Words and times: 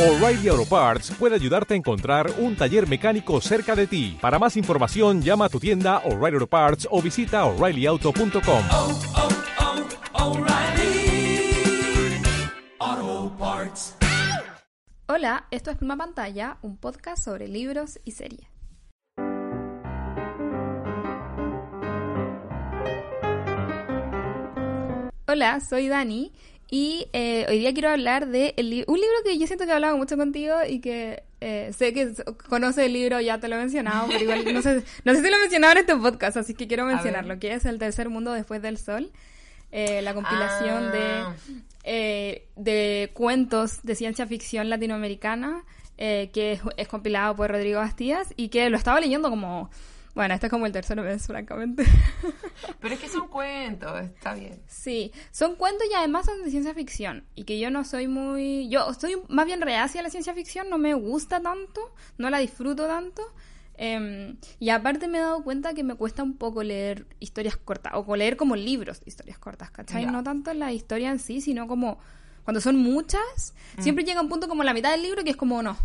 O'Reilly 0.00 0.48
Auto 0.48 0.64
Parts 0.64 1.10
puede 1.10 1.34
ayudarte 1.34 1.74
a 1.74 1.76
encontrar 1.76 2.32
un 2.38 2.56
taller 2.56 2.88
mecánico 2.88 3.38
cerca 3.42 3.76
de 3.76 3.86
ti. 3.86 4.16
Para 4.18 4.38
más 4.38 4.56
información, 4.56 5.20
llama 5.20 5.44
a 5.44 5.48
tu 5.50 5.60
tienda 5.60 5.98
O'Reilly 6.06 6.36
Auto 6.36 6.46
Parts 6.46 6.88
o 6.90 7.02
visita 7.02 7.44
oreillyauto.com. 7.44 8.64
oh, 8.70 8.98
oh, 10.14 10.38
O'Reilly 10.38 11.52
Auto 12.78 13.36
Parts. 13.36 13.94
Hola, 15.06 15.46
esto 15.50 15.70
es 15.70 15.76
Pluma 15.76 15.98
Pantalla, 15.98 16.56
un 16.62 16.78
podcast 16.78 17.22
sobre 17.22 17.46
libros 17.46 18.00
y 18.02 18.12
series. 18.12 18.48
Hola, 25.28 25.60
soy 25.60 25.88
Dani 25.88 26.32
y 26.70 27.08
eh, 27.12 27.46
hoy 27.48 27.58
día 27.58 27.72
quiero 27.72 27.88
hablar 27.90 28.28
de 28.28 28.54
el 28.56 28.70
li- 28.70 28.84
un 28.86 28.96
libro 29.00 29.16
que 29.24 29.36
yo 29.38 29.46
siento 29.46 29.64
que 29.64 29.70
he 29.70 29.74
hablado 29.74 29.96
mucho 29.96 30.16
contigo 30.16 30.54
y 30.68 30.80
que 30.80 31.22
eh, 31.40 31.72
sé 31.76 31.92
que 31.92 32.12
conoce 32.48 32.86
el 32.86 32.92
libro, 32.92 33.20
ya 33.20 33.38
te 33.40 33.48
lo 33.48 33.56
he 33.56 33.58
mencionado, 33.58 34.06
pero 34.08 34.20
igual 34.22 34.54
no 34.54 34.62
sé, 34.62 34.82
no 35.04 35.14
sé 35.14 35.22
si 35.22 35.30
lo 35.30 35.36
he 35.36 35.40
mencionado 35.40 35.72
en 35.72 35.78
este 35.78 35.96
podcast, 35.96 36.36
así 36.36 36.54
que 36.54 36.68
quiero 36.68 36.84
mencionarlo, 36.84 37.38
que 37.38 37.52
es 37.54 37.64
El 37.64 37.78
Tercer 37.78 38.08
Mundo 38.08 38.32
Después 38.32 38.62
del 38.62 38.76
Sol, 38.78 39.10
eh, 39.72 40.02
la 40.02 40.14
compilación 40.14 40.90
Ah. 40.92 41.34
de 41.42 41.60
eh, 41.84 42.46
de 42.56 43.10
cuentos 43.14 43.82
de 43.82 43.94
ciencia 43.94 44.26
ficción 44.26 44.68
latinoamericana 44.68 45.64
eh, 45.96 46.30
que 46.32 46.52
es, 46.52 46.60
es 46.76 46.88
compilado 46.88 47.34
por 47.36 47.50
Rodrigo 47.50 47.78
Bastías 47.80 48.32
y 48.36 48.48
que 48.48 48.68
lo 48.70 48.76
estaba 48.76 49.00
leyendo 49.00 49.30
como 49.30 49.70
bueno 50.14 50.34
este 50.34 50.46
es 50.46 50.50
como 50.50 50.66
el 50.66 50.72
tercer 50.72 51.00
mes 51.00 51.26
francamente. 51.26 51.84
Pero 52.80 52.94
es 52.94 53.00
que 53.00 53.08
son 53.08 53.28
cuentos, 53.28 54.00
está 54.02 54.34
bien. 54.34 54.60
sí 54.66 55.12
son 55.30 55.56
cuentos 55.56 55.86
y 55.90 55.94
además 55.94 56.26
son 56.26 56.42
de 56.42 56.50
ciencia 56.50 56.74
ficción. 56.74 57.24
Y 57.34 57.44
que 57.44 57.58
yo 57.58 57.70
no 57.70 57.84
soy 57.84 58.08
muy 58.08 58.68
yo 58.68 58.90
estoy 58.90 59.16
más 59.28 59.46
bien 59.46 59.60
reacia 59.60 60.00
a 60.00 60.04
la 60.04 60.10
ciencia 60.10 60.34
ficción 60.34 60.68
no 60.70 60.78
me 60.78 60.94
gusta 60.94 61.40
tanto 61.40 61.92
no 62.18 62.30
la 62.30 62.38
disfruto 62.38 62.86
tanto. 62.86 63.22
Em, 63.82 64.36
y 64.58 64.68
aparte 64.68 65.08
me 65.08 65.16
he 65.16 65.20
dado 65.22 65.42
cuenta 65.42 65.72
que 65.72 65.82
me 65.82 65.94
cuesta 65.94 66.22
un 66.22 66.36
poco 66.36 66.62
leer 66.62 67.06
historias 67.18 67.56
cortas, 67.56 67.94
o 67.96 68.14
leer 68.14 68.36
como 68.36 68.54
libros 68.54 69.00
historias 69.06 69.38
cortas, 69.38 69.70
¿cachai? 69.70 70.04
No 70.04 70.22
tanto 70.22 70.52
la 70.52 70.70
historia 70.70 71.10
en 71.10 71.18
sí, 71.18 71.40
sino 71.40 71.66
como 71.66 71.98
cuando 72.44 72.60
son 72.60 72.76
muchas, 72.76 73.54
siempre 73.78 74.04
llega 74.04 74.20
un 74.20 74.28
punto 74.28 74.48
como 74.48 74.64
la 74.64 74.74
mitad 74.74 74.90
del 74.90 75.00
libro 75.00 75.24
que 75.24 75.30
es 75.30 75.36
como, 75.36 75.62
no, 75.62 75.78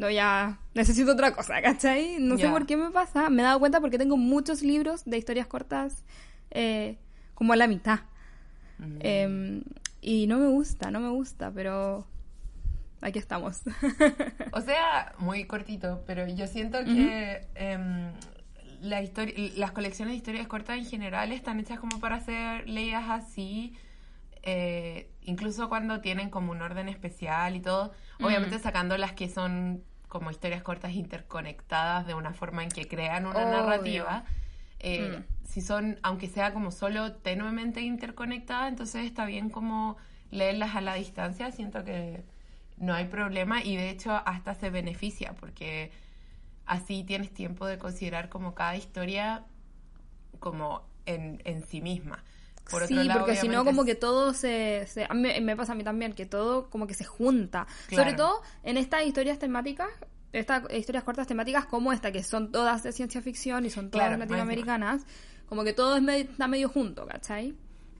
no, 0.00 0.08
ya 0.08 0.58
necesito 0.72 1.12
otra 1.12 1.34
cosa, 1.34 1.60
¿cachai? 1.60 2.16
No 2.20 2.38
sé 2.38 2.48
por 2.48 2.64
qué 2.64 2.74
me 2.78 2.90
pasa, 2.90 3.28
me 3.28 3.42
he 3.42 3.44
dado 3.44 3.60
cuenta 3.60 3.82
porque 3.82 3.98
tengo 3.98 4.16
muchos 4.16 4.62
libros 4.62 5.04
de 5.04 5.18
historias 5.18 5.46
cortas 5.46 6.04
eh, 6.50 6.96
como 7.34 7.52
a 7.52 7.56
la 7.56 7.66
mitad. 7.66 8.00
Em, 9.00 9.62
y 10.00 10.26
no 10.26 10.38
me 10.38 10.46
gusta, 10.46 10.90
no 10.90 11.00
me 11.00 11.10
gusta, 11.10 11.52
pero 11.52 12.06
aquí 13.02 13.18
estamos. 13.18 13.60
O 14.52 14.62
sea, 14.62 15.12
muy 15.18 15.44
cortito, 15.44 16.02
pero 16.06 16.26
yo 16.26 16.46
siento 16.46 16.82
que 16.82 17.46
em, 17.54 18.10
la 18.80 19.02
las 19.56 19.72
colecciones 19.72 20.12
de 20.12 20.16
historias 20.16 20.48
cortas 20.48 20.78
en 20.78 20.86
general 20.86 21.30
están 21.30 21.60
hechas 21.60 21.78
como 21.78 22.00
para 22.00 22.20
ser 22.20 22.66
leídas 22.66 23.04
así, 23.10 23.76
eh, 24.44 25.10
incluso 25.20 25.68
cuando 25.68 26.00
tienen 26.00 26.30
como 26.30 26.52
un 26.52 26.62
orden 26.62 26.88
especial 26.88 27.54
y 27.54 27.60
todo, 27.60 27.92
obviamente 28.18 28.58
sacando 28.58 28.96
las 28.96 29.12
que 29.12 29.28
son 29.28 29.84
como 30.10 30.30
historias 30.32 30.62
cortas 30.62 30.92
interconectadas 30.94 32.06
de 32.06 32.14
una 32.14 32.34
forma 32.34 32.64
en 32.64 32.70
que 32.70 32.88
crean 32.88 33.26
una 33.26 33.46
Obvio. 33.46 33.46
narrativa. 33.46 34.24
Eh, 34.80 35.18
Mm. 35.18 35.24
Si 35.44 35.62
son, 35.62 35.98
aunque 36.04 36.28
sea 36.28 36.52
como 36.54 36.72
solo 36.72 37.14
tenuemente 37.14 37.82
interconectadas, 37.82 38.68
entonces 38.70 39.06
está 39.06 39.26
bien 39.26 39.50
como 39.50 39.96
leerlas 40.30 40.76
a 40.76 40.82
la 40.82 40.94
distancia. 40.94 41.52
Siento 41.52 41.84
que 41.84 42.24
no 42.78 42.94
hay 42.94 43.06
problema 43.06 43.62
y 43.64 43.76
de 43.76 43.90
hecho 43.90 44.12
hasta 44.26 44.54
se 44.54 44.70
beneficia 44.70 45.34
porque 45.34 45.92
así 46.66 47.04
tienes 47.04 47.32
tiempo 47.34 47.66
de 47.66 47.78
considerar 47.78 48.28
como 48.30 48.54
cada 48.54 48.76
historia 48.76 49.44
como 50.40 50.82
en, 51.06 51.40
en 51.44 51.62
sí 51.62 51.80
misma. 51.80 52.24
Por 52.70 52.86
sí, 52.86 52.94
otro 52.94 53.04
lado, 53.04 53.20
porque 53.20 53.36
si 53.36 53.48
no, 53.48 53.64
como 53.64 53.84
que 53.84 53.94
todo 53.94 54.32
se... 54.34 54.86
se- 54.86 55.04
a 55.04 55.14
mí 55.14 55.28
me, 55.40 55.56
pasa 55.56 55.72
a 55.72 55.74
mí 55.74 55.84
también, 55.84 56.12
que 56.12 56.26
todo 56.26 56.70
como 56.70 56.86
que 56.86 56.94
se 56.94 57.04
junta. 57.04 57.66
Claro. 57.88 58.04
Sobre 58.04 58.16
todo 58.16 58.42
en 58.62 58.76
estas 58.76 59.04
historias 59.06 59.38
temáticas, 59.38 59.88
estas 60.32 60.62
historias 60.72 61.02
cortas 61.04 61.26
temáticas 61.26 61.66
como 61.66 61.92
esta, 61.92 62.12
que 62.12 62.22
son 62.22 62.52
todas 62.52 62.82
de 62.82 62.92
ciencia 62.92 63.20
ficción 63.22 63.66
y 63.66 63.70
son 63.70 63.90
todas 63.90 64.06
Claro, 64.08 64.20
latinoamericanas, 64.20 65.02
como 65.48 65.64
que 65.64 65.72
todo 65.72 65.96
es 65.96 66.02
medio- 66.02 66.30
está 66.30 66.46
medio 66.46 66.68
junto, 66.68 67.06
¿cachai? 67.06 67.54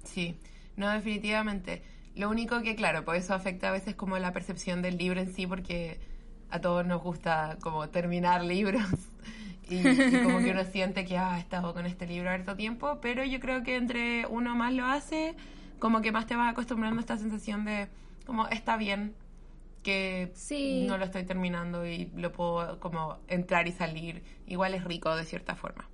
Sí, 0.04 0.36
no, 0.76 0.88
definitivamente. 0.90 1.82
Lo 2.14 2.28
único 2.30 2.60
que, 2.62 2.76
claro, 2.76 3.04
pues 3.04 3.24
eso 3.24 3.34
afecta 3.34 3.68
a 3.68 3.72
veces 3.72 3.94
como 3.94 4.18
la 4.18 4.32
percepción 4.32 4.82
del 4.82 4.96
libro 4.98 5.20
en 5.20 5.32
sí, 5.34 5.46
porque 5.46 5.98
a 6.50 6.60
todos 6.60 6.84
nos 6.86 7.02
gusta 7.02 7.56
como 7.60 7.88
terminar 7.88 8.44
libros 8.44 8.82
y, 9.70 10.16
y 10.16 10.18
como 10.20 10.42
que 10.42 10.50
uno 10.52 10.64
siente 10.64 11.04
que 11.04 11.18
ah, 11.18 11.36
he 11.38 11.40
estado 11.40 11.74
con 11.74 11.86
este 11.86 12.06
libro 12.06 12.30
harto 12.30 12.56
tiempo, 12.56 13.00
pero 13.00 13.24
yo 13.24 13.40
creo 13.40 13.62
que 13.62 13.76
entre 13.76 14.26
uno 14.26 14.56
más 14.56 14.72
lo 14.74 14.86
hace, 14.86 15.36
como 15.78 16.00
que 16.02 16.12
más 16.12 16.26
te 16.26 16.36
vas 16.36 16.50
acostumbrando 16.52 16.98
a 16.98 17.00
esta 17.02 17.18
sensación 17.18 17.64
de 17.64 17.88
como 18.26 18.48
está 18.48 18.76
bien 18.76 19.14
que 19.82 20.34
Sí. 20.34 20.88
no 20.88 20.98
lo 20.98 21.04
estoy 21.06 21.24
terminando 21.24 21.86
y 21.86 22.06
lo 22.16 22.32
puedo 22.32 22.80
como 22.80 23.18
entrar 23.28 23.68
y 23.68 23.72
salir. 23.72 24.22
Igual 24.46 24.74
es 24.74 24.84
rico 24.84 25.14
de 25.16 25.24
cierta 25.24 25.56
forma. 25.56 25.88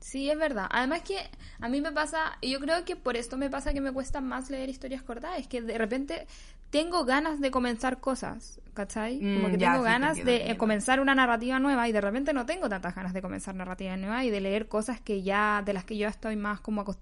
Sí, 0.00 0.30
es 0.30 0.38
verdad. 0.38 0.66
Además 0.70 1.02
que 1.02 1.18
a 1.60 1.68
mí 1.68 1.80
me 1.82 1.92
pasa, 1.92 2.38
y 2.40 2.50
yo 2.52 2.60
creo 2.60 2.84
que 2.86 2.96
por 2.96 3.16
esto 3.16 3.36
me 3.36 3.50
pasa 3.50 3.74
que 3.74 3.82
me 3.82 3.92
cuesta 3.92 4.20
más 4.22 4.48
leer 4.48 4.70
historias 4.70 5.02
cortas, 5.02 5.38
es 5.38 5.46
que 5.46 5.60
de 5.60 5.76
repente 5.76 6.26
tengo 6.70 7.04
ganas 7.04 7.40
de 7.40 7.50
comenzar 7.50 8.00
cosas, 8.00 8.60
¿cachai? 8.74 9.18
Como 9.20 9.48
Mm, 9.48 9.50
que 9.52 9.58
ya, 9.58 9.72
tengo 9.72 9.82
sí, 9.84 9.88
ganas 9.88 10.10
entiendo, 10.10 10.30
de 10.30 10.36
eh, 10.36 10.38
entiendo. 10.40 10.58
comenzar 10.58 11.00
una 11.00 11.14
narrativa 11.14 11.58
nueva 11.58 11.88
y 11.88 11.92
de 11.92 12.00
repente 12.00 12.32
no 12.32 12.46
tengo 12.46 12.68
tantas 12.68 12.94
ganas 12.94 13.12
de 13.12 13.20
comenzar 13.22 13.54
narrativa 13.54 13.96
nueva 13.96 14.24
y 14.24 14.30
de 14.30 14.40
leer 14.40 14.68
cosas 14.68 15.00
que 15.00 15.22
ya, 15.22 15.62
de 15.64 15.72
las 15.72 15.84
que 15.84 15.96
yo 15.96 16.08
estoy 16.08 16.36
más 16.36 16.60
como 16.60 16.84
acost- 16.84 17.00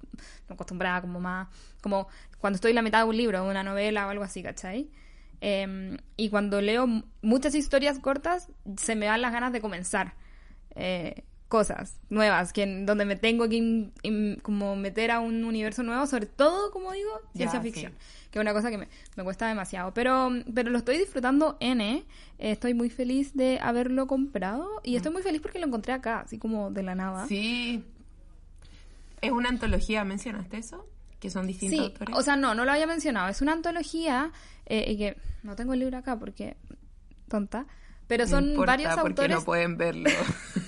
acostumbrada, 0.48 1.00
como 1.02 1.20
más, 1.20 1.48
como 1.82 2.08
cuando 2.38 2.54
estoy 2.56 2.70
en 2.70 2.76
la 2.76 2.82
mitad 2.82 3.00
de 3.00 3.08
un 3.10 3.16
libro, 3.16 3.44
una 3.46 3.62
novela 3.62 4.06
o 4.06 4.10
algo 4.10 4.24
así, 4.24 4.42
¿cachai? 4.42 4.88
Em, 5.40 5.98
y 6.16 6.30
cuando 6.30 6.60
leo 6.60 6.86
muchas 7.22 7.54
historias 7.54 7.98
cortas, 8.00 8.48
se 8.76 8.96
me 8.96 9.06
dan 9.06 9.20
las 9.22 9.32
ganas 9.32 9.52
de 9.52 9.60
comenzar 9.60 10.14
eh, 10.74 11.24
cosas 11.48 12.00
nuevas, 12.10 12.52
que 12.52 12.66
donde 12.84 13.04
me 13.04 13.16
tengo 13.16 13.48
que 13.48 13.56
in- 13.56 13.92
in- 14.02 14.38
como 14.42 14.76
meter 14.76 15.10
a 15.10 15.20
un 15.20 15.44
universo 15.44 15.82
nuevo, 15.82 16.06
sobre 16.06 16.26
todo, 16.26 16.70
como 16.72 16.92
digo, 16.92 17.10
ciencia 17.34 17.58
Ya, 17.58 17.62
sí. 17.62 17.68
Que 18.38 18.48
es 18.48 18.52
una 18.52 18.52
cosa 18.54 18.70
que 18.70 18.78
me, 18.78 18.88
me 19.16 19.24
cuesta 19.24 19.46
demasiado. 19.48 19.92
Pero, 19.94 20.30
pero 20.54 20.70
lo 20.70 20.78
estoy 20.78 20.98
disfrutando 20.98 21.56
N, 21.60 21.96
eh, 21.96 22.04
estoy 22.38 22.74
muy 22.74 22.90
feliz 22.90 23.34
de 23.34 23.58
haberlo 23.60 24.06
comprado 24.06 24.80
y 24.84 24.96
estoy 24.96 25.12
muy 25.12 25.22
feliz 25.22 25.40
porque 25.40 25.58
lo 25.58 25.66
encontré 25.66 25.92
acá, 25.92 26.20
así 26.20 26.38
como 26.38 26.70
de 26.70 26.82
la 26.82 26.94
nada. 26.94 27.26
Sí. 27.26 27.84
Es 29.20 29.32
una 29.32 29.48
antología, 29.48 30.04
¿mencionaste 30.04 30.58
eso? 30.58 30.86
Que 31.18 31.30
son 31.30 31.46
distintos 31.46 31.78
Sí, 31.78 31.84
autores. 31.84 32.16
o 32.16 32.22
sea, 32.22 32.36
no, 32.36 32.54
no 32.54 32.64
lo 32.64 32.70
había 32.72 32.86
mencionado. 32.86 33.28
Es 33.28 33.42
una 33.42 33.52
antología 33.52 34.30
eh, 34.66 34.84
y 34.92 34.96
que 34.96 35.16
no 35.42 35.56
tengo 35.56 35.72
el 35.72 35.80
libro 35.80 35.98
acá 35.98 36.16
porque 36.18 36.56
tonta, 37.28 37.66
pero 38.08 38.24
No 38.24 38.30
son 38.30 38.44
importa, 38.50 38.72
varios 38.72 38.94
porque 38.94 39.08
autores. 39.08 39.36
no 39.36 39.44
pueden 39.44 39.76
verlo. 39.76 40.10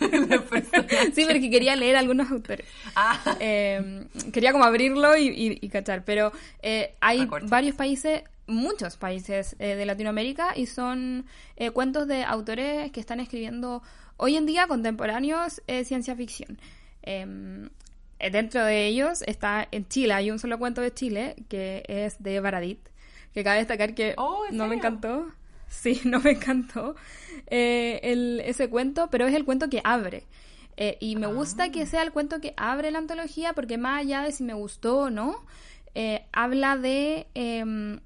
Sí, 1.14 1.24
porque 1.26 1.50
quería 1.50 1.76
leer 1.76 1.96
algunos 1.96 2.30
autores. 2.30 2.66
Ah, 2.94 3.36
Eh, 3.40 4.04
quería 4.32 4.52
como 4.52 4.64
abrirlo 4.64 5.16
y, 5.16 5.28
y- 5.28 5.58
y 5.60 5.68
cachar, 5.68 6.04
pero 6.04 6.32
eh, 6.62 6.94
hay 7.00 7.26
varios 7.48 7.74
países, 7.76 8.22
muchos 8.46 8.96
países 8.96 9.56
eh, 9.58 9.74
de 9.76 9.86
Latinoamérica 9.86 10.52
y 10.56 10.66
son 10.66 11.26
eh, 11.56 11.70
cuentos 11.70 12.06
de 12.06 12.24
autores 12.24 12.90
que 12.92 13.00
están 13.00 13.20
escribiendo 13.20 13.82
hoy 14.16 14.36
en 14.36 14.46
día 14.46 14.66
contemporáneos 14.66 15.62
eh, 15.66 15.84
ciencia 15.84 16.14
ficción. 16.16 16.58
Eh, 17.02 17.68
dentro 18.30 18.64
de 18.64 18.86
ellos 18.86 19.22
está 19.26 19.66
en 19.70 19.88
Chile, 19.88 20.12
hay 20.14 20.30
un 20.30 20.38
solo 20.38 20.58
cuento 20.58 20.80
de 20.82 20.92
Chile 20.92 21.36
que 21.48 21.82
es 21.88 22.22
de 22.22 22.40
Baradit, 22.40 22.80
que 23.32 23.42
cabe 23.44 23.58
destacar 23.58 23.94
que 23.94 24.14
Oh, 24.18 24.44
¿en 24.50 24.56
no 24.56 24.66
me 24.66 24.74
encantó. 24.76 25.26
Sí, 25.82 26.00
no 26.04 26.18
me 26.20 26.32
encantó 26.32 26.96
eh, 27.46 28.00
el- 28.02 28.40
ese 28.44 28.68
cuento, 28.68 29.08
pero 29.10 29.26
es 29.26 29.34
el 29.34 29.44
cuento 29.44 29.70
que 29.70 29.80
abre. 29.84 30.24
Eh, 30.76 30.96
y 31.00 31.16
me 31.16 31.26
gusta 31.28 31.64
Ah. 31.64 31.70
que 31.70 31.86
sea 31.86 32.02
el 32.02 32.10
cuento 32.12 32.40
que 32.40 32.54
abre 32.56 32.90
la 32.90 32.98
antología 32.98 33.52
porque 33.52 33.78
más 33.78 34.00
allá 34.00 34.22
de 34.22 34.32
si 34.32 34.42
me 34.44 34.54
gustó 34.54 34.98
o 35.02 35.10
no, 35.10 35.36
eh, 35.94 36.24
habla 36.32 36.76
de... 36.76 37.26
em, 37.34 38.00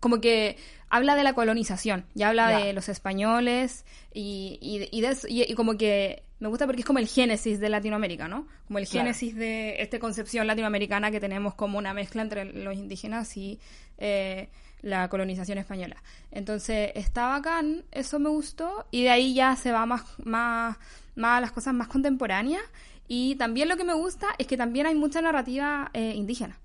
como 0.00 0.20
que 0.20 0.56
habla 0.88 1.16
de 1.16 1.24
la 1.24 1.32
colonización 1.34 2.04
y 2.14 2.22
habla 2.22 2.58
de 2.58 2.72
los 2.72 2.88
españoles 2.88 3.84
y, 4.14 4.58
y, 4.60 4.88
y 4.96 5.00
de 5.00 5.08
eso- 5.08 5.26
y- 5.28 5.42
y 5.42 5.54
como 5.54 5.76
que 5.76 6.22
me 6.38 6.48
gusta 6.48 6.66
porque 6.66 6.80
es 6.82 6.86
como 6.86 6.98
el 6.98 7.08
génesis 7.08 7.58
de 7.60 7.68
Latinoamérica, 7.70 8.28
¿no? 8.28 8.46
Como 8.66 8.78
el 8.78 8.86
Claro. 8.86 9.06
génesis 9.06 9.34
de 9.34 9.80
esta 9.82 9.98
concepción 9.98 10.46
latinoamericana 10.46 11.10
que 11.10 11.18
tenemos 11.18 11.54
como 11.54 11.78
una 11.78 11.94
mezcla 11.94 12.22
entre 12.22 12.44
los 12.44 12.74
indígenas 12.76 13.36
y 13.36 13.58
eh, 13.98 14.48
la 14.86 15.08
colonización 15.08 15.58
española. 15.58 15.96
Entonces 16.30 16.92
está 16.94 17.26
bacán, 17.28 17.84
eso 17.90 18.18
me 18.18 18.28
gustó 18.30 18.86
y 18.90 19.02
de 19.02 19.10
ahí 19.10 19.34
ya 19.34 19.56
se 19.56 19.72
va 19.72 19.84
más, 19.86 20.04
más, 20.24 20.76
más 21.16 21.38
a 21.38 21.40
las 21.40 21.52
cosas 21.52 21.74
más 21.74 21.88
contemporáneas 21.88 22.62
y 23.08 23.34
también 23.36 23.68
lo 23.68 23.76
que 23.76 23.84
me 23.84 23.94
gusta 23.94 24.28
es 24.38 24.46
que 24.46 24.56
también 24.56 24.86
hay 24.86 24.94
mucha 24.94 25.20
narrativa 25.20 25.90
eh, 25.92 26.12
indígena 26.14 26.58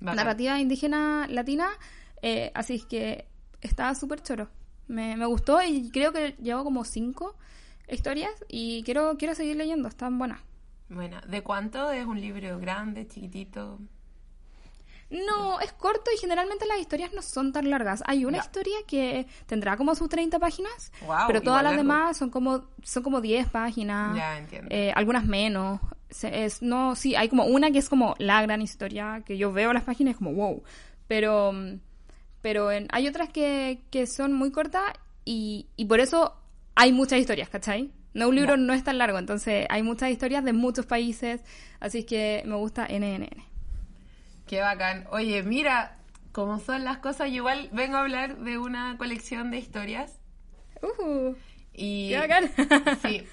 bacán. 0.00 0.16
narrativa 0.16 0.58
indígena 0.60 1.26
latina. 1.28 1.68
eh, 2.22 2.50
así 2.54 2.74
es 2.74 2.84
que 2.86 3.26
está 3.60 3.94
súper 3.94 4.22
choro. 4.22 4.48
Me, 4.88 5.16
me 5.16 5.26
gustó 5.26 5.60
y 5.62 5.90
creo 5.90 6.12
que 6.12 6.36
llevo 6.42 6.64
como 6.64 6.84
cinco 6.84 7.36
historias 7.88 8.32
y 8.48 8.82
quiero, 8.84 9.16
quiero 9.18 9.34
seguir 9.34 9.56
leyendo, 9.56 9.88
están 9.88 10.18
buenas. 10.18 10.40
Bueno, 10.88 11.20
¿de 11.26 11.42
cuánto 11.42 11.90
es 11.90 12.04
un 12.06 12.20
libro 12.20 12.58
grande, 12.58 13.06
chiquitito? 13.08 13.78
No, 15.26 15.60
es 15.60 15.72
corto 15.72 16.10
y 16.14 16.18
generalmente 16.18 16.64
las 16.66 16.78
historias 16.78 17.12
no 17.12 17.22
son 17.22 17.52
tan 17.52 17.68
largas. 17.70 18.02
Hay 18.06 18.24
una 18.24 18.38
Ya. 18.38 18.44
historia 18.44 18.76
que 18.86 19.26
tendrá 19.46 19.76
como 19.76 19.94
sus 19.94 20.08
30 20.08 20.38
páginas, 20.38 20.90
Guau, 21.04 21.26
pero 21.26 21.40
todas 21.42 21.62
las 21.62 21.72
largo. 21.72 21.82
demás 21.82 22.16
son 22.16 22.30
como 22.30 22.64
son 22.82 23.02
como 23.02 23.20
10 23.20 23.48
páginas. 23.48 24.16
Ya, 24.16 24.38
entiendo. 24.38 24.68
eh, 24.70 24.92
algunas 24.96 25.24
menos. 25.24 25.80
Se- 26.10 26.44
es, 26.44 26.62
no, 26.62 26.94
sí, 26.94 27.14
hay 27.14 27.28
como 27.28 27.44
una 27.44 27.70
que 27.70 27.78
es 27.78 27.88
como 27.88 28.14
la 28.18 28.40
gran 28.42 28.60
historia, 28.62 29.22
que 29.26 29.36
yo 29.38 29.52
veo 29.52 29.72
las 29.72 29.84
páginas 29.84 30.16
como 30.16 30.32
wow. 30.32 30.62
Pero, 31.08 31.52
mm, 31.52 31.78
pero 32.40 32.70
en- 32.72 32.88
hay 32.92 33.06
otras 33.08 33.28
que, 33.28 33.82
que 33.90 34.06
son 34.06 34.32
muy 34.32 34.50
cortas 34.50 34.82
y, 35.24 35.66
y 35.76 35.84
por 35.86 36.00
eso 36.00 36.34
hay 36.74 36.92
muchas 36.92 37.18
historias, 37.18 37.48
¿cachai? 37.48 37.90
No, 38.14 38.28
un 38.28 38.34
libro 38.34 38.56
no 38.58 38.72
es 38.74 38.84
tan 38.84 38.98
largo, 38.98 39.18
entonces 39.18 39.66
hay 39.70 39.82
muchas 39.82 40.10
historias 40.10 40.44
de 40.44 40.52
muchos 40.52 40.84
países, 40.84 41.40
así 41.80 42.04
que 42.04 42.42
me 42.46 42.56
gusta 42.56 42.86
NNN. 42.86 43.28
Qué 44.46 44.60
bacán. 44.60 45.06
Oye, 45.10 45.42
mira, 45.42 45.98
cómo 46.32 46.58
son 46.58 46.84
las 46.84 46.98
cosas, 46.98 47.28
yo 47.30 47.36
igual 47.36 47.68
vengo 47.72 47.96
a 47.96 48.00
hablar 48.00 48.38
de 48.38 48.58
una 48.58 48.96
colección 48.98 49.50
de 49.50 49.58
historias. 49.58 50.20
Uh, 50.82 51.34
Y, 51.72 52.10
Qué 52.10 52.18
bacán. 52.18 52.50
Sí. 53.02 53.28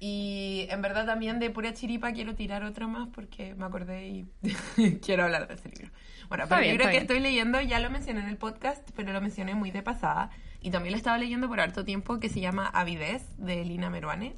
Y 0.00 0.66
en 0.70 0.80
verdad 0.80 1.06
también 1.06 1.40
de 1.40 1.50
pura 1.50 1.74
chiripa 1.74 2.12
quiero 2.12 2.34
tirar 2.36 2.62
otra 2.62 2.86
más 2.86 3.08
porque 3.08 3.54
me 3.56 3.64
acordé 3.66 4.06
y 4.08 4.28
quiero 5.02 5.24
hablar 5.24 5.48
de 5.48 5.54
ese 5.54 5.68
libro. 5.70 5.90
Bueno, 6.28 6.44
Está 6.44 6.56
pero 6.56 6.60
bien, 6.60 6.70
el 6.70 6.70
libro 6.70 6.84
está 6.84 6.90
que 6.92 6.98
bien. 6.98 7.02
estoy 7.02 7.20
leyendo 7.20 7.60
ya 7.60 7.80
lo 7.80 7.90
mencioné 7.90 8.20
en 8.20 8.28
el 8.28 8.36
podcast, 8.36 8.88
pero 8.94 9.12
lo 9.12 9.20
mencioné 9.20 9.54
muy 9.56 9.70
de 9.72 9.82
pasada. 9.82 10.30
Y 10.60 10.70
también 10.70 10.92
lo 10.92 10.98
estaba 10.98 11.18
leyendo 11.18 11.48
por 11.48 11.60
harto 11.60 11.84
tiempo, 11.84 12.20
que 12.20 12.28
se 12.28 12.40
llama 12.40 12.66
Avidez, 12.68 13.24
de 13.38 13.64
Lina 13.64 13.90
Meruane. 13.90 14.34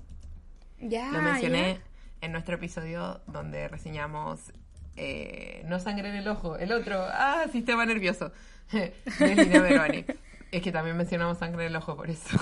ya, 0.79 1.11
Lo 1.13 1.21
mencioné 1.23 1.81
en 2.21 2.33
nuestro 2.33 2.55
episodio 2.57 3.21
donde 3.27 3.69
reseñamos 3.69 4.53
eh, 5.01 5.63
No 5.67 5.81
sangre 5.81 6.11
en 6.11 6.17
el 6.17 6.29
ojo, 6.29 6.57
el 6.57 6.73
otro, 6.73 7.03
ah, 7.03 7.47
sistema 7.51 7.87
nervioso, 7.87 8.33
de 8.73 8.93
Lina 9.35 9.61
Meruane. 9.61 10.05
Es 10.53 10.63
que 10.63 10.73
también 10.73 10.97
mencionamos 10.97 11.39
sangre 11.39 11.65
en 11.65 11.71
el 11.71 11.77
ojo 11.77 11.97
por 11.97 12.11
eso. 12.11 12.39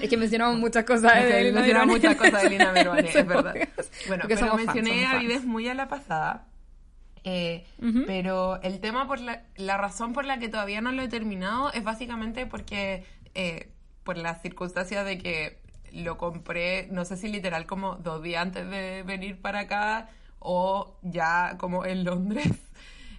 Es 0.00 0.08
que 0.08 0.16
mencionamos 0.16 0.58
muchas 0.58 0.84
cosas 0.84 1.12
Es 1.16 1.26
que 1.26 1.34
de 1.34 1.44
Lina 1.44 1.60
mencionamos 1.60 1.96
muchas 1.96 2.16
cosas 2.16 2.42
de 2.42 2.50
Lina 2.50 2.72
Ese 2.98 3.20
es 3.20 3.26
verdad. 3.26 3.54
Bueno, 4.08 4.22
Porque 4.22 4.34
pero 4.34 4.38
somos 4.38 4.56
mencioné 4.56 5.06
a. 5.06 5.18
Vives 5.18 5.44
muy 5.44 5.68
a 5.68 5.74
la 5.74 5.88
pasada. 5.88 6.46
Eh. 7.22 7.64
Pero 8.06 8.60
el 8.62 8.80
tema, 8.80 9.06
por 9.06 9.20
la, 9.20 9.42
la 9.56 9.76
razón 9.76 10.12
por 10.12 10.24
la 10.24 10.38
que 10.38 10.48
todavía 10.48 10.80
no 10.80 10.92
lo 10.92 11.02
he 11.02 11.08
terminado 11.08 11.72
es 11.72 11.82
básicamente 11.82 12.46
porque, 12.46 13.04
eh, 13.34 13.70
por 14.04 14.18
las 14.18 14.42
circunstancias 14.42 15.06
de 15.06 15.18
que 15.18 15.58
lo 15.92 16.18
compré, 16.18 16.88
no 16.90 17.04
sé 17.04 17.16
si 17.16 17.28
literal 17.28 17.66
como 17.66 17.96
dos 17.96 18.22
días 18.22 18.42
antes 18.42 18.68
de 18.68 19.02
venir 19.04 19.40
para 19.40 19.60
acá 19.60 20.08
o 20.44 20.96
ya 21.02 21.56
como 21.58 21.84
en 21.84 22.04
Londres. 22.04 22.48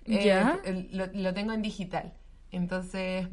Eh, 0.07 0.23
¿Ya? 0.23 0.59
lo, 0.91 1.07
lo 1.07 1.33
tengo 1.33 1.51
en 1.53 1.63
digital. 1.63 2.13
Entonces, 2.51 3.27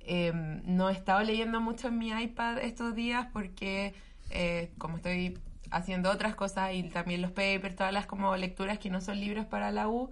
eh, 0.00 0.32
no 0.34 0.88
he 0.88 0.92
estado 0.92 1.22
leyendo 1.22 1.60
mucho 1.60 1.86
en 1.86 1.98
mi 1.98 2.10
iPad 2.10 2.58
estos 2.58 2.96
días 2.96 3.28
porque 3.32 3.94
eh, 4.30 4.72
como 4.78 4.96
estoy 4.96 5.38
haciendo 5.70 6.10
otras 6.10 6.34
cosas 6.34 6.74
y 6.74 6.82
también 6.84 7.22
los 7.22 7.30
papers, 7.32 7.76
todas 7.76 7.92
las 7.92 8.06
como 8.06 8.36
lecturas 8.36 8.78
que 8.78 8.90
no 8.90 9.00
son 9.00 9.20
libros 9.20 9.46
para 9.46 9.70
la 9.70 9.88
U, 9.88 10.10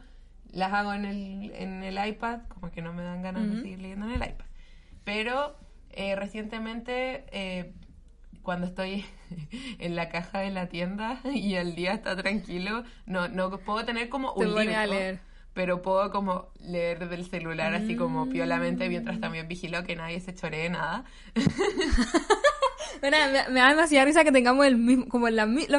las 0.53 0.73
hago 0.73 0.93
en 0.93 1.05
el, 1.05 1.53
en 1.55 1.83
el 1.83 2.07
iPad, 2.07 2.41
como 2.49 2.71
que 2.71 2.83
no 2.83 2.93
me 2.93 3.03
dan 3.03 3.23
ganas 3.23 3.49
de 3.49 3.61
seguir 3.61 3.81
leyendo 3.81 4.07
en 4.07 4.13
el 4.13 4.29
iPad. 4.29 4.47
Pero 5.05 5.57
eh, 5.91 6.17
recientemente, 6.17 7.25
eh, 7.33 7.73
cuando 8.45 8.67
estoy 8.69 9.05
en 9.81 9.97
la 9.97 10.09
caja 10.11 10.39
de 10.39 10.51
la 10.51 10.69
tienda 10.69 11.19
y 11.35 11.55
el 11.57 11.75
día 11.75 11.93
está 11.95 12.15
tranquilo, 12.15 12.85
no, 13.07 13.27
no 13.29 13.51
puedo 13.59 13.85
tener 13.85 14.09
como 14.09 14.33
Te 14.35 14.47
un 14.47 14.53
pones 14.53 14.69
libro 14.69 14.81
a 14.81 14.87
leer. 14.87 15.21
pero 15.55 15.83
puedo 15.83 16.11
como 16.13 16.49
leer 16.61 17.09
del 17.09 17.29
celular 17.29 17.75
así 17.75 17.97
como 17.97 18.29
piolamente 18.29 18.89
mientras 18.89 19.21
también 19.21 19.49
vigilo 19.49 19.83
que 19.85 19.97
nadie 19.97 20.21
se 20.21 20.35
choree 20.35 20.69
nada. 20.71 21.05
Mira, 23.03 23.27
me, 23.29 23.49
me 23.53 23.61
da 23.61 23.69
demasiada 23.71 24.05
risa 24.07 24.25
que 24.25 24.33
tengamos 24.33 24.65
el 24.67 24.77
mismo, 24.77 25.09
como 25.09 25.29
la, 25.29 25.45
lo 25.47 25.51
mismo, 25.53 25.75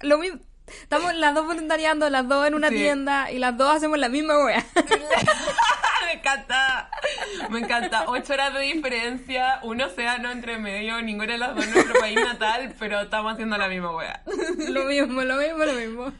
lo 0.00 0.18
mismo. 0.18 0.40
Estamos 0.82 1.14
las 1.14 1.34
dos 1.34 1.46
voluntariando, 1.46 2.08
las 2.10 2.26
dos 2.28 2.46
en 2.46 2.54
una 2.54 2.68
Sí. 2.68 2.76
tienda 2.76 3.30
y 3.30 3.38
las 3.38 3.56
dos 3.56 3.74
hacemos 3.74 3.98
la 3.98 4.08
misma 4.08 4.44
wea. 4.44 4.64
Me 6.20 6.30
encanta, 6.30 6.90
me 7.50 7.58
encanta. 7.60 8.04
Ocho 8.08 8.34
horas 8.34 8.52
de 8.52 8.60
diferencia, 8.60 9.60
un 9.62 9.80
océano 9.80 10.30
entre 10.30 10.58
medio, 10.58 11.00
ninguna 11.00 11.32
de 11.32 11.38
las 11.38 11.54
dos 11.54 11.64
en 11.64 11.72
nuestro 11.72 11.98
país 11.98 12.16
natal, 12.16 12.74
pero 12.78 13.00
estamos 13.00 13.32
haciendo 13.32 13.56
la 13.56 13.68
misma 13.68 13.96
wea. 13.96 14.22
lo 14.68 14.84
mismo, 14.84 15.22
lo 15.22 15.36
mismo, 15.36 15.64
lo 15.64 15.72
mismo. 15.72 16.12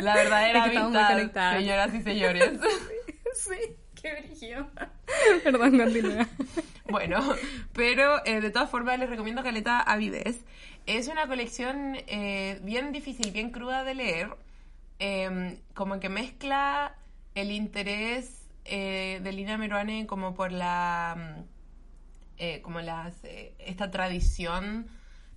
La 0.00 0.14
verdadera 0.16 0.66
Es 0.66 0.72
que 0.72 0.78
amistad, 0.78 1.56
señoras 1.56 1.94
y 1.94 2.02
señores. 2.02 2.50
sí, 3.34 3.76
qué 4.00 4.22
brillo. 4.22 4.66
Perdón, 5.44 5.78
continúa. 5.78 6.26
Bueno, 6.86 7.20
pero 7.72 8.24
eh, 8.26 8.40
de 8.40 8.50
todas 8.50 8.70
formas 8.70 8.98
les 8.98 9.08
recomiendo 9.08 9.42
Caleta 9.42 9.80
Avidez. 9.80 10.44
Es 10.86 11.08
una 11.08 11.26
colección 11.26 11.96
eh, 12.08 12.58
bien 12.62 12.92
difícil, 12.92 13.30
bien 13.30 13.50
cruda 13.50 13.84
de 13.84 13.94
leer, 13.94 14.30
eh, 14.98 15.58
como 15.74 15.98
que 16.00 16.08
mezcla 16.08 16.94
el 17.34 17.50
interés 17.50 18.43
eh, 18.64 19.20
de 19.22 19.32
Lina 19.32 19.58
Meruane 19.58 20.06
como 20.06 20.34
por 20.34 20.52
la, 20.52 21.16
mm, 21.16 21.42
eh, 22.38 22.60
como 22.62 22.80
las, 22.80 23.22
eh, 23.24 23.54
esta 23.58 23.90
tradición 23.90 24.86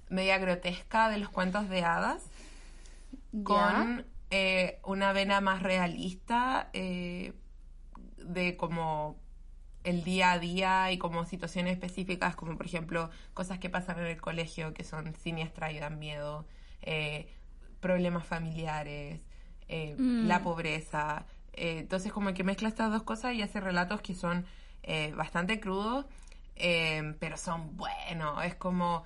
media 0.09 0.37
grotesca 0.37 1.09
de 1.09 1.17
los 1.17 1.29
cuentos 1.29 1.69
de 1.69 1.83
hadas 1.83 2.23
con 3.43 4.05
eh, 4.29 4.79
una 4.83 5.11
vena 5.13 5.41
más 5.41 5.61
realista 5.61 6.69
de 6.73 7.33
como 8.57 9.17
el 9.83 10.03
día 10.03 10.31
a 10.33 10.39
día 10.39 10.91
y 10.91 10.97
como 10.97 11.25
situaciones 11.25 11.73
específicas 11.73 12.35
como 12.35 12.57
por 12.57 12.65
ejemplo 12.65 13.09
cosas 13.33 13.59
que 13.59 13.69
pasan 13.69 13.99
en 13.99 14.05
el 14.07 14.21
colegio 14.21 14.73
que 14.73 14.83
son 14.83 15.13
siniestras 15.15 15.73
y 15.73 15.79
dan 15.79 15.99
miedo 15.99 16.45
problemas 17.79 18.25
familiares 18.25 19.21
eh, 19.69 19.95
Mm. 19.97 20.27
la 20.27 20.41
pobreza 20.41 21.25
eh, 21.57 21.79
entonces 21.79 22.11
como 22.11 22.33
que 22.33 22.43
mezcla 22.43 22.69
estas 22.69 22.91
dos 22.91 23.03
cosas 23.03 23.33
y 23.33 23.41
hace 23.41 23.59
relatos 23.59 24.01
que 24.01 24.15
son 24.15 24.45
eh, 24.83 25.13
bastante 25.15 25.59
crudos 25.59 26.05
eh, 26.55 27.15
pero 27.19 27.37
son 27.37 27.75
buenos 27.75 28.43
es 28.45 28.55
como 28.55 29.03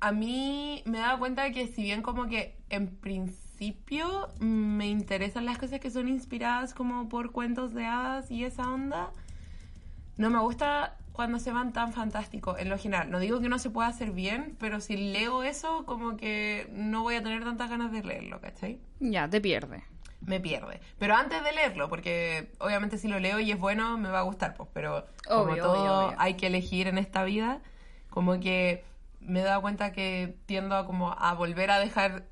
a 0.00 0.12
mí 0.12 0.82
me 0.86 0.98
he 0.98 1.00
dado 1.00 1.18
cuenta 1.18 1.44
de 1.44 1.52
que 1.52 1.66
si 1.66 1.82
bien 1.82 2.02
como 2.02 2.26
que 2.26 2.56
en 2.70 2.88
principio 2.88 4.28
me 4.40 4.88
interesan 4.88 5.44
las 5.44 5.58
cosas 5.58 5.80
que 5.80 5.90
son 5.90 6.08
inspiradas 6.08 6.74
como 6.74 7.08
por 7.08 7.32
cuentos 7.32 7.74
de 7.74 7.84
hadas 7.84 8.30
y 8.30 8.44
esa 8.44 8.70
onda, 8.70 9.10
no 10.16 10.30
me 10.30 10.38
gusta 10.38 10.96
cuando 11.12 11.38
se 11.38 11.52
van 11.52 11.72
tan 11.74 11.92
fantásticos 11.92 12.58
en 12.58 12.70
lo 12.70 12.78
general. 12.78 13.10
No 13.10 13.18
digo 13.18 13.40
que 13.40 13.50
no 13.50 13.58
se 13.58 13.68
pueda 13.68 13.88
hacer 13.88 14.12
bien, 14.12 14.56
pero 14.58 14.80
si 14.80 14.96
leo 14.96 15.42
eso 15.42 15.84
como 15.84 16.16
que 16.16 16.66
no 16.72 17.02
voy 17.02 17.16
a 17.16 17.22
tener 17.22 17.44
tantas 17.44 17.68
ganas 17.68 17.92
de 17.92 18.02
leerlo, 18.02 18.40
¿cachai? 18.40 18.80
Ya, 19.00 19.28
te 19.28 19.40
pierde. 19.42 19.84
Me 20.20 20.38
pierde. 20.40 20.80
Pero 20.98 21.14
antes 21.16 21.42
de 21.42 21.52
leerlo, 21.52 21.88
porque 21.88 22.52
obviamente 22.58 22.98
si 22.98 23.08
lo 23.08 23.18
leo 23.18 23.40
y 23.40 23.52
es 23.52 23.58
bueno, 23.58 23.96
me 23.98 24.10
va 24.10 24.20
a 24.20 24.22
gustar, 24.22 24.54
pues, 24.54 24.68
pero 24.72 25.06
como 25.34 25.56
todo 25.56 25.72
obvio, 25.72 25.94
obvio. 26.08 26.14
hay 26.18 26.34
que 26.34 26.46
elegir 26.48 26.88
en 26.88 26.98
esta 26.98 27.24
vida, 27.24 27.62
como 28.10 28.38
que 28.40 28.84
me 29.20 29.40
he 29.40 29.44
dado 29.44 29.60
cuenta 29.62 29.92
que 29.92 30.36
tiendo 30.46 30.76
a 30.76 30.86
como 30.86 31.12
a 31.12 31.34
volver 31.34 31.70
a 31.70 31.78
dejar 31.78 32.26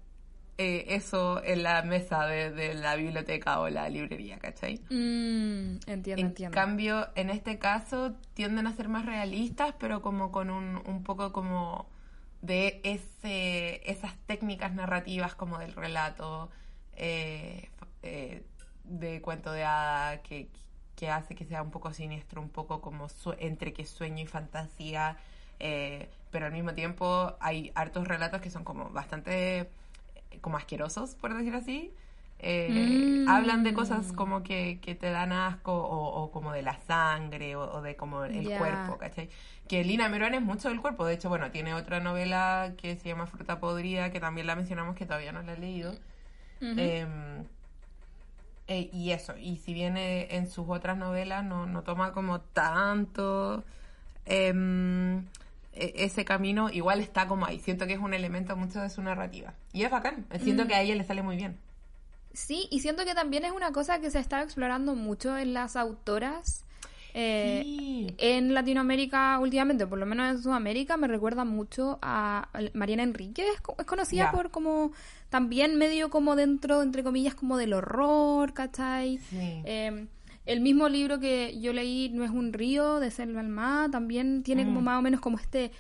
eh, 0.58 0.86
eso 0.96 1.42
en 1.44 1.62
la 1.62 1.82
mesa 1.82 2.26
de, 2.26 2.50
de 2.50 2.74
la 2.74 2.96
biblioteca 2.96 3.60
o 3.60 3.68
la 3.68 3.88
librería, 3.88 4.38
¿cachai? 4.38 4.84
Mm, 4.90 5.78
entiendo, 5.86 6.26
En 6.26 6.26
entiendo. 6.28 6.54
cambio, 6.54 7.08
en 7.14 7.30
este 7.30 7.58
caso 7.58 8.14
tienden 8.34 8.66
a 8.66 8.72
ser 8.74 8.88
más 8.88 9.06
realistas, 9.06 9.74
pero 9.78 10.02
como 10.02 10.32
con 10.32 10.50
un, 10.50 10.82
un 10.86 11.04
poco 11.04 11.32
como 11.32 11.88
de 12.42 12.80
ese, 12.84 13.88
esas 13.90 14.16
técnicas 14.26 14.72
narrativas 14.74 15.34
como 15.34 15.58
del 15.58 15.74
relato, 15.74 16.50
eh, 16.96 17.70
eh, 18.02 18.44
de 18.84 19.20
cuento 19.22 19.52
de 19.52 19.64
hada, 19.64 20.22
que, 20.22 20.48
que 20.96 21.10
hace 21.10 21.34
que 21.34 21.44
sea 21.44 21.62
un 21.62 21.70
poco 21.70 21.92
siniestro, 21.92 22.40
un 22.42 22.50
poco 22.50 22.80
como 22.80 23.08
entre 23.38 23.72
que 23.72 23.84
sueño 23.86 24.22
y 24.24 24.26
fantasía, 24.26 25.16
eh, 25.60 26.08
pero 26.30 26.46
al 26.46 26.52
mismo 26.52 26.74
tiempo 26.74 27.36
hay 27.40 27.72
hartos 27.74 28.06
relatos 28.08 28.40
que 28.40 28.50
son 28.50 28.64
como 28.64 28.90
bastante 28.90 29.60
eh, 30.30 30.40
como 30.40 30.56
asquerosos, 30.56 31.14
por 31.14 31.34
decir 31.36 31.54
así. 31.54 31.92
Eh, 32.40 32.98
Mm. 33.24 33.28
Hablan 33.28 33.62
de 33.64 33.74
cosas 33.74 34.12
como 34.12 34.42
que, 34.42 34.78
que 34.80 34.94
te 34.94 35.10
dan 35.10 35.32
asco 35.32 35.72
o, 35.74 36.22
o 36.22 36.30
como 36.30 36.52
de 36.52 36.62
la 36.62 36.78
sangre 36.80 37.56
o, 37.56 37.62
o 37.74 37.82
de 37.82 37.96
como 37.96 38.24
el 38.24 38.50
cuerpo, 38.52 38.96
¿cachai? 38.96 39.28
Que 39.68 39.84
Lina 39.84 40.08
Meruane 40.08 40.38
es 40.38 40.42
mucho 40.42 40.68
del 40.68 40.80
cuerpo. 40.80 41.04
De 41.04 41.14
hecho, 41.14 41.28
bueno, 41.28 41.50
tiene 41.50 41.74
otra 41.74 42.00
novela 42.00 42.74
que 42.78 42.96
se 42.96 43.08
llama 43.08 43.26
Fruta 43.26 43.60
Podrida, 43.60 44.10
que 44.12 44.20
también 44.20 44.46
la 44.46 44.56
mencionamos, 44.56 44.96
que 44.96 45.04
todavía 45.06 45.32
no 45.32 45.42
la 45.42 45.54
he 45.54 45.58
leído. 45.58 45.98
Eh, 46.76 47.06
eh, 48.68 48.90
y 48.92 49.10
eso, 49.12 49.34
y 49.36 49.56
si 49.56 49.72
bien 49.74 49.96
eh, 49.96 50.28
en 50.36 50.48
sus 50.48 50.66
otras 50.68 50.96
novelas 50.96 51.44
no, 51.44 51.66
no 51.66 51.82
toma 51.82 52.12
como 52.12 52.40
tanto 52.40 53.64
em, 54.26 55.18
e- 55.72 55.94
ese 55.96 56.24
camino 56.24 56.68
igual 56.70 57.00
está 57.00 57.26
como 57.26 57.46
ahí. 57.46 57.58
Siento 57.60 57.86
que 57.86 57.94
es 57.94 57.98
un 58.00 58.14
elemento 58.14 58.56
mucho 58.56 58.80
de 58.80 58.90
su 58.90 59.02
narrativa. 59.02 59.54
Y 59.72 59.82
es 59.84 59.90
bacán. 59.90 60.26
Siento 60.42 60.64
Mm. 60.64 60.68
que 60.68 60.74
a 60.74 60.82
ella 60.82 60.94
le 60.94 61.04
sale 61.04 61.22
muy 61.22 61.36
bien. 61.36 61.56
Sí, 62.34 62.68
y 62.70 62.80
siento 62.80 63.04
que 63.04 63.14
también 63.14 63.44
es 63.44 63.52
una 63.52 63.72
cosa 63.72 64.00
que 64.00 64.10
se 64.10 64.18
está 64.20 64.42
explorando 64.42 64.94
mucho 64.94 65.36
en 65.38 65.54
las 65.54 65.76
autoras. 65.76 66.64
eh, 67.14 67.62
Sí. 67.64 68.14
En 68.18 68.52
Latinoamérica 68.54 69.38
últimamente, 69.40 69.86
por 69.86 69.98
lo 69.98 70.04
menos 70.06 70.30
en 70.30 70.42
Sudamérica, 70.42 70.96
me 70.98 71.08
recuerda 71.08 71.44
mucho 71.44 71.98
a 72.02 72.48
Mariana 72.74 73.02
Enrique. 73.02 73.48
Es, 73.48 73.60
co- 73.62 73.74
es 73.78 73.86
conocida 73.86 74.30
por 74.30 74.50
como 74.50 74.92
también 75.30 75.76
medio 75.76 76.10
como 76.10 76.36
dentro, 76.36 76.82
entre 76.82 77.02
comillas, 77.02 77.34
como 77.34 77.56
del 77.56 77.72
horror, 77.74 78.52
¿cachai? 78.54 79.18
Sí. 79.18 79.62
Eh, 79.64 80.06
el 80.46 80.60
mismo 80.60 80.88
libro 80.88 81.18
que 81.20 81.58
yo 81.60 81.72
leí, 81.72 82.08
No 82.08 82.24
es 82.24 82.30
un 82.30 82.52
río, 82.52 83.00
de 83.00 83.10
Selva 83.10 83.40
Almá, 83.40 83.88
también 83.92 84.42
tiene 84.42 84.64
como 84.64 84.80
Mm. 84.80 84.84
más 84.84 84.98
o 84.98 85.02
menos 85.02 85.20
como 85.20 85.36
este, 85.38 85.70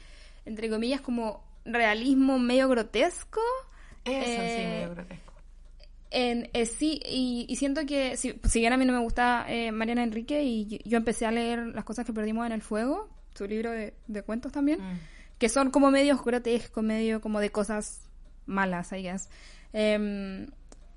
entre 0.44 0.68
comillas, 0.68 1.00
como 1.00 1.42
realismo 1.64 2.38
medio 2.38 2.68
grotesco. 2.68 3.40
Eso 4.04 4.42
sí, 4.42 4.60
Eh, 4.60 4.68
medio 4.80 4.94
grotesco. 4.94 5.32
En, 6.10 6.48
eh, 6.54 6.64
sí, 6.66 7.00
y, 7.06 7.44
y 7.48 7.56
siento 7.56 7.84
que, 7.86 8.16
si, 8.16 8.34
si 8.44 8.60
bien 8.60 8.72
a 8.72 8.76
mí 8.78 8.84
no 8.86 8.92
me 8.94 8.98
gusta 9.00 9.44
eh, 9.48 9.72
Mariana 9.72 10.02
Enrique, 10.02 10.42
y 10.42 10.66
yo, 10.66 10.78
yo 10.84 10.96
empecé 10.98 11.26
a 11.26 11.30
leer 11.30 11.66
Las 11.74 11.84
cosas 11.84 12.06
que 12.06 12.12
perdimos 12.14 12.46
en 12.46 12.52
el 12.52 12.62
fuego, 12.62 13.08
su 13.34 13.46
libro 13.46 13.70
de, 13.70 13.94
de 14.06 14.22
cuentos 14.22 14.52
también, 14.52 14.80
Mm. 14.80 14.98
que 15.38 15.48
son 15.48 15.70
como 15.70 15.90
medios 15.90 16.22
grotescos, 16.24 16.82
medio 16.82 17.20
como 17.20 17.40
de 17.40 17.50
cosas 17.50 18.07
malas, 18.48 18.92
I 18.92 19.02
guess. 19.02 19.28
Em, 19.72 20.48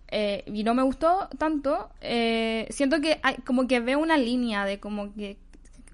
eh, 0.07 0.43
y 0.47 0.63
no 0.63 0.73
me 0.73 0.83
gustó 0.83 1.29
tanto. 1.37 1.89
eh, 2.01 2.67
siento 2.69 2.99
que 3.01 3.19
hay, 3.23 3.35
como 3.45 3.67
que 3.67 3.79
veo 3.79 3.99
una 3.99 4.17
línea 4.17 4.65
de 4.65 4.79
como 4.79 5.13
que 5.13 5.37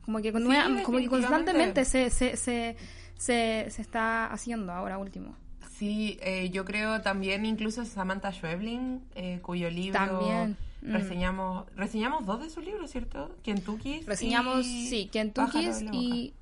como 0.05 0.21
que, 0.21 0.31
como 0.31 0.99
que 0.99 1.09
constantemente 1.09 1.83
se, 1.83 2.09
se, 2.09 2.37
se, 2.37 2.77
se, 3.17 3.67
está 3.67 4.27
haciendo 4.27 4.71
ahora 4.71 4.97
último. 4.97 5.35
Sí, 5.77 6.17
eh, 6.21 6.49
yo 6.49 6.63
creo 6.63 7.01
también 7.01 7.45
incluso 7.45 7.83
Samantha 7.83 8.31
Schweblin, 8.31 9.03
cuyo 9.41 9.69
libro 9.69 9.99
También, 9.99 10.55
mm. 10.81 10.93
reseñamos, 10.93 11.65
reseñamos 11.75 12.25
dos 12.25 12.41
de 12.41 12.49
sus 12.49 12.63
libros, 12.63 12.89
¿cierto? 12.89 13.35
Kentucky. 13.43 14.01
Reseñamos, 14.07 14.65
y 14.65 14.87
sí, 14.87 15.09
la 15.13 15.49
y... 15.91 16.33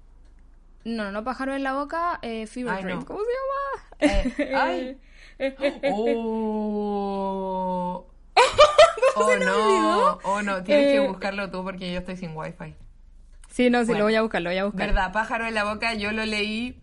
No, 0.85 1.11
no, 1.11 1.23
Pájaro 1.23 1.55
en 1.55 1.63
la 1.63 1.73
Boca, 1.73 2.19
eh, 2.21 2.45
Fever 2.45 2.75
Ay, 2.75 2.83
Dream. 2.83 2.99
no. 2.99 3.05
¿Cómo 3.05 3.19
se 3.19 3.25
Eh, 3.99 4.53
ay. 4.55 4.97
Oh, 7.37 8.05
oh 9.15 9.35
no, 9.37 10.19
oh 10.23 10.41
no, 10.41 10.63
tienes 10.63 10.85
que 10.87 10.95
Eh, 10.95 11.07
buscarlo 11.07 11.49
tú 11.51 11.63
porque 11.63 11.91
yo 11.91 11.99
estoy 11.99 12.15
sin 12.17 12.35
wifi. 12.35 12.73
Sí, 13.49 13.69
no, 13.69 13.81
sí, 13.81 13.87
Bueno. 13.87 13.99
lo 13.99 14.05
voy 14.05 14.15
a 14.15 14.21
buscar, 14.21 14.41
lo 14.41 14.49
voy 14.49 14.57
a 14.59 14.65
buscar. 14.65 14.87
¿Verdad? 14.87 15.11
Pájaro 15.13 15.45
en 15.45 15.53
la 15.53 15.63
boca, 15.65 15.93
yo 15.93 16.11
lo 16.11 16.25
leí. 16.25 16.81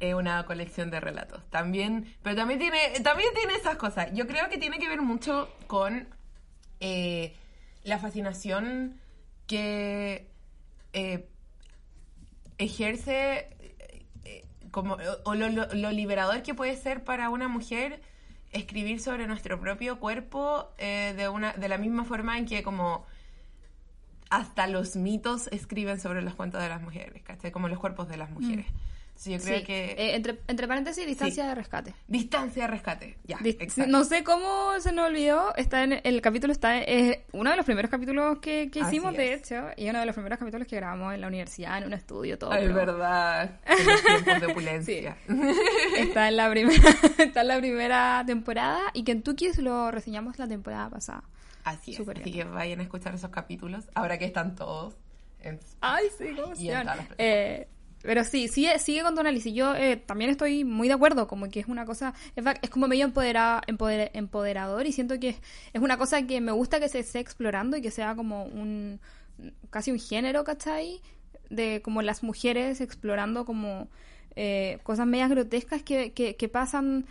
Es 0.00 0.14
una 0.14 0.44
colección 0.46 0.90
de 0.90 1.00
relatos. 1.00 1.42
También, 1.50 2.14
pero 2.22 2.36
también 2.36 2.60
tiene, 2.60 2.78
también 3.02 3.30
tiene 3.34 3.54
esas 3.54 3.76
cosas. 3.76 4.12
Yo 4.12 4.26
creo 4.28 4.48
que 4.48 4.58
tiene 4.58 4.78
que 4.78 4.88
ver 4.88 5.02
mucho 5.02 5.48
con 5.66 6.08
eh, 6.80 7.34
la 7.82 7.98
fascinación 7.98 9.00
que 9.48 10.28
eh, 10.92 11.28
ejerce 12.58 13.56
como 14.70 14.96
o 15.24 15.34
lo, 15.34 15.48
lo- 15.48 15.72
lo 15.74 15.90
liberador 15.92 16.42
que 16.42 16.54
puede 16.54 16.76
ser 16.76 17.04
para 17.04 17.30
una 17.30 17.48
mujer 17.48 18.00
escribir 18.52 19.00
sobre 19.00 19.26
nuestro 19.26 19.60
propio 19.60 19.98
cuerpo 19.98 20.70
eh, 20.78 21.14
de 21.16 21.28
una 21.28 21.52
de 21.52 21.68
la 21.68 21.78
misma 21.78 22.04
forma 22.04 22.38
en 22.38 22.46
que 22.46 22.62
como 22.62 23.04
hasta 24.30 24.66
los 24.66 24.96
mitos 24.96 25.48
escriben 25.48 25.98
sobre 26.00 26.22
los 26.22 26.34
cuentos 26.34 26.60
de 26.60 26.68
las 26.68 26.82
mujeres, 26.82 27.22
¿cachai? 27.22 27.50
Como 27.50 27.68
los 27.68 27.78
cuerpos 27.78 28.08
de 28.08 28.16
las 28.18 28.30
mujeres. 28.30 28.66
Entonces 29.18 29.32
yo 29.32 29.44
creo 29.44 29.58
Sí, 29.58 29.64
que... 29.64 29.84
eh, 29.92 30.14
entre, 30.14 30.38
entre 30.46 30.68
paréntesis, 30.68 31.04
distancia 31.04 31.42
Sí. 31.42 31.48
de 31.48 31.54
rescate. 31.56 31.94
Distancia 32.06 32.62
de 32.62 32.68
rescate. 32.68 33.18
Ya, 33.24 33.38
exacto. 33.42 33.90
no 33.90 34.04
sé 34.04 34.22
cómo 34.22 34.78
se 34.78 34.92
nos 34.92 35.08
olvidó, 35.08 35.54
está 35.56 35.82
en 35.82 36.00
el 36.04 36.20
capítulo 36.20 36.52
está 36.52 36.78
es 36.80 37.18
uno 37.32 37.50
de 37.50 37.56
los 37.56 37.66
primeros 37.66 37.90
capítulos 37.90 38.38
que, 38.38 38.70
que 38.70 38.78
hicimos 38.80 39.14
de 39.16 39.34
hecho 39.34 39.66
y 39.76 39.88
uno 39.90 39.98
de 39.98 40.06
los 40.06 40.14
primeros 40.14 40.38
capítulos 40.38 40.68
que 40.68 40.76
grabamos 40.76 41.14
en 41.14 41.20
la 41.20 41.26
universidad 41.26 41.78
en 41.78 41.84
un 41.84 41.94
estudio 41.94 42.38
todo. 42.38 42.52
Es 42.52 42.72
verdad. 42.72 43.58
En 43.66 43.86
los 43.86 44.02
tiempos 44.04 44.40
de 44.40 44.46
opulencia. 44.46 45.16
Está 45.96 46.28
en 46.28 46.36
la 46.36 46.48
primera 46.50 46.90
está 47.18 47.40
en 47.40 47.48
la 47.48 47.58
primera 47.58 48.22
temporada 48.26 48.80
y 48.92 49.02
Kentucky 49.02 49.48
lo 49.58 49.90
reseñamos 49.90 50.38
la 50.38 50.46
temporada 50.46 50.90
pasada. 50.90 51.24
Así 51.64 51.92
es. 51.92 52.00
Así 52.00 52.22
bien. 52.22 52.32
que 52.36 52.44
vayan 52.44 52.80
a 52.80 52.82
escuchar 52.84 53.14
esos 53.14 53.30
capítulos. 53.30 53.88
Ahora 53.94 54.16
que 54.18 54.24
están 54.26 54.54
todos 54.54 54.96
en 55.40 55.58
Ay, 55.80 56.06
sí, 56.16 56.34
cómo 56.40 56.54
Pero 58.02 58.22
sí, 58.24 58.48
sigue, 58.48 58.78
sigue 58.78 59.02
con 59.02 59.14
tu 59.14 59.20
análisis. 59.20 59.52
Yo 59.52 59.74
eh, 59.74 59.96
también 59.96 60.30
estoy 60.30 60.64
muy 60.64 60.86
de 60.88 60.94
acuerdo, 60.94 61.26
como 61.26 61.48
que 61.48 61.60
es 61.60 61.66
una 61.66 61.84
cosa, 61.84 62.14
es, 62.36 62.70
como 62.70 62.86
medio 62.86 63.08
empoder- 63.08 64.10
empoderador 64.14 64.86
y 64.86 64.92
siento 64.92 65.18
que 65.18 65.30
es, 65.30 65.36
es 65.72 65.82
una 65.82 65.96
cosa 65.98 66.22
que 66.26 66.40
me 66.40 66.52
gusta 66.52 66.78
que 66.80 66.88
se 66.88 67.00
esté 67.00 67.18
explorando 67.18 67.76
y 67.76 67.82
que 67.82 67.90
sea 67.90 68.14
como 68.14 68.44
un, 68.44 69.00
casi 69.70 69.90
un 69.90 69.98
género, 69.98 70.44
¿cachai? 70.44 71.00
De 71.50 71.82
como 71.82 72.02
las 72.02 72.22
mujeres 72.22 72.80
explorando 72.80 73.44
como 73.44 73.88
eh, 74.36 74.78
cosas 74.84 75.06
medias 75.06 75.30
grotescas 75.30 75.82
que, 75.82 76.12
que, 76.12 76.36
que 76.36 76.48
pasan 76.48 77.04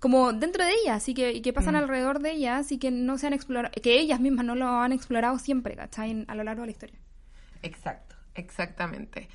como 0.00 0.32
dentro 0.32 0.64
de 0.64 0.72
ellas 0.82 1.08
y 1.08 1.14
que, 1.14 1.32
y 1.32 1.40
que 1.40 1.52
pasan 1.52 1.74
Mm. 1.74 1.78
alrededor 1.78 2.18
de 2.18 2.32
ellas 2.32 2.72
y 2.72 2.78
que 2.78 2.90
no 2.90 3.16
se 3.16 3.28
han 3.28 3.32
explorado, 3.32 3.72
que 3.80 4.00
ellas 4.00 4.20
mismas 4.20 4.44
no 4.44 4.54
lo 4.56 4.66
han 4.66 4.92
explorado 4.92 5.38
siempre, 5.38 5.76
¿cachai? 5.76 6.24
A 6.28 6.34
lo 6.34 6.42
largo 6.44 6.62
de 6.62 6.66
la 6.66 6.72
historia. 6.72 6.98
Exacto, 7.62 8.16
exactamente. 8.34 9.28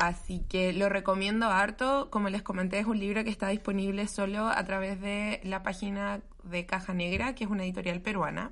Así 0.00 0.40
que 0.48 0.72
lo 0.72 0.88
recomiendo 0.88 1.46
harto. 1.48 2.08
Como 2.08 2.30
les 2.30 2.42
comenté, 2.42 2.78
es 2.78 2.86
un 2.86 2.98
libro 2.98 3.22
que 3.22 3.28
está 3.28 3.48
disponible 3.48 4.08
solo 4.08 4.48
a 4.48 4.64
través 4.64 4.98
de 4.98 5.42
la 5.44 5.62
página 5.62 6.22
de 6.42 6.64
Caja 6.64 6.94
Negra, 6.94 7.34
que 7.34 7.44
es 7.44 7.50
una 7.50 7.64
editorial 7.64 8.00
peruana. 8.00 8.50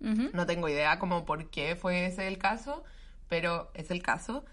No 0.00 0.44
tengo 0.44 0.68
idea 0.68 0.98
como 0.98 1.24
por 1.24 1.50
qué 1.50 1.76
fue 1.76 2.06
ese 2.06 2.26
el 2.26 2.38
caso, 2.38 2.82
pero 3.28 3.70
es 3.74 3.92
el 3.92 4.02
caso. 4.02 4.44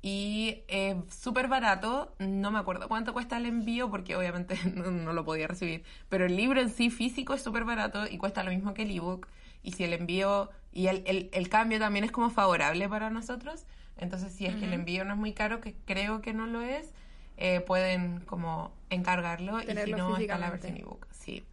Y 0.00 0.62
es 0.66 0.96
súper 1.14 1.46
barato, 1.46 2.14
no 2.18 2.50
me 2.50 2.58
acuerdo 2.58 2.88
cuánto 2.88 3.12
cuesta 3.12 3.36
el 3.36 3.44
envío 3.44 3.90
porque 3.90 4.16
obviamente 4.16 4.58
no, 4.74 4.90
no 4.90 5.12
lo 5.12 5.26
podía 5.26 5.46
recibir, 5.46 5.84
pero 6.08 6.24
el 6.24 6.36
libro 6.36 6.62
en 6.62 6.70
sí 6.70 6.88
físico 6.88 7.34
es 7.34 7.42
súper 7.42 7.64
barato 7.64 8.06
y 8.06 8.16
cuesta 8.16 8.42
lo 8.42 8.50
mismo 8.50 8.72
que 8.72 8.84
el 8.84 8.96
ebook. 8.96 9.28
Y 9.62 9.72
si 9.72 9.84
el 9.84 9.92
envío 9.92 10.48
y 10.72 10.86
el, 10.86 11.02
el, 11.06 11.28
el 11.34 11.48
cambio 11.50 11.78
también 11.78 12.06
es 12.06 12.12
como 12.12 12.30
favorable 12.30 12.88
para 12.88 13.10
nosotros, 13.10 13.66
entonces 14.00 14.32
si 14.32 14.46
es 14.46 14.56
que 14.56 14.64
el 14.66 14.72
envío 14.72 15.04
no 15.04 15.12
es 15.14 15.18
muy 15.18 15.32
caro, 15.32 15.60
que 15.60 15.74
creo 15.86 16.20
que 16.20 16.32
no 16.32 16.46
lo 16.46 16.60
es, 16.62 16.92
eh, 17.36 17.60
pueden 17.60 18.20
como 18.20 18.72
encargarlo 18.90 19.60
y 19.62 19.66
si 19.84 19.92
no 19.92 20.16
está 20.16 20.38
la 20.38 20.50
versión 20.50 20.76
ebook. 20.76 21.06
Sí. 21.12 21.44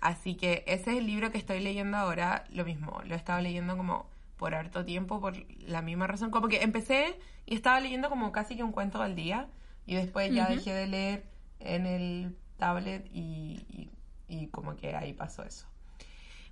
Así 0.00 0.34
que 0.34 0.64
ese 0.66 0.92
es 0.92 0.98
el 0.98 1.06
libro 1.06 1.30
que 1.30 1.38
estoy 1.38 1.60
leyendo 1.60 1.96
ahora, 1.96 2.44
lo 2.50 2.64
mismo, 2.64 3.00
lo 3.04 3.14
he 3.14 3.16
estado 3.18 3.40
leyendo 3.40 3.76
como 3.76 4.06
por 4.36 4.54
harto 4.54 4.84
tiempo, 4.84 5.20
por 5.20 5.34
la 5.60 5.82
misma 5.82 6.08
razón, 6.08 6.30
como 6.32 6.48
que 6.48 6.62
empecé 6.62 7.16
y 7.46 7.54
estaba 7.54 7.78
leyendo 7.78 8.08
como 8.08 8.32
casi 8.32 8.56
que 8.56 8.64
un 8.64 8.72
cuento 8.72 9.00
al 9.00 9.14
día 9.14 9.46
y 9.86 9.94
después 9.94 10.32
ya 10.34 10.46
Ujú. 10.46 10.54
dejé 10.56 10.72
de 10.74 10.86
leer 10.88 11.24
en 11.60 11.86
el 11.86 12.36
tablet 12.58 13.06
y, 13.12 13.64
y- 13.68 13.90
y 14.28 14.46
como 14.48 14.74
que 14.76 14.96
ahí 14.96 15.12
pasó 15.12 15.44
eso. 15.44 15.66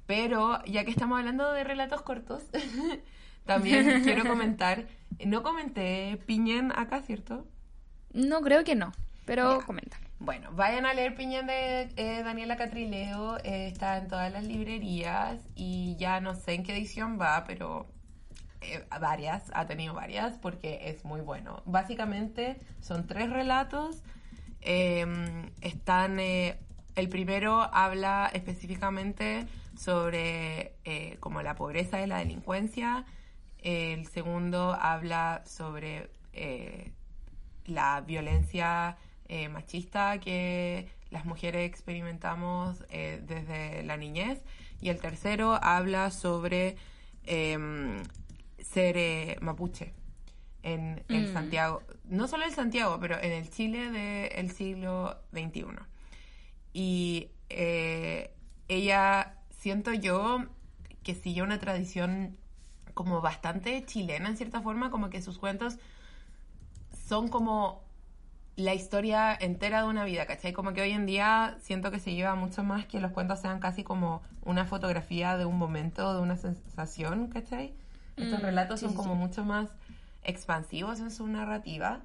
Pero 0.06 0.62
ya 0.64 0.84
que 0.84 0.90
estamos 0.90 1.18
hablando 1.18 1.50
de 1.52 1.64
relatos 1.64 2.02
cortos, 2.02 2.42
también 3.44 4.02
quiero 4.04 4.24
comentar, 4.24 4.86
no 5.24 5.42
comenté 5.42 6.18
Piñén 6.26 6.72
acá, 6.72 7.02
¿cierto? 7.02 7.46
No, 8.12 8.40
creo 8.40 8.64
que 8.64 8.74
no, 8.74 8.92
pero 9.24 9.60
comenta. 9.64 9.98
Bueno, 10.18 10.50
vayan 10.52 10.84
a 10.84 10.92
leer 10.92 11.14
Piñón 11.14 11.46
de 11.46 11.88
eh, 11.96 12.22
Daniela 12.22 12.56
Catrileo, 12.56 13.38
eh, 13.38 13.68
está 13.68 13.96
en 13.98 14.08
todas 14.08 14.30
las 14.30 14.44
librerías 14.44 15.40
y 15.54 15.96
ya 15.96 16.20
no 16.20 16.34
sé 16.34 16.54
en 16.54 16.62
qué 16.62 16.76
edición 16.76 17.18
va, 17.18 17.44
pero 17.46 17.86
eh, 18.60 18.84
varias, 19.00 19.50
ha 19.54 19.66
tenido 19.66 19.94
varias 19.94 20.36
porque 20.36 20.90
es 20.90 21.04
muy 21.04 21.22
bueno. 21.22 21.62
Básicamente 21.64 22.58
son 22.80 23.06
tres 23.06 23.30
relatos, 23.30 24.02
eh, 24.60 25.06
están, 25.62 26.20
eh, 26.20 26.58
el 26.96 27.08
primero 27.08 27.62
habla 27.72 28.30
específicamente 28.32 29.46
sobre 29.76 30.74
eh, 30.84 31.16
como 31.20 31.42
la 31.42 31.54
pobreza 31.54 32.02
y 32.02 32.06
la 32.06 32.18
delincuencia, 32.18 33.06
el 33.62 34.06
segundo 34.06 34.72
habla 34.72 35.42
sobre 35.46 36.10
eh, 36.32 36.92
la 37.66 38.00
violencia 38.00 38.96
eh, 39.28 39.48
machista 39.48 40.18
que 40.18 40.88
las 41.10 41.24
mujeres 41.24 41.68
experimentamos 41.68 42.84
eh, 42.90 43.22
desde 43.26 43.82
la 43.82 43.96
niñez. 43.96 44.42
Y 44.80 44.88
el 44.88 45.00
tercero 45.00 45.58
habla 45.62 46.10
sobre 46.10 46.76
em, 47.24 48.02
ser 48.58 49.40
mapuche 49.42 49.92
en 50.62 51.02
el 51.08 51.28
Mm. 51.28 51.32
Santiago, 51.32 51.82
no 52.04 52.28
solo 52.28 52.44
en 52.44 52.52
Santiago, 52.52 52.98
pero 53.00 53.20
en 53.20 53.32
el 53.32 53.50
Chile 53.50 53.90
del 53.90 54.50
siglo 54.52 55.18
XXI. 55.32 55.64
Y 56.72 57.28
ella, 58.68 59.34
siento 59.50 59.92
yo, 59.92 60.44
que 61.02 61.14
sigue 61.14 61.42
una 61.42 61.58
tradición 61.58 62.38
como 62.94 63.20
bastante 63.20 63.84
chilena 63.86 64.28
en 64.28 64.36
cierta 64.36 64.60
forma, 64.62 64.90
como 64.90 65.10
que 65.10 65.22
sus 65.22 65.38
cuentos 65.38 65.78
son 67.08 67.28
como 67.28 67.82
la 68.56 68.74
historia 68.74 69.34
entera 69.40 69.82
de 69.82 69.88
una 69.88 70.04
vida, 70.04 70.26
¿cachai? 70.26 70.52
Como 70.52 70.72
que 70.74 70.82
hoy 70.82 70.90
en 70.92 71.06
día 71.06 71.58
siento 71.62 71.90
que 71.90 72.00
se 72.00 72.14
lleva 72.14 72.34
mucho 72.34 72.64
más 72.64 72.86
que 72.86 73.00
los 73.00 73.12
cuentos 73.12 73.40
sean 73.40 73.60
casi 73.60 73.84
como 73.84 74.22
una 74.42 74.66
fotografía 74.66 75.36
de 75.38 75.46
un 75.46 75.58
momento, 75.58 76.14
de 76.14 76.20
una 76.20 76.36
sensación, 76.36 77.28
¿cachai? 77.28 77.74
Estos 78.18 78.40
Mm, 78.40 78.42
relatos 78.42 78.80
sí, 78.80 78.88
son 78.88 78.94
sí, 78.96 78.96
como 78.96 79.14
sí. 79.14 79.16
mucho 79.16 79.44
más 79.44 79.70
expansivos 80.22 81.00
en 81.00 81.10
su 81.10 81.26
narrativa, 81.28 82.02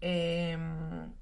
em, 0.00 1.12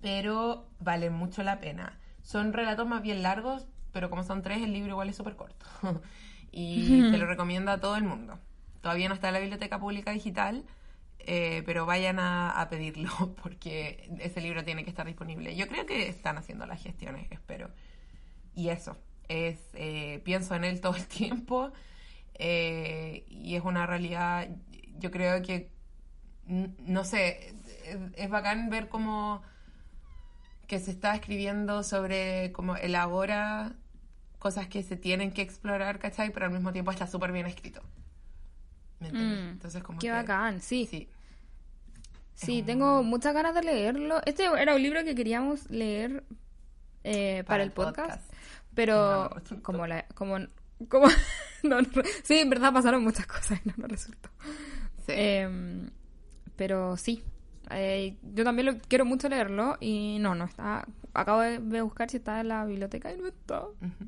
pero 0.00 0.66
valen 0.80 1.12
mucho 1.12 1.42
la 1.42 1.60
pena. 1.60 1.98
Son 2.22 2.52
relatos 2.52 2.86
más 2.86 3.02
bien 3.02 3.22
largos, 3.22 3.66
pero 3.92 4.10
como 4.10 4.24
son 4.24 4.42
tres, 4.42 4.62
el 4.62 4.72
libro 4.72 4.90
igual 4.92 5.08
es 5.08 5.16
súper 5.16 5.36
corto. 5.36 5.66
y 6.52 7.10
se 7.10 7.18
lo 7.18 7.26
recomiendo 7.26 7.70
a 7.70 7.80
todo 7.80 7.96
el 7.96 8.04
mundo. 8.04 8.38
Todavía 8.82 9.08
no 9.08 9.14
está 9.14 9.28
en 9.28 9.34
la 9.34 9.40
Biblioteca 9.40 9.80
Pública 9.80 10.12
Digital, 10.12 10.64
eh, 11.20 11.62
pero 11.64 11.86
vayan 11.86 12.18
a, 12.18 12.50
a 12.50 12.68
pedirlo 12.68 13.34
porque 13.42 14.10
ese 14.20 14.40
libro 14.40 14.62
tiene 14.62 14.84
que 14.84 14.90
estar 14.90 15.06
disponible. 15.06 15.56
Yo 15.56 15.66
creo 15.68 15.86
que 15.86 16.08
están 16.08 16.36
haciendo 16.38 16.66
las 16.66 16.82
gestiones, 16.82 17.26
espero. 17.30 17.70
Y 18.54 18.68
eso, 18.68 18.98
es 19.28 19.58
eh, 19.74 20.20
pienso 20.24 20.54
en 20.54 20.64
él 20.64 20.80
todo 20.80 20.96
el 20.96 21.06
tiempo 21.08 21.72
eh, 22.34 23.24
y 23.28 23.56
es 23.56 23.64
una 23.64 23.86
realidad, 23.86 24.48
yo 24.98 25.10
creo 25.10 25.42
que, 25.42 25.70
no 26.46 27.04
sé, 27.04 27.54
es, 27.86 27.98
es 28.14 28.30
bacán 28.30 28.68
ver 28.68 28.88
cómo 28.88 29.42
que 30.66 30.78
se 30.78 30.90
está 30.90 31.14
escribiendo 31.14 31.82
sobre 31.82 32.50
como 32.52 32.76
el 32.76 32.94
ahora, 32.94 33.74
cosas 34.42 34.66
que 34.66 34.82
se 34.82 34.96
tienen 34.96 35.30
que 35.30 35.40
explorar, 35.42 36.00
¿cachai? 36.00 36.32
Pero 36.32 36.46
al 36.46 36.52
mismo 36.52 36.72
tiempo 36.72 36.90
está 36.90 37.06
súper 37.06 37.30
bien 37.30 37.46
escrito. 37.46 37.80
¿Me 38.98 39.06
entiendes? 39.08 39.44
Mm, 39.44 39.48
Entonces 39.50 39.82
como 39.84 39.98
Qué 40.00 40.08
que- 40.08 40.12
bacán, 40.12 40.60
sí. 40.60 40.86
Sí, 40.90 41.08
Sí, 42.34 42.62
tengo 42.64 43.04
muchas 43.04 43.34
ganas 43.34 43.54
de 43.54 43.62
leerlo. 43.62 44.20
Este 44.26 44.44
era 44.46 44.74
un 44.74 44.82
libro 44.82 45.04
que 45.04 45.14
queríamos 45.14 45.70
leer 45.70 46.24
eh, 47.04 47.44
para, 47.44 47.44
Para 47.46 47.62
el 47.62 47.70
podcast, 47.72 48.08
podcast. 48.10 48.32
pero 48.74 49.30
No, 49.50 49.62
como 49.62 49.86
la, 49.86 50.06
como, 50.14 50.38
como 50.88 51.06
no, 51.62 51.80
no, 51.80 51.88
sí, 52.24 52.38
en 52.38 52.50
verdad 52.50 52.72
pasaron 52.72 53.04
muchas 53.04 53.26
cosas 53.26 53.60
y 53.64 53.68
no, 53.68 53.74
no 53.76 53.86
resultó. 53.86 54.28
sí. 55.06 55.12
Em, 55.14 55.90
pero 56.56 56.96
sí, 56.96 57.22
eh, 57.70 58.16
yo 58.34 58.42
también 58.44 58.66
lo, 58.66 58.78
quiero 58.88 59.04
mucho 59.04 59.28
leerlo 59.28 59.76
y 59.80 60.18
no, 60.20 60.34
no 60.34 60.44
está. 60.46 60.86
Acabo 61.14 61.40
de, 61.40 61.58
buscar 61.82 62.10
si 62.10 62.16
está 62.16 62.40
en 62.40 62.48
la 62.48 62.64
biblioteca 62.64 63.12
y 63.12 63.18
no 63.18 63.28
está. 63.28 63.60
Ujú. 63.66 64.04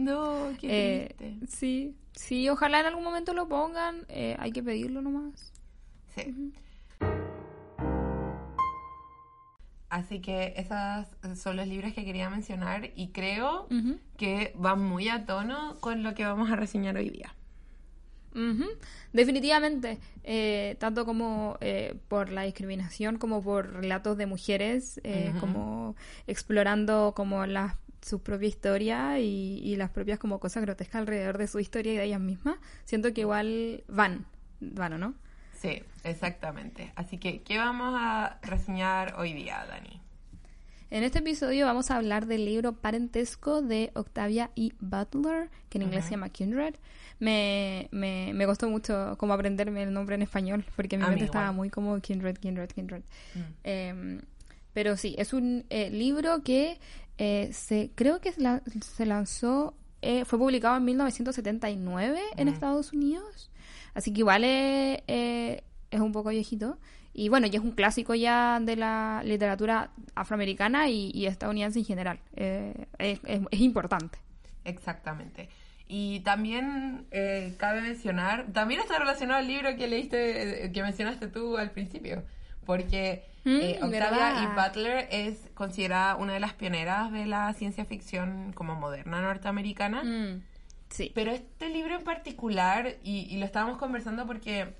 No, 0.00 0.48
qué 0.60 0.68
Eh, 1.02 1.14
triste. 1.16 1.46
sí, 1.56 1.96
sí, 2.12 2.48
ojalá 2.48 2.80
en 2.80 2.86
algún 2.86 3.04
momento 3.04 3.34
lo 3.34 3.48
pongan. 3.48 4.04
eh, 4.08 4.36
hay 4.38 4.52
que 4.52 4.62
pedirlo 4.62 5.02
nomás. 5.02 5.52
Sí. 6.14 6.52
Así 9.88 10.20
que 10.20 10.54
esos 10.56 11.06
son 11.38 11.56
los 11.56 11.66
libros 11.66 11.92
que 11.92 12.04
quería 12.04 12.30
mencionar 12.30 12.90
y 12.94 13.08
creo 13.08 13.66
que 14.16 14.52
van 14.56 14.80
muy 14.82 15.08
a 15.08 15.26
tono 15.26 15.76
con 15.80 16.04
lo 16.04 16.14
que 16.14 16.24
vamos 16.24 16.48
a 16.50 16.56
reseñar 16.56 16.96
hoy 16.96 17.10
día. 17.10 17.34
Definitivamente, 19.12 19.98
eh, 20.22 20.76
tanto 20.78 21.04
como 21.04 21.56
eh, 21.60 21.96
por 22.06 22.30
la 22.30 22.42
discriminación 22.42 23.18
como 23.18 23.42
por 23.42 23.72
relatos 23.72 24.16
de 24.16 24.26
mujeres, 24.26 25.00
eh, 25.02 25.32
como 25.40 25.96
explorando 26.28 27.12
como 27.16 27.44
las 27.46 27.74
su 28.02 28.22
propia 28.22 28.48
historia 28.48 29.18
y, 29.18 29.60
y 29.62 29.76
las 29.76 29.90
propias 29.90 30.18
como 30.18 30.40
cosas 30.40 30.62
grotescas 30.62 31.00
alrededor 31.00 31.38
de 31.38 31.46
su 31.46 31.58
historia 31.58 31.92
y 31.92 31.96
de 31.96 32.04
ellas 32.04 32.20
mismas, 32.20 32.56
siento 32.84 33.12
que 33.12 33.22
igual 33.22 33.84
van, 33.88 34.26
van, 34.60 34.94
¿o 34.94 34.98
no? 34.98 35.14
Sí, 35.60 35.82
exactamente. 36.04 36.92
Así 36.96 37.18
que, 37.18 37.42
¿qué 37.42 37.58
vamos 37.58 37.94
a 37.98 38.38
reseñar 38.42 39.14
hoy 39.18 39.34
día, 39.34 39.64
Dani? 39.68 40.00
En 40.90 41.04
este 41.04 41.20
episodio 41.20 41.66
vamos 41.66 41.90
a 41.90 41.96
hablar 41.96 42.26
del 42.26 42.44
libro 42.44 42.72
Parentesco 42.72 43.62
de 43.62 43.92
Octavia 43.94 44.50
E. 44.56 44.70
Butler, 44.80 45.48
que 45.68 45.78
en 45.78 45.82
inglés 45.82 46.06
se 46.06 46.12
llama 46.12 46.30
Kindred. 46.30 46.74
Me, 47.20 47.88
me, 47.92 48.32
me 48.34 48.46
costó 48.46 48.68
mucho 48.68 49.14
como 49.18 49.34
aprenderme 49.34 49.84
el 49.84 49.92
nombre 49.92 50.16
en 50.16 50.22
español, 50.22 50.64
porque 50.74 50.96
mi 50.96 51.04
A 51.04 51.08
mente 51.08 51.26
estaba 51.26 51.52
muy 51.52 51.70
como 51.70 52.00
Kindred, 52.00 52.38
Kindred, 52.38 52.70
Kindred. 52.70 53.02
Mm. 53.34 53.40
Eh, 53.62 54.20
pero 54.72 54.96
sí, 54.96 55.14
es 55.18 55.32
un 55.32 55.64
eh, 55.70 55.90
libro 55.90 56.42
que 56.42 56.78
eh, 57.22 57.50
se 57.52 57.90
creo 57.94 58.20
que 58.20 58.32
la- 58.38 58.62
se 58.80 59.04
lanzó, 59.04 59.74
eh, 60.02 60.24
fue 60.24 60.38
publicado 60.38 60.76
en 60.78 60.84
1979 60.86 62.18
en. 62.36 62.48
Estados 62.48 62.92
Unidos. 62.94 63.50
Así 63.94 64.12
que 64.12 64.20
igual 64.20 64.42
es, 64.44 65.02
eh, 65.06 65.62
es 65.90 66.00
un 66.00 66.12
poco 66.12 66.30
viejito. 66.30 66.78
Y 67.12 67.28
bueno, 67.28 67.46
ya 67.48 67.58
es 67.58 67.64
un 67.64 67.72
clásico 67.72 68.14
ya 68.14 68.58
de 68.60 68.76
la 68.76 69.20
literatura 69.24 69.90
afroamericana 70.14 70.88
y, 70.88 71.10
y 71.12 71.26
estadounidense 71.26 71.80
en 71.80 71.84
general. 71.84 72.20
Eh, 72.36 72.86
es, 72.98 73.20
es- 73.26 73.40
es 73.50 73.60
importante. 73.60 74.18
Exactamente. 74.64 75.48
Y 75.88 76.20
también 76.20 77.06
eh, 77.10 77.54
cabe 77.58 77.82
mencionar, 77.82 78.46
también 78.52 78.80
está 78.80 78.96
relacionado 78.98 79.40
al 79.40 79.48
libro 79.48 79.74
que 79.76 79.88
leíste, 79.88 80.66
eh, 80.66 80.72
que 80.72 80.82
mencionaste 80.82 81.26
tú 81.28 81.58
al 81.58 81.72
principio, 81.72 82.22
porque 82.64 83.24
eh, 83.44 83.78
Mm, 83.80 83.84
Octavia 83.84 84.10
¿verdad? 84.10 84.42
E. 84.42 84.68
Butler 84.68 85.08
es 85.10 85.50
considerada 85.54 86.16
una 86.16 86.34
de 86.34 86.40
las 86.40 86.54
pioneras 86.54 87.10
de 87.12 87.26
la 87.26 87.52
ciencia 87.54 87.84
ficción 87.84 88.52
como 88.54 88.74
moderna 88.74 89.20
norteamericana. 89.20 90.04
Mm, 90.04 90.42
sí. 90.90 91.12
Pero 91.14 91.32
este 91.32 91.68
libro 91.70 91.94
en 91.96 92.04
particular, 92.04 92.96
y, 93.02 93.26
y 93.34 93.38
lo 93.38 93.46
estábamos 93.46 93.78
conversando 93.78 94.26
porque 94.26 94.74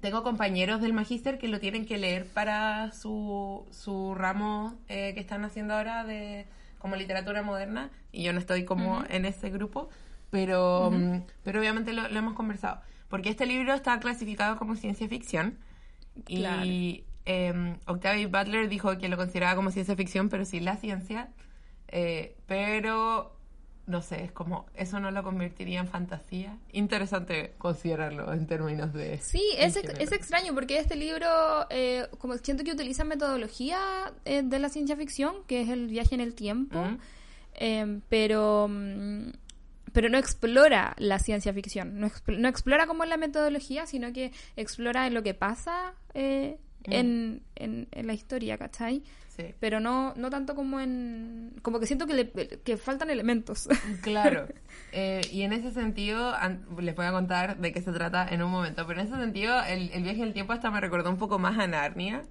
tengo 0.00 0.22
compañeros 0.22 0.80
del 0.80 0.92
magíster 0.92 1.38
que 1.38 1.48
lo 1.48 1.60
tienen 1.60 1.84
que 1.86 1.98
leer 1.98 2.26
para 2.26 2.92
su, 2.92 3.66
su 3.70 4.14
ramo 4.14 4.74
eh, 4.88 5.12
que 5.14 5.20
están 5.20 5.44
haciendo 5.44 5.74
ahora 5.74 6.04
de 6.04 6.46
como 6.78 6.96
literatura 6.96 7.42
moderna, 7.42 7.90
y 8.10 8.22
yo 8.22 8.32
no 8.32 8.38
estoy 8.38 8.64
como 8.64 9.04
en 9.10 9.26
ese 9.26 9.50
grupo, 9.50 9.90
pero, 10.30 10.90
mm, 10.90 11.24
pero 11.44 11.60
obviamente 11.60 11.92
lo, 11.92 12.08
lo 12.08 12.18
hemos 12.18 12.32
conversado. 12.34 12.80
Porque 13.08 13.28
este 13.28 13.44
libro 13.44 13.74
está 13.74 14.00
clasificado 14.00 14.56
como 14.56 14.76
ciencia 14.76 15.06
ficción, 15.08 15.58
Claro. 16.24 16.64
Eh, 17.26 17.76
Octavia 17.86 18.26
Butler 18.28 18.68
dijo 18.68 18.96
que 18.98 19.08
lo 19.08 19.16
consideraba 19.16 19.56
como 19.56 19.70
ciencia 19.70 19.96
ficción, 19.96 20.28
pero 20.28 20.44
sí 20.44 20.60
la 20.60 20.76
ciencia. 20.76 21.28
Eh, 21.88 22.36
pero 22.46 23.36
no 23.86 24.02
sé, 24.02 24.22
es 24.22 24.30
como 24.32 24.66
eso 24.74 25.00
no 25.00 25.10
lo 25.10 25.22
convertiría 25.24 25.80
en 25.80 25.88
fantasía. 25.88 26.56
Interesante 26.72 27.54
considerarlo 27.58 28.32
en 28.32 28.46
términos 28.46 28.92
de. 28.92 29.18
Sí, 29.18 29.42
es, 29.58 29.76
ex- 29.76 29.98
es 29.98 30.12
extraño 30.12 30.54
porque 30.54 30.78
este 30.78 30.94
libro, 30.94 31.26
eh, 31.70 32.06
como 32.18 32.36
siento 32.38 32.62
que 32.62 32.70
utiliza 32.72 33.02
metodología 33.04 33.80
eh, 34.24 34.42
de 34.44 34.58
la 34.60 34.68
ciencia 34.68 34.94
ficción, 34.96 35.34
que 35.48 35.62
es 35.62 35.68
el 35.68 35.88
viaje 35.88 36.14
en 36.14 36.20
el 36.20 36.34
tiempo, 36.34 36.78
Mm. 36.80 36.98
eh, 37.54 38.00
pero, 38.08 38.68
mm, 38.70 39.30
pero 39.92 40.08
no 40.08 40.18
explora 40.18 40.94
la 40.98 41.18
ciencia 41.18 41.52
ficción, 41.52 41.98
no, 41.98 42.06
expl- 42.06 42.38
no 42.38 42.46
explora 42.48 42.86
como 42.86 43.04
la 43.06 43.16
metodología, 43.16 43.86
sino 43.86 44.12
que 44.12 44.30
explora 44.54 45.10
lo 45.10 45.24
que 45.24 45.34
pasa 45.34 45.94
Mm. 46.86 46.92
en, 46.92 47.42
en, 47.56 47.88
en 47.92 48.06
la 48.06 48.14
historia, 48.14 48.56
¿cachai? 48.58 49.02
Sí. 49.28 49.54
Pero 49.60 49.80
no, 49.80 50.12
no 50.16 50.28
tanto 50.30 50.54
como 50.54 50.80
en... 50.80 51.54
Como 51.62 51.78
que 51.80 51.86
siento 51.86 52.06
que, 52.06 52.14
le- 52.14 52.30
que 52.64 52.76
faltan 52.76 53.10
elementos. 53.10 53.68
Claro. 54.02 54.46
Eh, 54.92 55.20
y 55.32 55.42
en 55.42 55.52
ese 55.52 55.70
sentido, 55.72 56.34
an- 56.34 56.64
les 56.80 56.94
voy 56.96 57.06
a 57.06 57.12
contar 57.12 57.58
de 57.58 57.72
qué 57.72 57.80
se 57.80 57.92
trata 57.92 58.26
en 58.28 58.42
un 58.42 58.50
momento, 58.50 58.86
pero 58.86 59.00
en 59.00 59.06
ese 59.06 59.16
sentido, 59.16 59.62
el, 59.64 59.90
el 59.92 60.02
viaje 60.02 60.18
en 60.22 60.28
el 60.28 60.32
tiempo 60.34 60.52
hasta 60.52 60.70
me 60.70 60.80
recordó 60.80 61.10
un 61.10 61.16
poco 61.18 61.38
más 61.38 61.58
a 61.58 61.66
Narnia, 61.66 62.22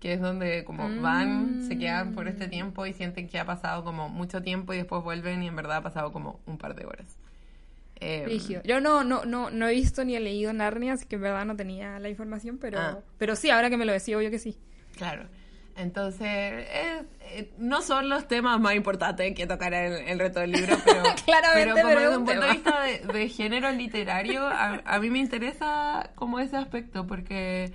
que 0.00 0.12
es 0.14 0.20
donde 0.20 0.64
como 0.64 1.00
van, 1.00 1.62
se 1.66 1.76
quedan 1.78 2.14
por 2.14 2.28
este 2.28 2.48
tiempo 2.48 2.86
y 2.86 2.92
sienten 2.92 3.28
que 3.28 3.38
ha 3.38 3.44
pasado 3.44 3.84
como 3.84 4.08
mucho 4.08 4.42
tiempo 4.42 4.72
y 4.72 4.78
después 4.78 5.02
vuelven 5.02 5.42
y 5.42 5.48
en 5.48 5.56
verdad 5.56 5.78
ha 5.78 5.82
pasado 5.82 6.12
como 6.12 6.40
un 6.46 6.56
par 6.58 6.74
de 6.74 6.86
horas. 6.86 7.16
Eh. 8.00 8.38
Yo 8.64 8.80
no, 8.80 9.02
no, 9.04 9.24
no, 9.24 9.50
no 9.50 9.68
he 9.68 9.74
visto 9.74 10.04
ni 10.04 10.14
he 10.16 10.20
leído 10.20 10.52
Narnia, 10.52 10.94
así 10.94 11.06
que 11.06 11.16
en 11.16 11.22
verdad 11.22 11.44
no 11.44 11.56
tenía 11.56 11.98
la 11.98 12.08
información, 12.08 12.58
pero, 12.58 12.78
Ah. 12.78 12.98
pero 13.18 13.34
sí, 13.36 13.50
ahora 13.50 13.70
que 13.70 13.76
me 13.76 13.84
lo 13.84 13.92
decía, 13.92 14.16
obvio 14.16 14.30
que 14.30 14.38
sí. 14.38 14.56
Claro. 14.96 15.24
Entonces, 15.76 16.26
eh, 16.28 17.02
eh, 17.20 17.52
no 17.58 17.82
son 17.82 18.08
los 18.08 18.26
temas 18.26 18.58
más 18.60 18.74
importantes 18.74 19.32
que 19.34 19.46
tocar 19.46 19.72
el, 19.74 19.92
el 20.08 20.18
resto 20.18 20.40
del 20.40 20.50
libro, 20.52 20.76
pero, 20.84 21.02
Claramente, 21.24 21.70
como 21.82 21.88
pero 21.88 22.00
desde 22.00 22.08
un 22.16 22.22
un 22.22 22.26
punto 22.26 22.40
de 22.40 22.50
vista 22.52 22.80
de, 22.82 22.98
de 23.18 23.28
género 23.28 23.70
literario, 23.70 24.44
a, 24.46 24.82
a 24.84 24.98
mí 24.98 25.08
me 25.10 25.20
interesa 25.20 26.10
como 26.16 26.40
ese 26.40 26.56
aspecto, 26.56 27.06
porque 27.06 27.72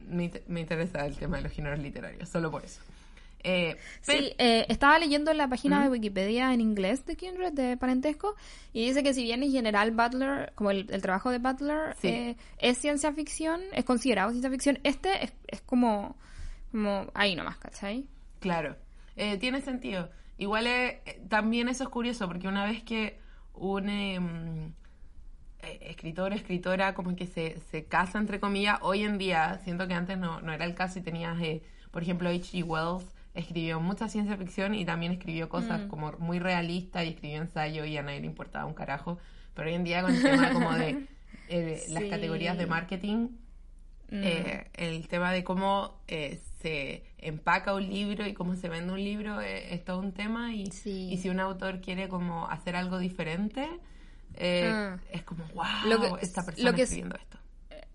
me, 0.00 0.30
me 0.48 0.60
interesa 0.60 1.06
el 1.06 1.16
tema 1.16 1.38
de 1.38 1.44
los 1.44 1.52
géneros 1.52 1.78
literarios, 1.78 2.28
solo 2.28 2.50
por 2.50 2.62
eso. 2.64 2.82
Eh, 3.48 3.76
Sí, 4.00 4.32
eh, 4.38 4.66
estaba 4.68 4.98
leyendo 4.98 5.30
en 5.30 5.38
la 5.38 5.48
página 5.48 5.82
de. 5.84 5.88
Wikipedia 5.90 6.52
en 6.52 6.60
inglés 6.60 7.06
de 7.06 7.16
Kindred, 7.16 7.52
de 7.52 7.76
Parentesco, 7.76 8.34
y 8.72 8.86
dice 8.86 9.02
que 9.02 9.14
si 9.14 9.22
bien 9.22 9.42
en 9.42 9.52
general 9.52 9.92
Butler, 9.92 10.52
como 10.56 10.70
el, 10.72 10.86
el 10.90 11.00
trabajo 11.00 11.30
de 11.30 11.38
Butler, 11.38 11.94
Sí. 12.00 12.08
eh, 12.08 12.36
es 12.58 12.78
ciencia 12.78 13.12
ficción, 13.12 13.60
es 13.72 13.84
considerado 13.84 14.30
ciencia 14.30 14.50
ficción, 14.50 14.78
este 14.82 15.24
es, 15.24 15.32
es 15.46 15.60
como, 15.62 16.16
como 16.72 17.06
ahí 17.14 17.36
nomás, 17.36 17.56
¿cachai? 17.58 18.08
Claro, 18.40 18.76
eh, 19.16 19.36
tiene 19.38 19.60
sentido. 19.60 20.10
Igual 20.38 20.66
eh, 20.66 21.00
también 21.28 21.68
eso 21.68 21.84
es 21.84 21.88
curioso 21.88 22.26
porque 22.28 22.48
una 22.48 22.64
vez 22.64 22.82
que 22.82 23.18
un, 23.54 23.88
em, 23.88 24.72
eh, 25.60 25.78
escritor, 25.82 26.32
escritora, 26.34 26.94
como 26.94 27.16
que 27.16 27.26
se, 27.26 27.58
se 27.70 27.84
casa, 27.84 28.18
entre 28.18 28.38
comillas. 28.40 28.78
Hoy 28.82 29.04
en 29.04 29.16
día, 29.18 29.58
siento 29.64 29.88
que 29.88 29.94
antes 29.94 30.18
no, 30.18 30.40
no 30.42 30.52
era 30.52 30.64
el 30.66 30.74
caso 30.74 30.98
y 30.98 31.02
tenías, 31.02 31.40
eh, 31.40 31.62
por 31.90 32.02
ejemplo, 32.02 32.28
H.G. 32.28 32.62
Wells 32.64 33.04
escribió 33.36 33.80
mucha 33.80 34.08
ciencia 34.08 34.36
ficción 34.36 34.74
y 34.74 34.84
también 34.84 35.12
escribió 35.12 35.48
cosas 35.48 35.82
Mm. 35.84 35.88
como 35.88 36.12
muy 36.18 36.38
realistas 36.38 37.04
y 37.04 37.08
escribió 37.10 37.38
ensayo 37.42 37.84
y 37.84 37.96
a 37.96 38.02
nadie 38.02 38.20
le 38.20 38.26
importaba 38.26 38.64
un 38.66 38.74
carajo. 38.74 39.18
Pero 39.54 39.68
hoy 39.68 39.74
en 39.74 39.84
día 39.84 40.02
con 40.02 40.14
el 40.14 40.22
tema 40.22 40.52
como 40.52 40.72
de 40.74 41.06
eh, 41.48 41.82
las 41.90 42.04
categorías 42.04 42.58
de 42.58 42.66
marketing, 42.66 43.28
Mm. 44.08 44.20
eh, 44.22 44.70
el 44.74 45.08
tema 45.08 45.32
de 45.32 45.42
cómo 45.42 46.00
eh, 46.06 46.40
se 46.62 47.02
empaca 47.18 47.74
un 47.74 47.88
libro 47.90 48.24
y 48.24 48.34
cómo 48.34 48.54
se 48.54 48.68
vende 48.68 48.92
un 48.92 49.02
libro 49.02 49.40
es 49.40 49.84
todo 49.84 49.98
un 49.98 50.12
tema 50.12 50.54
y, 50.54 50.66
Sí. 50.70 51.08
y 51.12 51.18
si 51.18 51.28
un 51.28 51.40
autor 51.40 51.80
quiere 51.80 52.08
como 52.08 52.46
hacer 52.48 52.76
algo 52.76 52.98
diferente 53.00 53.66
eh, 54.34 54.70
Ah. 54.72 54.98
es 55.10 55.22
como 55.24 55.44
wow 55.54 55.64
Lo 55.88 56.00
que- 56.00 56.24
esta 56.24 56.44
persona 56.44 56.70
lo 56.70 56.76
que 56.76 56.82
esto 56.82 57.35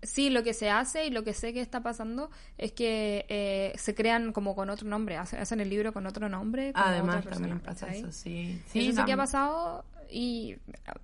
Sí, 0.02 0.30
lo 0.30 0.42
que 0.42 0.52
se 0.52 0.68
hace 0.68 1.06
y 1.06 1.10
lo 1.10 1.22
que 1.22 1.32
sé 1.32 1.52
que 1.52 1.60
está 1.60 1.80
pasando 1.82 2.28
es 2.58 2.72
que 2.72 3.24
eh, 3.28 3.72
se 3.76 3.94
crean 3.94 4.32
como 4.32 4.54
con 4.56 4.68
otro 4.68 4.88
nombre, 4.88 5.16
hace- 5.16 5.38
hacen 5.38 5.60
el 5.60 5.70
libro 5.70 5.92
con 5.92 6.06
otro 6.06 6.28
nombre. 6.28 6.72
como 6.72 6.84
además 6.84 7.16
otra 7.18 7.22
persona, 7.30 7.48
también 7.48 7.60
pasa 7.64 7.88
eso 7.94 8.10
sí 8.10 8.60
sí 8.66 8.88
Eso 8.88 9.00
sí 9.00 9.04
que 9.06 9.12
ha 9.12 9.16
pasado 9.16 9.84
y 10.10 10.56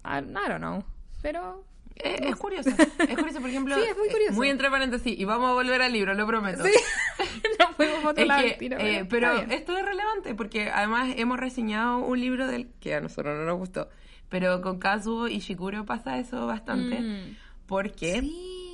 I, 0.05 0.19
I 0.19 0.49
don't 0.49 0.59
know, 0.59 0.85
pero 1.23 1.65
eh, 1.97 2.17
es 2.29 2.37
curioso 2.37 2.71
es 2.71 3.17
curioso 3.17 3.41
por 3.41 3.51
ejemplo 3.51 3.75
Sí, 3.79 3.83
es 3.89 3.97
muy 3.97 4.09
eh, 4.09 4.13
curioso. 4.13 4.33
muy 4.35 4.49
entre 4.51 4.69
paréntesis 4.71 5.19
y 5.19 5.25
vamos 5.25 5.49
a 5.51 5.53
volver 5.53 5.81
al 5.81 5.93
libro 5.93 6.13
lo 6.15 6.27
prometo 6.27 6.65
sí, 6.65 6.73
no 7.61 7.73
podemos 7.77 8.05
otro 8.05 8.23
Es 8.23 8.29
lado 8.29 8.43
que, 8.43 8.57
eh, 8.79 9.05
pero 9.09 9.33
esto 9.35 9.77
es 9.79 9.85
relevante 9.85 10.35
porque 10.35 10.71
además 10.71 11.11
hemos 11.17 11.39
reseñado 11.39 11.99
un 11.99 12.21
libro 12.21 12.47
del 12.49 12.69
que 12.81 12.95
a 12.97 13.01
nosotros 13.01 13.37
no 13.39 13.45
nos 13.45 13.59
gustó. 13.59 13.89
Pero 14.29 14.61
con 14.61 14.79
Kazuo 14.79 15.27
Ishiguro 15.29 15.87
pasa 15.87 16.19
eso 16.19 16.47
bastante 16.47 17.01
Mm. 17.01 17.37
porque 17.67 18.21
Sí, 18.21 18.68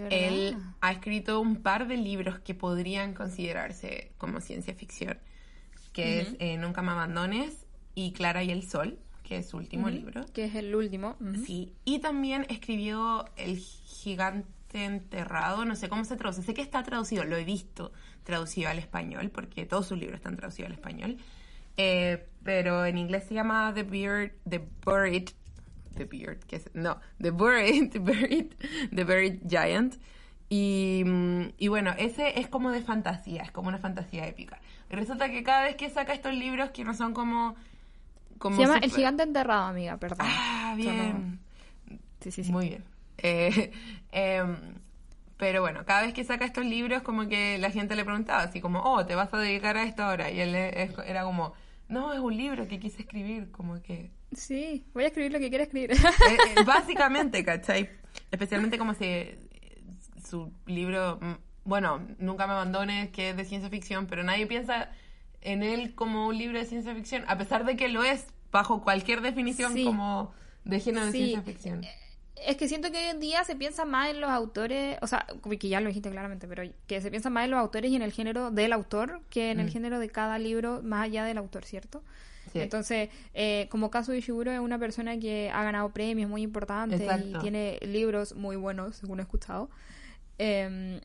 ¿verdad? 0.00 0.18
él 0.18 0.56
ha 0.80 0.92
escrito 0.92 1.40
un 1.40 1.56
par 1.56 1.86
de 1.88 1.96
libros 1.96 2.38
que 2.40 2.54
podrían 2.54 3.14
considerarse 3.14 4.12
como 4.18 4.40
ciencia 4.40 4.74
ficción, 4.74 5.18
que 5.92 6.20
es 6.20 6.28
eh, 6.38 6.56
Nunca 6.58 6.82
me 6.82 6.92
abandones 6.92 7.66
y 7.94 8.12
Clara 8.12 8.42
y 8.44 8.50
el 8.50 8.68
Sol, 8.68 8.98
que 9.22 9.38
es 9.38 9.48
su 9.48 9.56
último 9.56 9.88
libro. 9.90 10.24
que 10.32 10.44
es 10.46 10.54
el 10.54 10.74
último. 10.74 11.16
ujú. 11.20 11.44
Sí, 11.44 11.72
y 11.84 11.98
también 11.98 12.46
escribió 12.48 13.24
El 13.36 13.58
gigante 13.58 14.48
enterrado, 14.72 15.64
no 15.64 15.74
sé 15.76 15.88
cómo 15.88 16.04
se 16.04 16.16
traduce, 16.16 16.42
sé 16.42 16.54
que 16.54 16.62
está 16.62 16.82
traducido, 16.82 17.24
lo 17.24 17.36
he 17.36 17.44
visto 17.44 17.92
traducido 18.24 18.68
al 18.68 18.78
español, 18.78 19.30
porque 19.30 19.64
todos 19.66 19.86
sus 19.86 19.98
libros 19.98 20.18
están 20.18 20.36
traducidos 20.36 20.68
al 20.68 20.74
español, 20.74 21.16
Eh, 21.80 22.26
pero 22.42 22.84
en 22.86 22.98
inglés 22.98 23.24
se 23.28 23.34
llama 23.34 23.72
The 23.74 23.84
Beard, 23.84 24.32
The 24.48 24.60
Buried, 24.84 25.28
The 25.98 26.04
Beard, 26.04 26.38
que 26.46 26.56
es, 26.56 26.70
no, 26.74 27.00
The 27.20 27.30
Buried, 27.30 27.90
The 27.92 27.98
Buried, 27.98 28.52
The 28.94 29.04
Buried 29.04 29.40
Giant, 29.46 29.96
y, 30.48 31.02
mm, 31.04 31.52
y 31.58 31.68
bueno, 31.68 31.94
ese 31.98 32.40
es 32.40 32.48
como 32.48 32.70
de 32.70 32.80
fantasía, 32.80 33.42
es 33.42 33.50
como 33.50 33.68
una 33.68 33.78
fantasía 33.78 34.26
épica. 34.26 34.60
Y 34.90 34.96
resulta 34.96 35.30
que 35.30 35.42
cada 35.42 35.62
vez 35.62 35.76
que 35.76 35.90
saca 35.90 36.14
estos 36.14 36.34
libros 36.34 36.70
que 36.70 36.84
no 36.84 36.94
son 36.94 37.12
como... 37.12 37.54
como 38.38 38.56
Se 38.56 38.62
llama 38.62 38.78
El 38.78 38.90
Gigante 38.90 39.22
Enterrado, 39.22 39.64
amiga, 39.64 39.98
perdón. 39.98 40.18
Ah, 40.20 40.72
bien. 40.76 41.40
Sí, 42.20 42.30
sí, 42.30 42.44
sí. 42.44 42.52
Muy 42.52 42.68
bien. 42.70 42.84
Eh, 43.18 43.72
em, 44.12 44.56
pero 45.36 45.60
bueno, 45.60 45.84
cada 45.84 46.02
vez 46.02 46.14
que 46.14 46.24
saca 46.24 46.44
estos 46.44 46.64
libros, 46.64 47.02
como 47.02 47.28
que 47.28 47.58
la 47.58 47.70
gente 47.70 47.94
le 47.94 48.04
preguntaba, 48.04 48.42
así 48.42 48.60
como, 48.60 48.80
oh, 48.80 49.04
¿te 49.04 49.14
vas 49.14 49.32
a 49.34 49.38
dedicar 49.38 49.76
a 49.76 49.84
esto 49.84 50.02
ahora? 50.02 50.30
Y 50.30 50.40
él 50.40 50.54
era 50.54 51.24
como, 51.24 51.52
no, 51.88 52.12
es 52.12 52.20
un 52.20 52.36
libro 52.36 52.68
que 52.68 52.78
quise 52.78 53.02
escribir, 53.02 53.50
como 53.50 53.80
que... 53.82 54.10
Sí, 54.32 54.84
voy 54.92 55.04
a 55.04 55.06
escribir 55.06 55.32
lo 55.32 55.38
que 55.38 55.48
quiera 55.48 55.64
escribir. 55.64 55.92
Eh, 55.92 55.96
eh, 55.96 56.62
básicamente, 56.66 57.44
¿cachai? 57.44 57.88
Especialmente 58.30 58.76
como 58.78 58.94
si 58.94 59.04
eh, 59.04 59.38
su 60.22 60.52
libro, 60.66 61.18
mm, 61.20 61.32
bueno, 61.64 62.06
Nunca 62.18 62.46
me 62.46 62.52
abandones, 62.52 63.10
que 63.10 63.30
es 63.30 63.36
de 63.36 63.44
ciencia 63.44 63.70
ficción, 63.70 64.06
pero 64.06 64.22
nadie 64.22 64.46
piensa 64.46 64.90
en 65.40 65.62
él 65.62 65.94
como 65.94 66.26
un 66.28 66.36
libro 66.36 66.58
de 66.58 66.64
ciencia 66.66 66.94
ficción, 66.94 67.24
a 67.28 67.38
pesar 67.38 67.64
de 67.64 67.76
que 67.76 67.88
lo 67.88 68.04
es 68.04 68.26
bajo 68.50 68.82
cualquier 68.82 69.20
definición 69.20 69.72
Sí. 69.72 69.84
como 69.84 70.32
de 70.64 70.80
género 70.80 71.06
de 71.06 71.12
Sí. 71.12 71.18
ciencia 71.18 71.42
ficción. 71.42 71.82
Es 72.46 72.56
que 72.56 72.68
siento 72.68 72.90
que 72.90 72.98
hoy 72.98 73.04
en 73.04 73.20
día 73.20 73.44
se 73.44 73.56
piensa 73.56 73.84
más 73.84 74.10
en 74.10 74.20
los 74.20 74.30
autores, 74.30 74.98
o 75.00 75.06
sea, 75.06 75.26
que 75.58 75.68
ya 75.68 75.80
lo 75.80 75.88
dijiste 75.88 76.10
claramente, 76.10 76.46
pero 76.46 76.62
que 76.86 77.00
se 77.00 77.10
piensa 77.10 77.30
más 77.30 77.44
en 77.44 77.52
los 77.52 77.60
autores 77.60 77.90
y 77.90 77.96
en 77.96 78.02
el 78.02 78.12
género 78.12 78.50
del 78.50 78.72
autor 78.72 79.20
que 79.30 79.50
en 79.50 79.60
el 79.60 79.70
género 79.70 79.98
de 79.98 80.08
cada 80.08 80.38
libro, 80.38 80.82
más 80.82 81.04
allá 81.04 81.24
del 81.24 81.38
autor, 81.38 81.64
¿cierto? 81.64 82.02
Sí. 82.52 82.60
Entonces, 82.60 83.10
eh, 83.34 83.68
como 83.70 83.90
caso 83.90 84.12
de 84.12 84.18
Ishiguro 84.18 84.50
es 84.50 84.60
una 84.60 84.78
persona 84.78 85.18
que 85.18 85.50
ha 85.52 85.62
ganado 85.62 85.90
premios 85.90 86.30
muy 86.30 86.42
importantes 86.42 87.00
y 87.00 87.38
tiene 87.40 87.78
libros 87.82 88.34
muy 88.34 88.56
buenos, 88.56 88.96
según 88.96 89.18
he 89.18 89.22
escuchado. 89.22 89.68
Eh, 90.38 91.00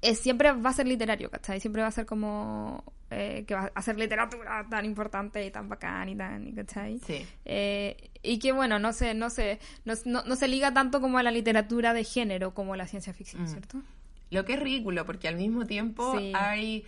es, 0.00 0.18
siempre 0.18 0.52
va 0.52 0.70
a 0.70 0.72
ser 0.72 0.86
literario, 0.86 1.30
¿cachai? 1.30 1.60
Siempre 1.60 1.82
va 1.82 1.88
a 1.88 1.92
ser 1.92 2.06
como 2.06 2.84
eh, 3.10 3.44
que 3.46 3.54
va 3.54 3.62
a 3.64 3.72
hacer 3.78 3.96
literatura 3.98 4.66
tan 4.68 4.84
importante 4.84 5.44
y 5.46 5.50
tan 5.50 5.68
bacán 5.68 6.08
y 6.08 6.16
tan, 6.16 6.52
¿cachai? 6.52 6.98
Sí. 7.06 7.24
Eh, 7.44 8.10
y 8.22 8.38
que 8.38 8.52
bueno, 8.52 8.78
no 8.78 8.92
se, 8.92 9.14
no 9.14 9.30
se, 9.30 9.60
no, 9.84 9.94
no- 10.04 10.24
no 10.24 10.36
se 10.36 10.48
liga 10.48 10.72
tanto 10.74 11.00
como 11.00 11.18
a 11.18 11.22
la 11.22 11.30
literatura 11.30 11.92
de 11.94 12.02
género 12.04 12.52
como 12.54 12.74
la 12.76 12.86
ciencia 12.86 13.12
ficción, 13.12 13.44
Mm. 13.44 13.48
¿cierto? 13.48 13.82
Lo 14.30 14.44
que 14.44 14.54
es 14.54 14.60
ridículo, 14.60 15.06
porque 15.06 15.28
al 15.28 15.36
mismo 15.36 15.66
tiempo 15.66 16.18
Sí. 16.18 16.32
hay 16.34 16.84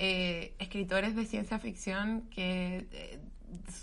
eh, 0.00 0.54
escritores 0.58 1.16
de 1.16 1.26
ciencia 1.26 1.58
ficción 1.58 2.22
que 2.30 2.86
eh, 2.92 3.18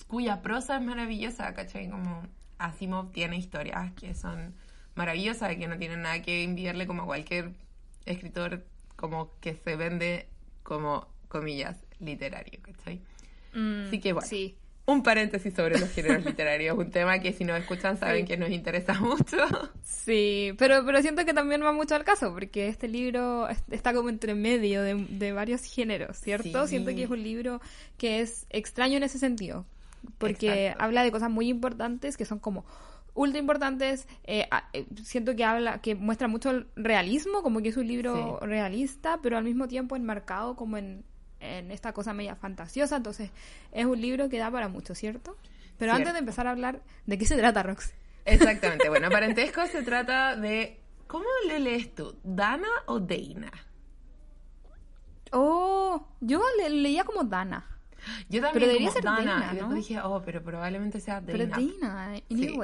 cuya 0.07 0.41
prosa 0.41 0.77
es 0.77 0.81
maravillosa, 0.81 1.53
¿cachai? 1.53 1.89
Como 1.89 2.23
Asimov 2.57 3.11
tiene 3.11 3.35
historias 3.37 3.91
que 3.93 4.15
son 4.15 4.53
maravillosas 4.95 5.51
y 5.53 5.57
que 5.57 5.67
no 5.67 5.77
tienen 5.77 6.01
nada 6.03 6.21
que 6.21 6.43
enviarle 6.43 6.87
como 6.87 7.03
a 7.03 7.05
cualquier 7.05 7.51
escritor 8.05 8.65
como 8.95 9.29
que 9.41 9.55
se 9.55 9.75
vende 9.75 10.27
como, 10.63 11.07
comillas, 11.27 11.77
literario, 11.99 12.59
¿cachai? 12.61 13.01
Mm, 13.53 13.87
Así 13.87 13.99
que 13.99 14.13
bueno. 14.13 14.27
Sí. 14.27 14.55
Un 14.87 15.01
paréntesis 15.01 15.51
sobre 15.55 15.79
los 15.79 15.89
géneros 15.89 16.23
literarios, 16.23 16.77
un 16.77 16.91
tema 16.91 17.17
que 17.17 17.33
si 17.33 17.43
nos 17.43 17.57
escuchan 17.59 17.97
saben 17.97 18.21
Sí. 18.21 18.27
que 18.27 18.37
nos 18.37 18.51
interesa 18.51 18.93
mucho. 19.01 19.37
Sí, 19.83 20.53
pero, 20.59 20.85
pero 20.85 21.01
siento 21.01 21.25
que 21.25 21.33
también 21.33 21.63
va 21.63 21.71
mucho 21.71 21.95
al 21.95 22.03
caso, 22.03 22.31
porque 22.31 22.67
este 22.67 22.87
libro 22.87 23.49
es- 23.49 23.63
está 23.71 23.93
como 23.93 24.09
entre 24.09 24.35
medio 24.35 24.83
de, 24.83 24.93
de 25.09 25.31
varios 25.31 25.63
géneros, 25.63 26.17
¿cierto? 26.17 26.63
Sí. 26.63 26.69
Siento 26.69 26.91
que 26.91 27.03
es 27.03 27.09
un 27.09 27.23
libro 27.23 27.61
que 27.97 28.19
es 28.21 28.45
extraño 28.51 28.97
en 28.97 29.03
ese 29.03 29.17
sentido, 29.17 29.65
porque 30.19 30.65
Exacto. 30.67 30.83
habla 30.83 31.03
de 31.03 31.11
cosas 31.11 31.31
muy 31.31 31.49
importantes 31.49 32.15
que 32.17 32.25
son 32.25 32.37
como 32.37 32.63
ultra 33.15 33.39
importantes. 33.39 34.07
eh, 34.25 34.47
eh, 34.73 34.85
siento 35.03 35.35
que 35.35 35.45
habla, 35.45 35.81
que 35.81 35.95
muestra 35.95 36.27
mucho 36.27 36.51
el 36.51 36.67
realismo, 36.75 37.41
como 37.41 37.61
que 37.61 37.69
es 37.69 37.77
un 37.77 37.87
libro 37.87 38.37
Sí. 38.39 38.45
realista, 38.45 39.19
pero 39.23 39.37
al 39.37 39.43
mismo 39.45 39.67
tiempo 39.67 39.95
enmarcado 39.95 40.55
como 40.55 40.77
en, 40.77 41.03
en 41.45 41.71
esta 41.71 41.93
cosa 41.93 42.13
media 42.13 42.35
fantasiosa. 42.35 42.97
Entonces, 42.97 43.31
es 43.71 43.85
un 43.85 43.99
libro 43.99 44.29
que 44.29 44.37
da 44.37 44.51
para 44.51 44.67
mucho, 44.67 44.95
¿cierto? 44.95 45.37
Pero 45.77 45.91
Cierto. 45.91 45.95
antes 45.95 46.13
de 46.13 46.19
empezar 46.19 46.47
a 46.47 46.51
hablar, 46.51 46.81
¿de 47.05 47.17
qué 47.17 47.25
se 47.25 47.37
trata, 47.37 47.63
Rox? 47.63 47.93
Exactamente. 48.25 48.89
Bueno, 48.89 49.09
parentesco 49.11 49.65
se 49.67 49.83
trata 49.83 50.35
de. 50.35 50.79
¿Cómo 51.07 51.25
le 51.47 51.59
lees 51.59 51.93
tú? 51.93 52.15
¿Dana 52.23 52.67
o 52.87 52.99
Deina? 52.99 53.51
Oh, 55.31 56.07
yo 56.21 56.41
le 56.57 56.69
leía 56.69 57.03
como 57.03 57.23
Dana. 57.23 57.65
Yo 58.29 58.41
también 58.41 58.53
Pero 58.53 58.67
debería 58.67 58.87
como 58.89 58.93
ser 58.93 59.03
Dana. 59.03 59.23
Dana, 59.23 59.45
y 59.45 59.55
después 59.55 59.69
¿no? 59.69 59.75
dije, 59.75 59.99
oh, 60.01 60.21
pero 60.23 60.43
probablemente 60.43 60.99
sea 60.99 61.21
Pero 61.21 61.45
Deina. 61.47 62.15
En 62.29 62.37
Sí. 62.37 62.59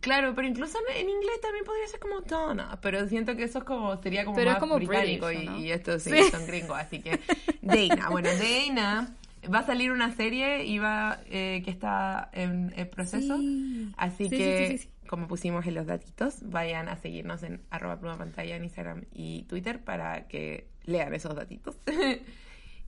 Claro, 0.00 0.34
pero 0.34 0.46
incluso 0.48 0.78
en, 0.94 1.08
inglés 1.08 1.40
también 1.40 1.64
podría 1.64 1.86
ser 1.88 2.00
como 2.00 2.20
Donna. 2.20 2.78
Pero 2.80 3.06
siento 3.08 3.36
que 3.36 3.44
eso 3.44 3.58
es 3.58 3.64
como, 3.64 4.00
sería 4.02 4.24
como 4.24 4.36
Pero 4.36 4.50
es 4.50 4.54
más 4.54 4.60
como 4.60 4.76
británico 4.76 5.26
British, 5.26 5.50
y, 5.58 5.66
y 5.66 5.72
estos 5.72 6.02
sí, 6.02 6.10
Sí. 6.10 6.30
son 6.30 6.46
gringos, 6.46 6.76
así 6.78 7.00
que 7.00 7.20
Dana. 7.62 8.10
Bueno, 8.10 8.28
Dana 8.30 9.14
va 9.52 9.60
a 9.60 9.66
salir 9.66 9.92
una 9.92 10.14
serie 10.14 10.64
y 10.64 10.78
va, 10.78 11.20
eh, 11.26 11.62
que 11.64 11.70
está 11.70 12.30
en 12.32 12.72
el 12.76 12.88
proceso. 12.88 13.38
Sí. 13.38 13.92
Así 13.96 14.24
Sí, 14.28 14.30
sí, 14.30 14.36
que, 14.36 14.88
como 15.08 15.28
pusimos 15.28 15.66
en 15.66 15.74
los 15.74 15.86
datitos, 15.86 16.38
vayan 16.42 16.88
a 16.88 16.96
seguirnos 16.96 17.42
en 17.42 17.60
arroba 17.70 17.98
pluma 17.98 18.18
pantalla 18.18 18.56
en 18.56 18.64
Instagram 18.64 19.04
y 19.12 19.42
Twitter 19.44 19.80
para 19.82 20.26
que 20.26 20.66
lean 20.84 21.14
esos 21.14 21.34
datitos 21.34 21.76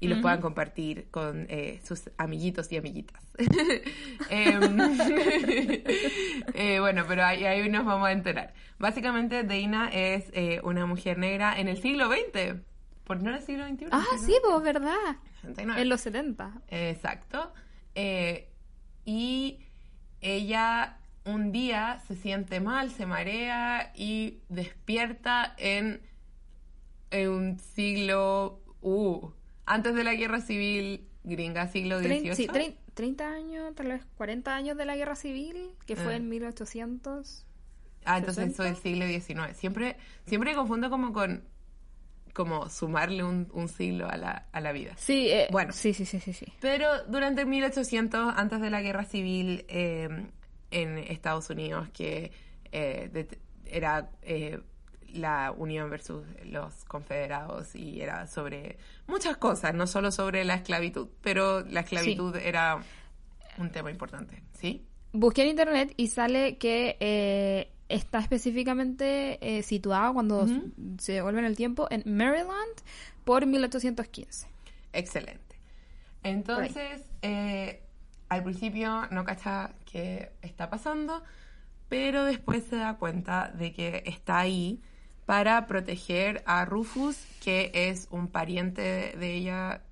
y 0.00 0.08
los 0.08 0.20
puedan 0.20 0.40
compartir 0.40 1.08
con 1.10 1.46
eh, 1.48 1.80
sus 1.84 2.10
amiguitos 2.18 2.70
y 2.70 2.76
amiguitas. 2.76 3.22
Em, 4.30 4.78
eh, 6.54 6.78
bueno, 6.80 7.04
pero 7.08 7.24
ahí, 7.24 7.44
ahí 7.44 7.68
nos 7.68 7.84
vamos 7.84 8.08
a 8.08 8.12
enterar. 8.12 8.54
Básicamente, 8.78 9.42
Dana 9.42 9.88
es 9.92 10.30
eh, 10.32 10.60
una 10.62 10.86
mujer 10.86 11.18
negra 11.18 11.58
en 11.58 11.68
el 11.68 11.80
siglo 11.80 12.08
XX. 12.08 12.60
¿Por 13.04 13.22
no 13.22 13.30
en 13.30 13.36
el 13.36 13.42
siglo 13.42 13.66
XXI? 13.66 13.86
Ah, 13.90 14.04
sí, 14.24 14.34
pues, 14.42 14.62
¿verdad? 14.62 15.16
69. 15.40 15.82
En 15.82 15.88
los 15.88 16.00
70. 16.02 16.52
Exacto. 16.68 17.52
Y 19.04 19.58
ella 20.20 20.98
un 21.24 21.52
día 21.52 22.00
se 22.06 22.14
siente 22.16 22.60
mal, 22.60 22.90
se 22.90 23.06
marea 23.06 23.92
y 23.94 24.40
despierta 24.48 25.54
en, 25.56 26.02
en 27.10 27.28
un 27.30 27.58
siglo... 27.58 28.60
Uh, 28.80 29.30
antes 29.68 29.94
de 29.94 30.04
la 30.04 30.14
guerra 30.14 30.40
civil 30.40 31.06
gringa, 31.24 31.68
siglo 31.68 31.98
XVIII. 32.00 32.34
sí, 32.34 32.46
trein- 32.48 32.76
30 32.94 33.28
años, 33.30 33.74
tal 33.74 33.88
vez 33.88 34.04
40 34.16 34.54
años 34.56 34.76
de 34.76 34.84
la 34.84 34.96
guerra 34.96 35.14
civil, 35.14 35.70
que 35.86 35.94
fue 35.96 36.14
Ah. 36.14 36.16
en 36.16 36.28
1800. 36.28 37.44
Ah, 38.04 38.18
entonces 38.18 38.44
60. 38.54 38.56
soy 38.56 38.66
del 38.72 38.76
siglo 38.82 39.06
XIX. 39.06 39.54
Siempre, 39.56 39.96
siempre 40.26 40.54
confundo 40.54 40.90
como 40.90 41.12
con 41.12 41.44
como 42.34 42.68
sumarle 42.68 43.24
un, 43.24 43.48
un 43.52 43.68
siglo 43.68 44.08
a 44.08 44.16
la, 44.16 44.46
a 44.52 44.60
la 44.60 44.70
vida. 44.70 44.92
Sí, 44.96 45.28
eh, 45.28 45.48
Bueno. 45.50 45.72
sí, 45.72 45.92
sí, 45.92 46.04
sí, 46.06 46.20
sí, 46.20 46.32
sí. 46.32 46.46
Pero 46.60 46.86
durante 47.08 47.44
1800, 47.44 48.32
antes 48.36 48.60
de 48.60 48.70
la 48.70 48.80
guerra 48.80 49.04
civil 49.04 49.64
eh, 49.68 50.08
en 50.70 50.98
Estados 50.98 51.50
Unidos, 51.50 51.88
que 51.92 52.30
eh, 52.70 53.10
de- 53.12 53.38
era 53.64 54.10
eh, 54.22 54.60
la 55.14 55.52
Unión 55.56 55.90
versus 55.90 56.24
los 56.44 56.84
confederados 56.84 57.74
y 57.74 58.00
era 58.00 58.26
sobre 58.26 58.78
muchas 59.06 59.36
cosas, 59.36 59.74
no 59.74 59.86
solo 59.86 60.10
sobre 60.10 60.44
la 60.44 60.54
esclavitud, 60.54 61.08
pero 61.22 61.60
la 61.60 61.80
esclavitud 61.80 62.36
era 62.36 62.82
un 63.58 63.70
tema 63.70 63.90
importante, 63.90 64.42
¿sí? 64.52 64.84
Busqué 65.12 65.42
en 65.42 65.48
internet 65.48 65.94
y 65.96 66.08
sale 66.08 66.58
que 66.58 66.96
eh, 67.00 67.70
está 67.88 68.18
específicamente 68.18 69.38
eh, 69.40 69.62
situado 69.62 70.14
cuando 70.14 70.46
se 70.98 71.12
devuelve 71.12 71.40
en 71.40 71.46
el 71.46 71.56
tiempo 71.56 71.88
en 71.90 72.02
Maryland 72.06 72.76
por 73.24 73.46
1815. 73.46 74.46
Excelente. 74.92 75.56
Entonces, 76.22 77.02
eh, 77.22 77.82
al 78.28 78.42
principio 78.42 79.06
no 79.10 79.24
cacha 79.24 79.72
qué 79.90 80.32
está 80.42 80.68
pasando, 80.68 81.22
pero 81.88 82.24
después 82.24 82.64
se 82.64 82.76
da 82.76 82.96
cuenta 82.98 83.48
de 83.48 83.72
que 83.72 84.02
está 84.04 84.40
ahí 84.40 84.80
para 85.28 85.66
proteger 85.66 86.42
a 86.46 86.64
Rufus, 86.64 87.18
que 87.44 87.70
es 87.74 88.08
un 88.10 88.28
pariente 88.28 88.80
de, 88.80 89.34
ella, 89.34 89.82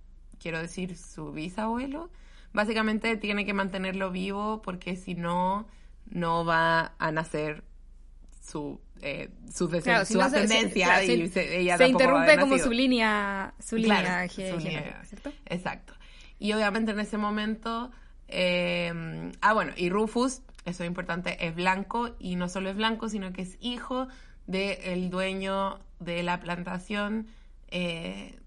quiero 0.40 0.58
decir, 0.62 0.96
su 0.96 1.30
bisabuelo. 1.30 2.08
Básicamente 2.54 3.18
tiene 3.18 3.44
que 3.44 3.52
mantenerlo 3.52 4.10
vivo 4.10 4.62
porque 4.62 4.96
si 4.96 5.14
no, 5.14 5.66
no 6.06 6.46
va 6.46 6.94
a 6.98 7.12
nacer 7.12 7.64
su, 8.42 8.80
eh, 9.02 9.28
su, 9.52 9.68
si 10.06 10.14
no 10.14 10.30
se- 10.30 10.48
se- 10.48 10.70
y 11.24 11.28
se, 11.28 11.58
ella 11.58 11.76
interrumpe 11.90 12.38
como 12.40 12.54
su 12.64 12.70
línea, 12.70 13.52
su 13.60 13.76
Claro, 13.76 14.00
línea. 14.06 15.04
¿cierto? 15.04 15.32
Exacto. 15.44 15.92
Y 16.38 16.54
obviamente 16.54 16.92
en 16.92 17.00
ese 17.00 17.18
momento. 17.18 17.90
eh, 18.28 19.30
ah, 19.42 19.52
bueno, 19.52 19.72
y 19.76 19.90
Rufus, 19.90 20.40
eso 20.64 20.82
es 20.82 20.86
importante, 20.88 21.46
es 21.46 21.54
blanco 21.54 22.16
y 22.18 22.36
no 22.36 22.48
solo 22.48 22.70
es 22.70 22.76
blanco, 22.76 23.10
sino 23.10 23.34
que 23.34 23.42
es 23.42 23.58
hijo 23.60 24.08
del 24.46 25.10
dueño 25.10 25.80
de 25.98 26.22
la 26.22 26.40
plantación 26.40 27.26
eh, 27.68 28.38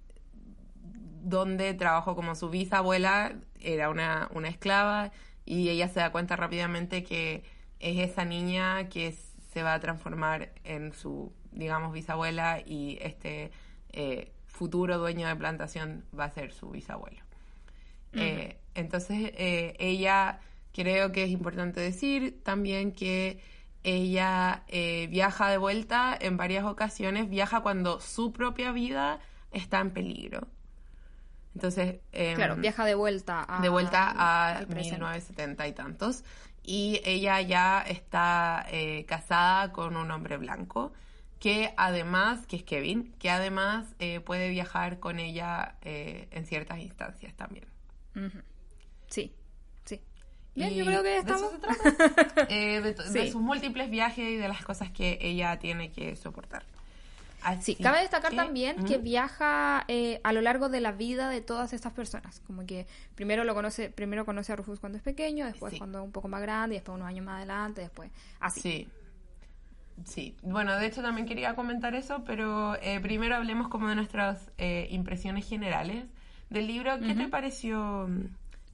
donde 1.22 1.74
trabajó 1.74 2.16
como 2.16 2.36
su 2.36 2.50
bisabuela, 2.50 3.34
era 3.60 3.90
una, 3.90 4.30
una 4.34 4.48
esclava, 4.48 5.12
y 5.46 5.70
ella 5.70 5.88
se 5.88 6.00
da 6.00 6.12
cuenta 6.12 6.36
rápidamente 6.36 7.04
que 7.04 7.44
es 7.80 8.10
esa 8.10 8.24
niña 8.24 8.88
que 8.90 9.16
se 9.52 9.64
va 9.64 9.74
a 9.74 9.80
transformar 9.80 10.52
en 10.64 10.94
su, 10.94 11.34
digamos, 11.52 11.92
bisabuela 11.92 12.62
y 12.66 12.98
este 13.02 13.52
eh, 13.92 14.32
futuro 14.48 14.98
dueño 14.98 15.28
de 15.28 15.36
plantación 15.36 16.06
va 16.18 16.26
a 16.26 16.32
ser 16.32 16.54
su 16.54 16.70
bisabuelo. 16.70 17.22
Eh, 18.14 18.58
entonces, 18.74 19.34
ella, 19.36 20.40
creo 20.74 21.12
que 21.12 21.24
es 21.24 21.30
importante 21.30 21.80
decir 21.80 22.42
también 22.44 22.92
que 22.92 23.40
ella 23.84 24.63
eh, 24.68 25.08
viaja 25.10 25.50
de 25.50 25.58
vuelta 25.58 26.18
en 26.20 26.38
varias 26.38 26.65
ocasiones, 26.65 27.30
viaja 27.30 27.62
cuando 27.62 28.00
su 28.00 28.34
propia 28.34 28.72
vida 28.72 29.20
está 29.52 29.80
en 29.80 29.92
peligro. 29.92 30.48
Entonces, 31.56 32.00
em, 32.12 32.36
Claro, 32.36 32.56
viaja 32.58 32.86
de 32.86 32.96
vuelta 32.96 33.46
a... 33.48 33.62
de 33.62 33.70
vuelta 33.70 34.10
a 34.10 34.58
al 34.58 34.68
presente. 34.68 34.98
1970 34.98 35.68
y 35.68 35.74
tantos. 35.74 36.24
Y 36.63 37.02
ella 37.06 37.42
ya 37.42 37.82
está 37.82 38.65
eh, 38.70 39.06
casada 39.08 39.72
con 39.72 39.98
un 39.98 40.12
hombre 40.12 40.38
blanco, 40.38 40.94
que 41.39 41.74
además, 41.78 42.46
que 42.46 42.58
es 42.58 42.63
Kevin, 42.63 43.13
que 43.18 43.32
además 43.32 43.96
eh, 44.00 44.20
puede 44.20 44.50
viajar 44.50 45.00
con 45.00 45.20
ella 45.20 45.76
en 45.82 46.46
ciertas 46.46 46.80
instancias 46.80 47.34
también. 47.34 47.65
Sí. 49.08 49.34
Bien, 50.56 50.74
yo 50.74 50.86
creo 50.86 51.04
que 51.04 51.10
de 51.10 51.18
estamos... 51.20 51.42
eso 51.44 51.52
se 51.52 51.60
trata. 51.60 52.48
Eh, 52.50 52.82
de, 52.82 52.94
to- 52.94 53.04
de 53.04 53.26
Sí. 53.26 53.32
sus 53.32 53.42
múltiples 53.42 53.90
viajes 53.90 54.28
y 54.30 54.36
de 54.36 54.48
las 54.48 54.64
cosas 54.66 54.92
que 54.92 55.18
ella 55.22 55.58
tiene 55.60 55.92
que 55.92 56.16
soportar. 56.16 56.64
Así 57.42 57.76
Sí, 57.76 57.82
cabe 57.82 58.02
destacar 58.02 58.32
que- 58.32 58.36
también 58.38 58.82
¿Mm? 58.82 58.86
que 58.86 58.98
viaja 58.98 59.86
eh, 59.88 60.20
a 60.24 60.34
lo 60.34 60.42
largo 60.42 60.68
de 60.68 60.82
la 60.82 60.92
vida 60.92 61.30
de 61.30 61.40
todas 61.40 61.72
estas 61.72 61.94
personas. 61.94 62.42
Como 62.46 62.66
que 62.66 62.86
primero 63.16 63.46
lo 63.46 63.54
conoce, 63.56 63.90
primero 63.90 64.26
conoce 64.26 64.52
a 64.52 64.58
Rufus 64.58 64.80
cuando 64.82 64.98
es 64.98 65.04
pequeño, 65.04 65.46
después 65.46 65.72
Sí. 65.72 65.78
cuando 65.78 66.00
es 66.00 66.04
un 66.06 66.12
poco 66.12 66.28
más 66.28 66.42
grande, 66.42 66.76
y 66.76 66.80
después 66.80 66.96
unos 66.96 67.08
años 67.08 67.26
más 67.26 67.38
adelante, 67.38 67.80
después 67.82 68.12
así. 68.42 68.60
Sí. 68.62 68.88
Sí, 70.06 70.36
bueno, 70.44 70.76
de 70.78 70.86
hecho 70.86 71.02
también 71.02 71.28
quería 71.28 71.56
comentar 71.56 71.94
eso, 71.94 72.24
pero 72.26 72.76
eh, 72.82 73.00
primero 73.02 73.36
hablemos 73.36 73.68
como 73.68 73.90
de 73.90 73.96
nuestras 73.96 74.50
eh, 74.58 74.88
impresiones 74.92 75.46
generales 75.48 76.06
del 76.50 76.68
libro. 76.68 77.00
¿Qué 77.00 77.14
te 77.16 77.28
pareció 77.28 78.08
mm, 78.08 78.22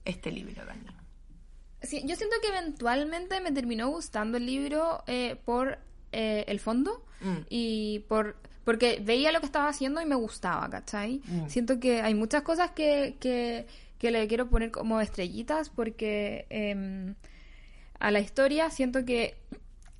este 0.04 0.30
libro, 0.30 0.64
Dani? 0.64 0.80
Sí, 1.86 2.02
yo 2.04 2.16
siento 2.16 2.36
que 2.42 2.48
eventualmente 2.48 3.40
me 3.40 3.52
terminó 3.52 3.88
gustando 3.88 4.36
el 4.38 4.46
libro 4.46 5.02
eh, 5.06 5.36
por 5.44 5.78
eh, 6.12 6.44
el 6.48 6.60
fondo 6.60 7.02
Mm. 7.20 7.46
y 7.48 8.00
por 8.08 8.36
porque 8.64 9.00
veía 9.02 9.30
lo 9.32 9.40
que 9.40 9.46
estaba 9.46 9.68
haciendo 9.68 10.02
y 10.02 10.06
me 10.06 10.16
gustaba, 10.16 10.68
¿cachai? 10.68 11.22
Mm. 11.24 11.48
Siento 11.48 11.78
que 11.80 12.02
hay 12.02 12.14
muchas 12.14 12.42
cosas 12.42 12.72
que, 12.72 13.16
que, 13.20 13.66
que 13.98 14.10
le 14.10 14.26
quiero 14.26 14.50
poner 14.50 14.70
como 14.72 15.00
estrellitas 15.00 15.70
porque 15.70 16.46
em, 16.50 17.14
a 18.00 18.10
la 18.10 18.18
historia 18.20 18.68
siento 18.70 19.04
que 19.04 19.36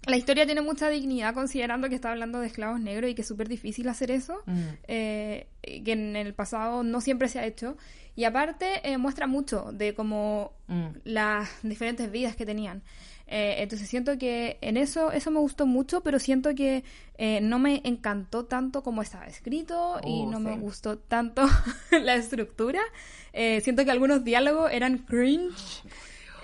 la 0.07 0.17
historia 0.17 0.47
tiene 0.47 0.61
mucha 0.61 0.89
dignidad 0.89 1.35
considerando 1.35 1.89
que 1.89 1.95
está 1.97 2.11
hablando 2.13 2.41
de 2.41 2.47
esclavos 2.47 2.81
negros 2.81 3.11
y 3.11 3.15
que 3.15 3.23
es 3.23 3.29
súper 3.29 3.49
difícil 3.49 3.89
hacer 3.89 4.11
eso, 4.11 4.43
Mm. 4.47 4.61
eh, 4.89 5.47
que 5.63 5.93
en 5.93 6.17
el 6.17 6.33
pasado 6.35 6.83
no 6.83 7.01
siempre 7.01 7.29
se 7.29 7.39
ha 7.41 7.47
hecho. 7.47 7.77
Y 8.15 8.25
aparte 8.25 8.81
eh, 8.89 8.97
muestra 8.99 9.27
mucho 9.27 9.71
de 9.73 9.95
cómo 9.95 10.53
Mm. 10.69 10.87
las 11.05 11.49
diferentes 11.63 12.11
vidas 12.11 12.35
que 12.37 12.47
tenían. 12.47 12.83
Eh, 13.29 13.57
entonces 13.59 13.89
siento 13.89 14.17
que 14.19 14.57
en 14.61 14.77
eso 14.77 15.11
eso 15.11 15.31
me 15.33 15.41
gustó 15.41 15.67
mucho, 15.67 16.01
pero 16.03 16.19
siento 16.21 16.55
que 16.55 16.85
eh, 17.19 17.41
no 17.43 17.59
me 17.59 17.81
encantó 17.85 18.45
tanto 18.45 18.83
como 18.85 19.03
estaba 19.03 19.27
escrito 19.27 19.99
y 20.05 20.23
Oh, 20.25 20.31
no 20.31 20.39
me 20.41 20.55
sí. 20.55 20.61
gustó 20.61 20.99
tanto 20.99 21.43
la 21.91 22.15
estructura. 22.15 22.81
Eh, 23.33 23.61
siento 23.63 23.85
que 23.85 23.91
algunos 23.91 24.23
diálogos 24.25 24.71
eran 24.73 24.99
cringe. 24.99 25.83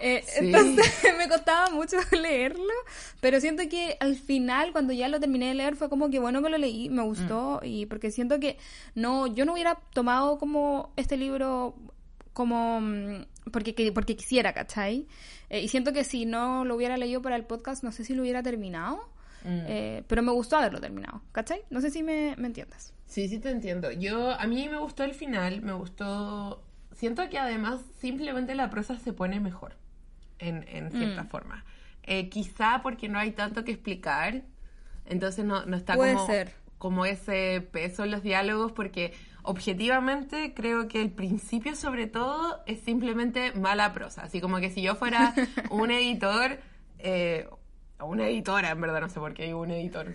Eh, 0.03 0.25
Sí. 0.27 0.47
Entonces 0.47 0.85
me 1.19 1.29
costaba 1.29 1.71
mucho 1.71 1.97
leerlo, 2.13 2.73
pero 3.21 3.41
siento 3.41 3.63
que 3.69 3.97
al 4.01 4.17
final, 4.17 4.73
cuando 4.73 4.93
ya 4.93 5.09
lo 5.09 5.21
terminé 5.21 5.49
de 5.49 5.55
leer, 5.55 5.77
fue 5.77 5.89
como 5.89 6.11
que 6.11 6.19
bueno 6.19 6.43
que 6.43 6.49
lo 6.51 6.59
leí, 6.59 6.89
me 6.91 7.03
gustó, 7.03 7.61
y 7.63 7.87
porque 7.87 8.11
siento 8.11 8.39
que 8.41 8.59
no, 8.95 9.27
yo 9.29 9.45
no 9.45 9.53
hubiera 9.55 9.77
tomado 9.95 10.39
como 10.39 10.93
este 10.97 11.17
libro 11.17 11.75
como 12.33 12.81
mm, 12.81 13.27
porque, 13.53 13.75
que- 13.75 13.93
porque 13.93 14.17
quisiera, 14.17 14.53
¿cachai? 14.53 15.07
Eh, 15.51 15.61
y 15.61 15.69
siento 15.69 15.93
que 15.93 16.03
si 16.05 16.25
no 16.27 16.65
lo 16.65 16.75
hubiera 16.77 16.97
leído 16.97 17.21
para 17.23 17.37
el 17.37 17.45
podcast, 17.45 17.85
no 17.85 17.93
sé 17.93 18.05
si 18.05 18.15
lo 18.15 18.23
hubiera 18.23 18.43
terminado, 18.43 19.09
Mm. 19.45 19.59
eh, 19.67 20.03
pero 20.07 20.23
me 20.23 20.31
gustó 20.31 20.57
haberlo 20.57 20.81
terminado, 20.81 21.21
¿cachai? 21.33 21.63
No 21.69 21.81
sé 21.81 21.91
si 21.91 22.03
me, 22.05 22.37
me 22.39 22.47
entiendes. 22.47 22.95
Sí, 23.07 23.29
sí 23.29 23.41
te 23.41 23.51
entiendo. 23.51 23.91
Yo, 23.91 24.31
a 24.31 24.47
mí 24.47 24.69
me 24.69 24.79
gustó 24.79 25.03
el 25.03 25.15
final, 25.15 25.63
me 25.63 25.73
gustó... 25.73 26.63
Siento 26.95 27.29
que 27.29 27.39
además 27.39 27.81
simplemente 28.01 28.55
la 28.55 28.71
prosa 28.71 28.99
se 29.01 29.13
pone 29.13 29.41
mejor, 29.41 29.75
en, 30.43 30.65
en 30.69 30.91
cierta 30.91 31.23
Mm. 31.25 31.29
forma. 31.29 31.65
Eh, 32.03 32.29
quizá 32.29 32.81
porque 32.83 33.09
no 33.09 33.19
hay 33.19 33.31
tanto 33.33 33.65
que 33.65 33.73
explicar, 33.73 34.43
entonces 35.07 35.45
no, 35.45 35.65
no 35.67 35.77
está 35.77 35.95
Puede 35.95 36.15
como, 36.15 36.27
ser. 36.27 36.53
como 36.79 37.07
ese 37.07 37.61
peso 37.73 38.05
en 38.05 38.11
los 38.11 38.23
diálogos, 38.23 38.73
porque 38.73 39.13
objetivamente 39.45 40.53
creo 40.55 40.89
que 40.89 41.01
el 41.01 41.11
principio 41.11 41.75
sobre 41.77 42.07
todo 42.07 42.63
es 42.67 42.81
simplemente 42.81 43.53
mala 43.53 43.93
prosa. 43.93 44.23
Así 44.23 44.41
como 44.41 44.59
que 44.59 44.71
si 44.71 44.83
yo 44.83 44.95
fuera 44.97 45.35
un 45.71 45.91
editor... 45.91 46.59
Eh, 46.99 47.49
una 48.05 48.27
editora, 48.27 48.71
en 48.71 48.81
verdad, 48.81 49.01
no 49.01 49.09
sé 49.09 49.21
por 49.21 49.33
qué 49.33 49.45
hay 49.45 49.53
un 49.53 49.71
editor. 49.71 50.13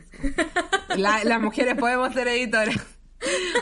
La- 0.98 1.24
las 1.24 1.42
mujeres 1.42 1.76
podemos 1.76 2.13
ser 2.13 2.28
editoras. 2.28 2.76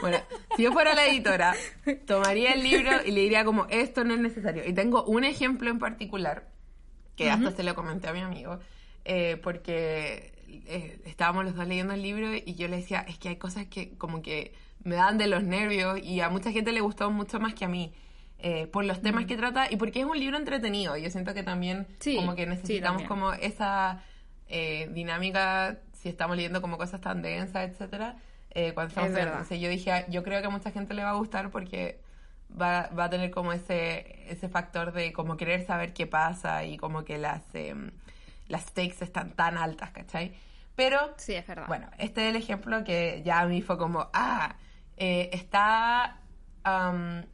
Bueno, 0.02 0.18
si 0.58 0.64
yo 0.64 0.74
fuera 0.74 0.94
la 0.94 1.06
editora, 1.08 1.56
tomaría 2.06 2.52
el 2.54 2.62
libro 2.62 2.92
y 3.06 3.12
le 3.12 3.22
diría 3.22 3.46
como, 3.46 3.66
esto 3.70 4.04
no 4.04 4.14
es 4.14 4.20
necesario. 4.20 4.64
Y 4.68 4.74
tengo 4.74 5.06
un 5.06 5.24
ejemplo 5.24 5.70
en 5.70 5.80
particular, 5.80 6.50
que 7.16 7.30
hasta 7.32 7.52
se 7.52 7.64
lo 7.64 7.76
comenté 7.76 8.08
a 8.08 8.14
mi 8.14 8.22
amigo, 8.22 8.60
eh, 9.06 9.38
porque 9.44 10.34
eh, 10.68 11.00
estábamos 11.06 11.46
los 11.46 11.56
dos 11.56 11.68
leyendo 11.68 11.94
el 11.94 12.02
libro 12.02 12.34
y 12.36 12.56
yo 12.56 12.68
le 12.68 12.78
decía, 12.78 13.06
es 13.08 13.18
que 13.18 13.30
hay 13.30 13.36
cosas 13.38 13.66
que 13.68 13.98
como 13.98 14.22
que 14.22 14.54
me 14.84 14.96
dan 14.96 15.18
de 15.18 15.28
los 15.28 15.44
nervios 15.44 16.00
y 16.04 16.22
a 16.22 16.30
mucha 16.30 16.52
gente 16.52 16.72
le 16.72 16.82
gustó 16.82 17.10
mucho 17.12 17.40
más 17.40 17.54
que 17.54 17.66
a 17.66 17.68
mí. 17.68 17.94
eh, 18.38 18.68
por 18.68 18.84
los 18.86 19.02
temas 19.02 19.26
que 19.26 19.38
trata 19.38 19.72
y 19.72 19.78
porque 19.78 20.02
es 20.02 20.06
un 20.06 20.20
libro 20.20 20.38
entretenido. 20.38 20.98
Yo 20.98 21.10
siento 21.10 21.34
que 21.34 21.42
también 21.44 21.88
Sí, 22.00 22.16
como 22.16 22.36
que 22.36 22.44
sí, 22.44 22.50
necesitamos 22.50 23.04
también. 23.04 23.08
como 23.08 23.34
esa 23.34 24.04
eh, 24.48 24.90
dinámica 24.94 25.80
si 25.94 26.10
estamos 26.10 26.36
leyendo 26.36 26.62
como 26.62 26.78
cosas 26.78 27.02
tan 27.02 27.22
densas, 27.22 27.70
etcétera, 27.70 28.18
eh, 28.52 28.74
cuando 28.74 28.90
estamos 28.90 29.12
Es. 29.12 29.18
Entonces 29.32 29.60
yo 29.60 29.70
dije, 29.70 30.06
yo 30.10 30.22
creo 30.24 30.42
que 30.42 30.48
a 30.48 30.50
mucha 30.52 30.72
gente 30.72 30.94
le 30.94 31.04
va 31.04 31.12
a 31.12 31.16
gustar 31.16 31.50
porque 31.50 32.00
va, 32.60 32.90
va 32.98 33.06
a 33.06 33.10
tener 33.10 33.32
como 33.32 33.54
ese, 33.54 34.26
ese 34.32 34.50
factor 34.50 34.92
de 34.94 35.12
como 35.14 35.38
querer 35.38 35.66
saber 35.66 35.94
qué 35.94 36.08
pasa 36.08 36.64
y 36.66 36.78
como 36.78 37.04
que 37.06 37.18
las, 37.18 37.44
em, 37.54 37.92
las 38.48 38.64
stakes 38.64 39.04
están 39.04 39.32
tan 39.36 39.58
altas, 39.58 39.92
¿cachai? 39.92 40.34
Pero, 40.76 41.14
Sí, 41.18 41.34
es 41.34 41.48
verdad. 41.48 41.68
bueno, 41.68 41.90
este 41.98 42.24
es 42.28 42.36
el 42.36 42.42
ejemplo 42.42 42.84
que 42.84 43.22
ya 43.26 43.40
a 43.42 43.46
mí 43.48 43.62
fue 43.62 43.78
como, 43.78 44.10
ah, 44.14 44.56
eh, 44.98 45.30
está 45.34 46.20
am, 46.64 47.26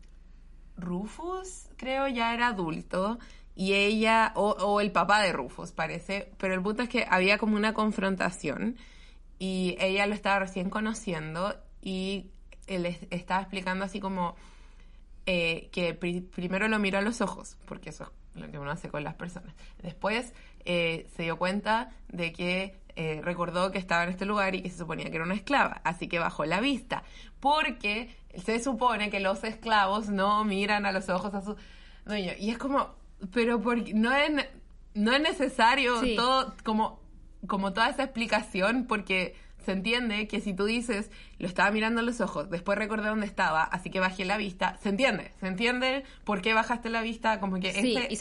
Rufus, 0.78 1.70
creo, 1.78 2.08
ya 2.08 2.34
era 2.34 2.48
adulto. 2.48 3.20
Y 3.56 3.74
ella, 3.74 4.32
o, 4.36 4.52
o 4.52 4.80
el 4.82 4.92
papá 4.92 5.22
de 5.22 5.34
Rufus, 5.34 5.72
parece. 5.72 6.32
Pero 6.38 6.54
el 6.54 6.62
punto 6.62 6.84
es 6.84 6.90
que 6.90 7.06
había 7.10 7.38
como 7.38 7.56
una 7.56 7.74
confrontación. 7.74 8.78
Y 9.40 9.76
ella 9.80 10.06
lo 10.08 10.14
estaba 10.16 10.40
recién 10.40 10.70
conociendo. 10.70 11.56
Y 11.82 12.32
él 12.68 12.86
es- 12.86 13.06
estaba 13.12 13.42
explicando 13.42 13.86
así 13.86 14.00
como 14.00 14.36
eh, 15.34 15.70
que 15.72 15.94
pri- 15.94 16.22
primero 16.22 16.68
lo 16.68 16.78
miró 16.80 16.98
a 16.98 17.02
los 17.02 17.22
ojos, 17.22 17.58
porque 17.66 17.90
eso 17.92 18.12
es 18.36 18.42
lo 18.42 18.50
que 18.52 18.60
uno 18.60 18.72
hace 18.72 18.90
con 18.90 19.04
las 19.04 19.16
personas. 19.16 19.54
Después 19.82 20.34
eh, 20.66 21.08
se 21.16 21.24
dio 21.24 21.38
cuenta 21.38 21.92
de 22.10 22.32
que 22.34 22.80
eh, 22.98 23.22
recordó 23.24 23.72
que 23.72 23.78
estaba 23.78 24.04
en 24.04 24.10
este 24.10 24.26
lugar 24.26 24.54
y 24.56 24.62
que 24.62 24.70
se 24.70 24.78
suponía 24.80 25.10
que 25.10 25.16
era 25.16 25.24
una 25.26 25.36
esclava, 25.36 25.80
así 25.86 26.08
que 26.10 26.20
bajó 26.20 26.44
la 26.46 26.60
vista, 26.60 27.04
porque 27.40 28.14
se 28.46 28.60
supone 28.62 29.10
que 29.10 29.20
los 29.20 29.44
esclavos 29.44 30.10
no 30.10 30.44
miran 30.44 30.86
a 30.86 30.92
los 30.92 31.08
ojos 31.10 31.34
a 31.34 31.42
su 31.42 31.56
dueño. 32.06 32.34
Y 32.38 32.50
es 32.52 32.58
como, 32.58 32.90
pero 33.34 33.62
porque 33.62 33.94
no 33.94 34.14
es, 34.14 34.32
no 34.94 35.14
es 35.14 35.22
necesario 35.22 36.00
Sí. 36.02 36.16
todo, 36.18 36.54
como, 36.66 37.00
como 37.48 37.72
toda 37.74 37.90
esa 37.90 38.04
explicación, 38.04 38.86
porque 38.88 39.36
se 39.66 39.72
entiende 39.72 40.28
que 40.28 40.42
si 40.42 40.54
tú 40.54 40.66
dices, 40.66 41.10
lo 41.40 41.48
estaba 41.48 41.72
mirando 41.72 42.02
a 42.02 42.04
los 42.04 42.22
ojos, 42.22 42.50
después 42.50 42.78
recordé 42.78 43.08
dónde 43.10 43.26
estaba, 43.26 43.64
así 43.64 43.90
que 43.90 44.00
bajé 44.00 44.26
la 44.26 44.38
vista, 44.38 44.78
se 44.82 44.90
entiende, 44.90 45.32
se 45.40 45.48
entiende 45.48 46.04
por 46.24 46.42
qué 46.42 46.54
bajaste 46.54 46.90
la 46.90 47.02
vista, 47.02 47.40
como 47.40 47.60
que 47.60 47.72
Sí, 47.74 47.96
este- 47.98 48.14
y 48.14 48.16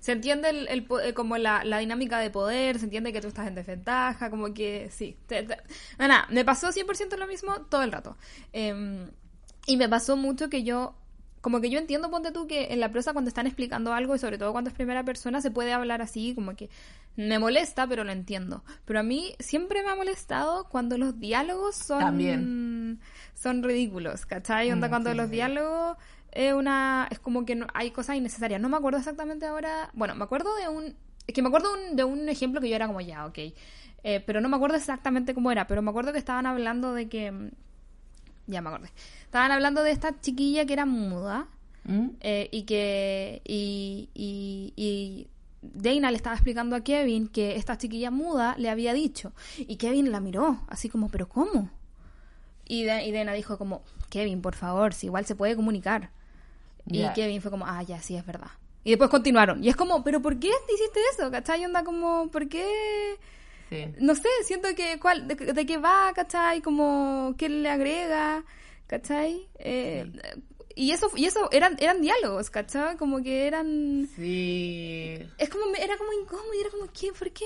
se, 0.00 0.12
entiende 0.12 0.50
el, 0.50 0.68
el 0.68 0.86
eh, 1.02 1.14
como 1.14 1.36
la, 1.38 1.64
la 1.64 1.78
dinámica 1.78 2.18
de 2.18 2.30
poder, 2.30 2.78
se 2.78 2.84
entiende 2.84 3.12
que 3.12 3.20
tú 3.20 3.28
estás 3.28 3.46
en 3.46 3.54
desventaja, 3.54 4.30
como 4.30 4.52
que 4.54 4.88
sí. 4.90 5.16
No, 5.98 6.08
nada, 6.08 6.26
me 6.30 6.44
pasó 6.44 6.68
100% 6.72 7.16
lo 7.16 7.26
mismo 7.26 7.54
todo 7.62 7.82
el 7.82 7.92
rato. 7.92 8.16
Eh, 8.52 9.06
y 9.66 9.76
me 9.76 9.88
pasó 9.88 10.16
mucho 10.16 10.48
que 10.50 10.62
yo, 10.62 10.94
como 11.40 11.60
que 11.60 11.70
yo 11.70 11.78
entiendo, 11.78 12.10
ponte 12.10 12.32
tú, 12.32 12.46
que 12.46 12.72
en 12.72 12.80
la 12.80 12.90
prosa 12.90 13.12
cuando 13.12 13.28
están 13.28 13.46
explicando 13.46 13.92
algo, 13.92 14.14
y 14.14 14.18
sobre 14.18 14.38
todo 14.38 14.52
cuando 14.52 14.68
es 14.70 14.74
primera 14.76 15.04
persona, 15.04 15.40
se 15.40 15.50
puede 15.50 15.72
hablar 15.72 16.02
así, 16.02 16.34
como 16.34 16.54
que 16.54 16.68
me 17.16 17.38
molesta, 17.38 17.86
pero 17.86 18.04
lo 18.04 18.12
entiendo. 18.12 18.64
Pero 18.84 19.00
a 19.00 19.02
mí 19.02 19.34
siempre 19.38 19.82
me 19.82 19.90
ha 19.90 19.94
molestado 19.96 20.68
cuando 20.68 20.98
los 20.98 21.18
diálogos 21.20 21.76
son... 21.76 22.00
También. 22.00 23.00
Son 23.34 23.62
ridículos, 23.62 24.26
¿cachai? 24.26 24.70
Onda 24.72 24.88
Mm, 24.88 24.90
cuando 24.90 25.10
sí, 25.10 25.16
los 25.16 25.26
sí. 25.26 25.32
diálogos 25.32 25.96
es 26.32 26.52
una 26.52 27.06
es 27.10 27.18
como 27.20 27.44
que 27.44 27.54
no- 27.54 27.66
hay 27.74 27.92
cosas 27.92 28.16
innecesarias 28.16 28.60
no 28.60 28.68
me 28.68 28.76
acuerdo 28.76 28.98
exactamente 28.98 29.46
ahora 29.46 29.90
bueno 29.92 30.16
me 30.16 30.24
acuerdo 30.24 30.52
de 30.56 30.68
un 30.68 30.96
es 31.28 31.32
que 31.34 31.42
me 31.42 31.46
acuerdo 31.48 31.68
un- 31.72 31.94
de 31.94 32.02
un 32.02 32.28
ejemplo 32.28 32.60
que 32.60 32.68
yo 32.68 32.74
era 32.74 32.88
como 32.88 33.00
ya 33.00 33.24
ok 33.26 33.38
Eh, 34.06 34.20
pero 34.26 34.40
no 34.40 34.48
me 34.48 34.56
acuerdo 34.56 34.76
exactamente 34.76 35.32
cómo 35.32 35.52
era 35.52 35.68
pero 35.68 35.80
me 35.80 35.90
acuerdo 35.90 36.12
que 36.12 36.18
estaban 36.18 36.44
hablando 36.46 36.92
de 36.92 37.08
que 37.08 37.30
mm, 37.30 37.50
ya 38.48 38.60
me 38.62 38.68
acordé 38.68 38.90
estaban 39.24 39.52
hablando 39.52 39.84
de 39.84 39.92
esta 39.92 40.20
chiquilla 40.20 40.66
que 40.66 40.72
era 40.72 40.86
muda 40.86 41.46
¿Mm? 41.84 42.08
eh, 42.20 42.48
y 42.50 42.64
que 42.64 43.40
y, 43.44 44.08
y, 44.14 44.72
y 44.76 45.28
Dana 45.72 46.10
le 46.10 46.16
estaba 46.16 46.34
explicando 46.36 46.76
a 46.76 46.82
Kevin 46.82 47.28
que 47.28 47.56
esta 47.56 47.78
chiquilla 47.78 48.10
muda 48.10 48.54
le 48.58 48.68
había 48.70 48.92
dicho 48.92 49.32
y 49.56 49.76
Kevin 49.76 50.12
la 50.12 50.20
miró 50.20 50.60
así 50.68 50.88
como 50.88 51.08
pero 51.08 51.28
cómo 51.28 51.70
y, 52.66 52.88
y 52.88 53.12
Dana 53.12 53.32
dijo 53.32 53.56
como 53.58 53.82
Kevin 54.10 54.42
por 54.42 54.54
favor 54.54 54.92
si 54.94 55.06
igual 55.06 55.24
se 55.26 55.34
puede 55.34 55.56
comunicar 55.56 56.10
y. 56.86 57.06
Kevin 57.14 57.40
fue 57.40 57.50
como 57.50 57.66
ah 57.66 57.82
ya 57.82 58.00
sí 58.00 58.16
es 58.16 58.26
verdad 58.26 58.50
y 58.84 58.90
después 58.90 59.08
continuaron 59.10 59.64
y 59.64 59.68
es 59.68 59.76
como 59.76 60.04
pero 60.04 60.20
por 60.20 60.38
qué 60.38 60.48
hiciste 60.48 61.00
eso 61.12 61.30
¿cachai? 61.30 61.64
onda 61.64 61.84
como 61.84 62.28
por 62.30 62.48
qué 62.48 62.66
Sí. 63.70 63.86
no 63.98 64.14
sé, 64.14 64.28
siento 64.44 64.68
que 64.76 65.00
cuál, 65.00 65.26
de, 65.26 65.34
de 65.36 65.66
qué 65.66 65.78
va, 65.78 66.12
¿cachai? 66.14 66.60
Como 66.60 67.34
qué 67.38 67.48
le 67.48 67.70
agrega, 67.70 68.44
¿cachai? 68.86 69.48
Eh, 69.58 70.12
Y 70.76 70.90
eso, 70.90 71.08
y 71.14 71.26
eso 71.26 71.48
eran, 71.52 71.76
eran 71.78 72.00
diálogos, 72.00 72.50
¿cachai? 72.50 72.96
Como 72.96 73.22
que 73.22 73.46
eran... 73.46 74.08
Sí. 74.16 75.18
Es 75.38 75.48
como, 75.48 75.64
era 75.76 75.96
como 75.96 76.12
incómodo 76.12 76.52
y 76.56 76.60
era 76.60 76.70
como, 76.70 76.86
¿qué? 76.92 77.12
¿Por 77.16 77.30
qué? 77.30 77.44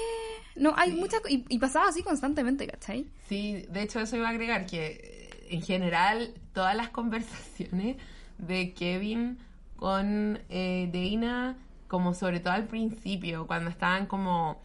No, 0.56 0.72
hay 0.76 0.92
muchas... 0.92 1.20
Y, 1.28 1.44
y 1.48 1.58
pasaba 1.58 1.88
así 1.88 2.02
constantemente, 2.02 2.66
¿cachai? 2.66 3.06
Sí, 3.28 3.66
de 3.68 3.82
hecho 3.82 4.00
eso 4.00 4.16
iba 4.16 4.28
a 4.28 4.30
agregar 4.30 4.64
que 4.64 4.86
eh, 4.86 5.46
en 5.50 5.62
general 5.62 6.32
todas 6.54 6.74
las 6.74 6.88
conversaciones 6.90 7.96
de 8.38 8.72
Kevin 8.72 9.38
con 9.76 10.40
eh, 10.48 10.88
Dana, 10.92 11.56
como 11.86 12.14
sobre 12.14 12.40
todo 12.40 12.54
al 12.54 12.66
principio, 12.66 13.46
cuando 13.46 13.70
estaban 13.70 14.06
como 14.06 14.60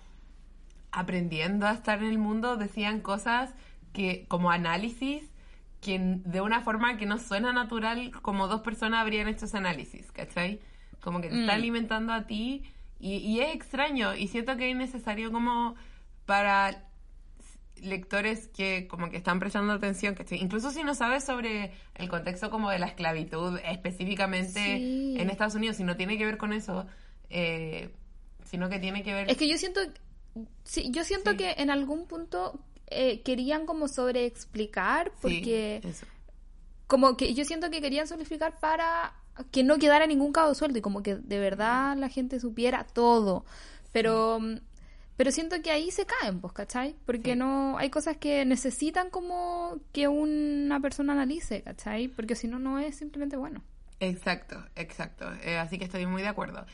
aprendiendo 0.92 1.68
a 1.68 1.74
estar 1.74 2.00
en 2.00 2.10
el 2.10 2.18
mundo, 2.18 2.56
decían 2.56 3.02
cosas 3.02 3.54
que 3.92 4.26
como 4.28 4.52
análisis 4.52 5.24
que 5.84 6.00
de 6.00 6.42
una 6.42 6.62
forma 6.62 6.98
que 6.98 7.06
no 7.06 7.18
suena 7.20 7.52
natural 7.54 8.12
como 8.22 8.48
dos 8.48 8.62
personas 8.62 9.02
habrían 9.02 9.28
hecho 9.28 9.46
ese 9.46 9.58
análisis, 9.58 10.12
¿cachai? 10.12 10.60
Como 11.02 11.22
que 11.22 11.30
te 11.30 11.40
está 11.42 11.54
Mm. 11.54 11.56
alimentando 11.60 12.14
a 12.14 12.26
ti 12.26 12.64
y, 13.00 13.16
y 13.18 13.42
es 13.42 13.54
extraño 13.54 14.16
y 14.16 14.28
siento 14.30 14.56
que 14.58 14.72
es 14.72 14.78
necesario 14.78 15.32
como 15.32 15.76
para 16.26 16.86
lectores 17.82 18.48
que 18.48 18.88
como 18.88 19.10
que 19.10 19.18
están 19.18 19.40
prestando 19.40 19.74
atención, 19.74 20.16
¿cachai? 20.16 20.40
Incluso 20.42 20.72
si 20.72 20.84
no 20.84 20.96
sabes 20.96 21.26
sobre 21.26 21.74
el 21.96 22.08
contexto 22.08 22.50
como 22.50 22.70
de 22.70 22.80
la 22.80 22.86
esclavitud 22.88 23.60
específicamente 23.66 24.78
Sí. 24.78 25.16
en 25.20 25.30
Estados 25.30 25.56
Unidos, 25.56 25.76
si 25.78 25.84
no 25.84 25.98
tiene 25.98 26.18
que 26.18 26.26
ver 26.26 26.38
con 26.38 26.54
eso, 26.54 26.86
eh, 27.30 27.90
sino 28.46 28.70
que 28.70 28.80
tiene 28.80 29.04
que 29.04 29.14
ver... 29.14 29.30
Es 29.30 29.38
que 29.38 29.50
yo 29.50 29.58
siento... 29.58 29.82
Sí, 30.64 30.90
yo 30.92 31.04
siento 31.04 31.32
Sí. 31.32 31.38
que 31.38 31.52
en 31.58 31.70
algún 31.70 32.08
punto 32.08 32.58
eh, 32.96 33.22
querían 33.22 33.66
como 33.66 33.88
sobreexplicar 33.88 35.08
Sí, 35.16 35.20
porque... 35.22 35.82
eso. 35.84 36.06
como 36.88 37.18
que 37.18 37.34
yo 37.34 37.46
siento 37.46 37.70
que 37.70 37.82
querían 37.82 38.08
simplificar 38.08 38.60
para 38.60 39.14
que 39.52 39.64
no 39.64 39.78
quedara 39.80 40.06
ningún 40.08 40.32
cabo 40.32 40.54
suelto 40.54 40.78
y 40.78 40.82
como 40.82 41.02
que 41.02 41.16
de 41.16 41.40
verdad 41.40 41.98
la 41.98 42.10
gente 42.10 42.40
supiera 42.40 42.84
todo. 42.84 43.46
Pero 43.92 44.40
mm, 44.40 44.58
pero 45.16 45.32
siento 45.32 45.62
que 45.62 45.70
ahí 45.70 45.92
se 45.92 46.06
caen, 46.08 46.42
pues, 46.42 46.54
¿cachai? 46.54 46.96
Porque 47.06 47.34
Sí. 47.34 47.38
no 47.40 47.78
hay 47.78 47.92
cosas 47.92 48.18
que 48.18 48.46
necesitan 48.46 49.12
como 49.12 49.78
que 49.92 50.08
una 50.08 50.80
persona 50.80 51.14
analice, 51.14 51.62
¿cachai? 51.62 52.08
Porque 52.08 52.34
si 52.36 52.48
no, 52.48 52.58
no 52.58 52.80
es 52.80 52.96
simplemente 52.98 53.38
bueno. 53.38 53.62
Exacto, 54.00 54.58
exacto. 54.76 55.32
Eh, 55.44 55.58
así 55.60 55.78
que 55.78 55.86
estoy 55.86 56.08
muy 56.08 56.24
de 56.24 56.28
acuerdo. 56.30 56.66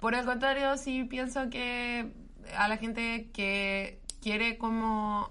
Por 0.00 0.14
el 0.14 0.24
contrario, 0.24 0.76
sí 0.78 1.04
pienso 1.04 1.50
que 1.50 2.10
a 2.56 2.68
la 2.68 2.78
gente 2.78 3.30
que 3.34 4.00
quiere 4.22 4.56
como 4.56 5.30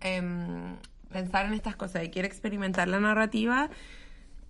em, 0.00 0.76
pensar 1.12 1.46
en 1.46 1.54
estas 1.54 1.76
cosas 1.76 2.04
y 2.04 2.10
quiere 2.10 2.28
experimentar 2.28 2.88
la 2.88 3.00
narrativa, 3.00 3.70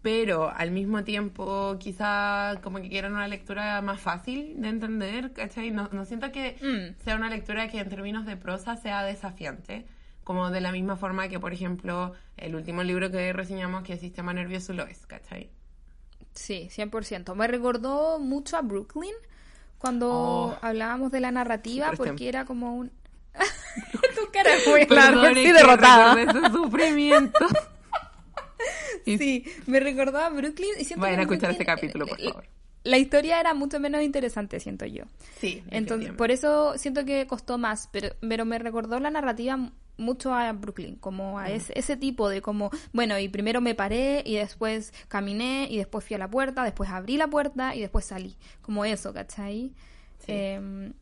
pero 0.02 0.50
al 0.50 0.70
mismo 0.70 1.04
tiempo 1.04 1.76
quizá 1.78 2.54
como 2.62 2.80
que 2.80 2.88
quieran 2.88 3.12
una 3.14 3.26
lectura 3.28 3.80
más 3.82 4.00
fácil 4.00 4.60
de 4.60 4.68
entender, 4.68 5.32
¿cachai? 5.32 5.70
No, 5.70 5.88
no 5.92 6.04
siento 6.04 6.30
que 6.32 6.56
Mm. 6.62 7.02
sea 7.02 7.16
una 7.16 7.28
lectura 7.28 7.68
que 7.68 7.80
en 7.80 7.88
términos 7.88 8.24
de 8.26 8.36
prosa 8.36 8.76
sea 8.76 9.02
desafiante, 9.04 9.86
como 10.24 10.50
de 10.50 10.60
la 10.60 10.72
misma 10.72 10.96
forma 10.96 11.28
que, 11.28 11.40
por 11.40 11.52
ejemplo, 11.52 12.12
el 12.36 12.54
último 12.54 12.82
libro 12.82 13.10
que 13.10 13.32
reseñamos, 13.32 13.82
que 13.82 13.94
es 13.94 14.00
Sistema 14.00 14.32
Nervioso, 14.34 14.72
lo 14.72 14.86
es, 14.86 15.06
¿cachai? 15.06 15.50
Sí, 16.34 16.68
100%. 16.70 17.34
Me 17.34 17.48
recordó 17.48 18.18
mucho 18.20 18.56
a 18.56 18.62
Brooklyn 18.62 19.14
cuando 19.78 20.08
Oh. 20.10 20.56
hablábamos 20.62 21.10
de 21.10 21.20
la 21.20 21.30
narrativa 21.32 21.92
porque 21.96 22.28
era 22.28 22.44
como 22.44 22.76
un... 22.76 22.92
tu 24.14 24.32
cara 24.32 24.50
Perdone 24.64 24.86
larga, 24.94 25.34
sí, 25.34 25.52
derrotada. 25.52 26.22
ese 26.22 26.50
sufrimiento. 26.52 27.46
Sí, 29.04 29.44
me 29.66 29.80
recordó 29.80 30.18
a 30.18 30.28
Brooklyn 30.28 30.70
y 30.78 30.84
siento 30.84 31.02
Vayan 31.02 31.20
a 31.20 31.22
escuchar 31.22 31.50
Brooklyn, 31.50 31.62
este 31.62 31.64
capítulo, 31.64 32.06
por 32.06 32.20
eh, 32.20 32.24
favor. 32.28 32.44
La 32.84 32.98
historia 32.98 33.40
era 33.40 33.54
mucho 33.54 33.80
menos 33.80 34.02
interesante, 34.02 34.60
siento 34.60 34.84
yo. 34.84 35.04
Sí, 35.40 35.62
Entonces, 35.70 36.12
por 36.12 36.30
eso 36.30 36.76
siento 36.76 37.04
que 37.04 37.26
costó 37.26 37.56
más, 37.56 37.88
pero, 37.92 38.10
pero 38.20 38.44
me 38.44 38.58
recordó 38.58 38.98
la 39.00 39.10
narrativa 39.10 39.72
mucho 39.96 40.34
a 40.34 40.52
Brooklyn, 40.52 40.96
como 40.96 41.34
Mm. 41.34 41.38
a 41.38 41.50
ese, 41.50 41.72
ese 41.78 41.96
tipo 41.96 42.28
de 42.28 42.42
como, 42.42 42.70
bueno, 42.92 43.18
y 43.18 43.28
primero 43.28 43.60
me 43.60 43.74
paré 43.74 44.22
y 44.26 44.36
después 44.36 44.92
caminé 45.08 45.66
y 45.70 45.78
después 45.78 46.04
fui 46.04 46.14
a 46.16 46.18
la 46.18 46.28
puerta, 46.30 46.62
después 46.64 46.90
abrí 46.90 47.16
la 47.16 47.28
puerta 47.28 47.74
y 47.74 47.80
después 47.80 48.04
salí, 48.04 48.36
como 48.62 48.84
eso, 48.84 49.12
¿cachai? 49.14 49.72
Sí. 50.18 50.32
Em, 50.32 50.92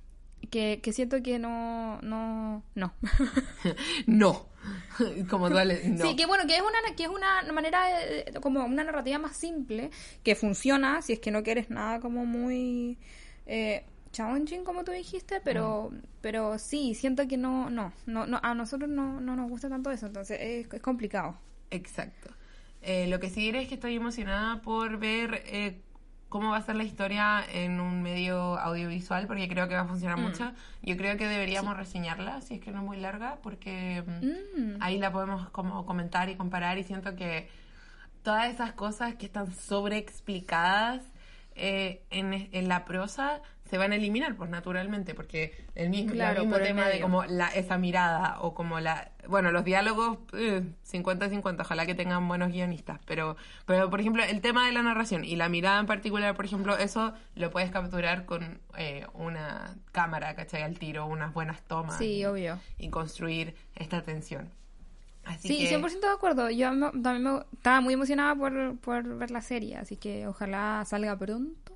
que, 0.51 0.81
que 0.83 0.93
siento 0.93 1.23
que 1.23 1.39
no, 1.39 2.01
no, 2.03 2.63
no. 2.75 2.95
No. 4.07 4.47
Como 5.31 5.49
duele, 5.49 5.89
no. 5.91 6.05
Sí, 6.05 6.17
que 6.17 6.27
bueno, 6.27 6.47
que 6.47 6.57
es 6.57 6.63
una, 6.63 6.95
que 6.97 7.05
es 7.05 7.09
una 7.09 7.43
manera, 7.53 7.85
de- 7.87 8.41
como 8.41 8.65
una 8.65 8.83
narrativa 8.85 9.19
más 9.19 9.37
simple, 9.37 9.91
que 10.25 10.35
funciona 10.35 11.03
si 11.03 11.13
es 11.13 11.21
que 11.21 11.31
no 11.31 11.43
quieres 11.43 11.71
nada 11.71 12.01
como 12.01 12.25
muy 12.27 12.99
eh, 13.47 13.85
challenging, 14.13 14.65
como 14.65 14.83
tú 14.85 14.93
dijiste, 14.93 15.41
pero 15.45 15.93
pero 16.21 16.59
sí, 16.59 16.95
siento 16.95 17.29
que 17.29 17.37
no, 17.37 17.71
no, 17.71 17.93
no, 18.07 18.27
no 18.27 18.41
a 18.43 18.55
nosotros 18.55 18.91
no, 18.91 19.21
no 19.21 19.37
nos 19.37 19.49
gusta 19.49 19.69
tanto 19.69 19.91
eso, 19.93 20.07
entonces 20.07 20.39
es, 20.41 20.73
es 20.73 20.81
complicado. 20.81 21.39
Exacto. 21.71 22.31
Eh, 22.83 23.07
lo 23.09 23.21
que 23.21 23.31
sí 23.31 23.41
diré 23.43 23.63
es 23.63 23.69
que 23.69 23.75
estoy 23.75 23.95
emocionada 23.97 24.63
por 24.63 24.99
ver 24.99 25.43
eh, 25.47 25.81
cómo 26.29 26.51
va 26.51 26.57
a 26.59 26.63
ser 26.63 26.77
la 26.77 26.85
historia 26.85 27.45
en 27.53 27.81
un 27.81 28.03
medio 28.03 28.59
audiovisual, 28.59 29.27
porque 29.27 29.49
creo 29.49 29.69
que 29.69 29.75
va 29.75 29.83
a 29.83 29.87
funcionar 29.87 30.19
Mm. 30.19 30.23
mucho. 30.23 30.53
Yo 30.83 30.97
creo 30.97 31.17
que 31.17 31.27
deberíamos 31.27 31.77
reseñarla, 31.77 32.41
si 32.41 32.55
es 32.55 32.61
que 32.61 32.73
no 32.73 32.79
es 32.79 32.85
muy 32.85 32.97
larga, 32.99 33.39
porque 33.43 34.03
mm, 34.07 34.61
Mm. 34.75 34.77
ahí 34.81 34.99
la 34.99 35.13
podemos 35.13 35.49
como 35.51 35.87
comentar 35.87 36.29
y 36.29 36.37
comparar 36.37 36.79
y 36.79 36.85
siento 36.85 37.15
que 37.17 37.49
todas 38.23 38.53
esas 38.53 38.73
cosas 38.73 39.15
que 39.15 39.27
están 39.27 39.53
sobreexplicadas 39.53 41.03
eh, 41.55 42.03
en, 42.11 42.49
en 42.53 42.69
la 42.69 42.85
prosa 42.85 43.41
se 43.69 43.79
van 43.79 43.93
a 43.93 43.97
eliminar, 43.97 44.37
pues 44.37 44.49
naturalmente, 44.51 45.15
porque 45.15 45.53
el 45.75 45.91
mismo, 45.91 46.11
el 46.11 46.17
Claro, 46.17 46.41
mismo 46.41 46.53
por 46.55 46.63
el 46.63 46.69
tema 46.69 46.89
de 46.89 47.01
como 47.01 47.25
la, 47.25 47.49
esa 47.49 47.79
mirada 47.79 48.39
o 48.41 48.55
como 48.55 48.81
la... 48.81 49.11
Bueno, 49.29 49.51
los 49.51 49.65
diálogos 49.65 50.19
eh, 50.35 50.63
50-50, 50.91 51.61
ojalá 51.63 51.85
que 51.85 51.95
tengan 51.95 52.27
buenos 52.29 52.53
guionistas, 52.53 53.01
pero, 53.07 53.37
pero 53.67 53.91
por 53.91 54.01
ejemplo 54.01 54.23
el 54.23 54.41
tema 54.41 54.67
de 54.67 54.73
la 54.73 54.83
narración 54.83 55.25
y 55.25 55.35
la 55.37 55.49
mirada 55.49 55.81
en 55.81 55.87
particular, 55.87 56.37
por 56.37 56.45
ejemplo, 56.45 56.77
eso 56.79 57.13
lo 57.35 57.51
puedes 57.51 57.71
capturar 57.71 58.25
con 58.25 58.61
eh, 58.79 59.07
una 59.15 59.75
cámara, 59.93 60.35
¿cachai? 60.37 60.63
Al 60.63 60.79
tiro, 60.79 61.07
unas 61.07 61.35
buenas 61.35 61.61
tomas 61.63 61.99
Sí, 61.99 62.19
y, 62.19 62.25
obvio. 62.25 62.59
y 62.79 62.89
construir 62.91 63.55
esta 63.75 64.03
tensión. 64.03 64.49
Así 65.25 65.49
Sí, 65.49 65.59
que... 65.59 65.69
100% 65.77 66.07
de 66.07 66.15
acuerdo. 66.15 66.51
Yo 66.51 66.71
me- 66.73 66.93
también 67.03 67.25
me- 67.25 67.41
estaba 67.53 67.81
muy 67.81 67.95
emocionada 67.95 68.37
por, 68.37 68.77
por 68.79 69.03
ver 69.19 69.33
la 69.33 69.41
serie, 69.43 69.77
así 69.77 69.97
que 69.97 70.29
ojalá 70.29 70.85
salga 70.87 71.19
pronto. 71.19 71.73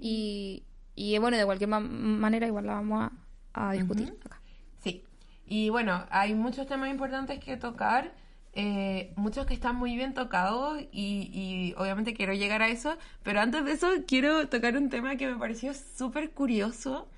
Y, 0.00 0.62
y 0.94 1.18
bueno, 1.18 1.36
de 1.36 1.44
cualquier 1.44 1.68
ma- 1.70 1.80
manera 1.80 2.46
igual 2.46 2.66
la 2.66 2.74
vamos 2.74 3.10
a, 3.52 3.68
a 3.68 3.72
discutir 3.72 4.14
acá. 4.24 4.40
Sí, 4.82 5.04
y 5.46 5.68
bueno, 5.70 6.04
hay 6.10 6.34
muchos 6.34 6.66
temas 6.66 6.90
importantes 6.90 7.38
que 7.42 7.56
tocar, 7.56 8.12
eh, 8.54 9.12
muchos 9.16 9.46
que 9.46 9.54
están 9.54 9.76
muy 9.76 9.96
bien 9.96 10.14
tocados 10.14 10.80
y, 10.92 11.30
y 11.32 11.74
obviamente 11.76 12.14
quiero 12.14 12.32
llegar 12.34 12.62
a 12.62 12.68
eso, 12.68 12.96
pero 13.22 13.40
antes 13.40 13.64
de 13.64 13.72
eso 13.72 13.88
quiero 14.06 14.48
tocar 14.48 14.76
un 14.76 14.90
tema 14.90 15.16
que 15.16 15.26
me 15.26 15.36
pareció 15.38 15.72
súper 15.74 16.30
curioso 16.30 17.08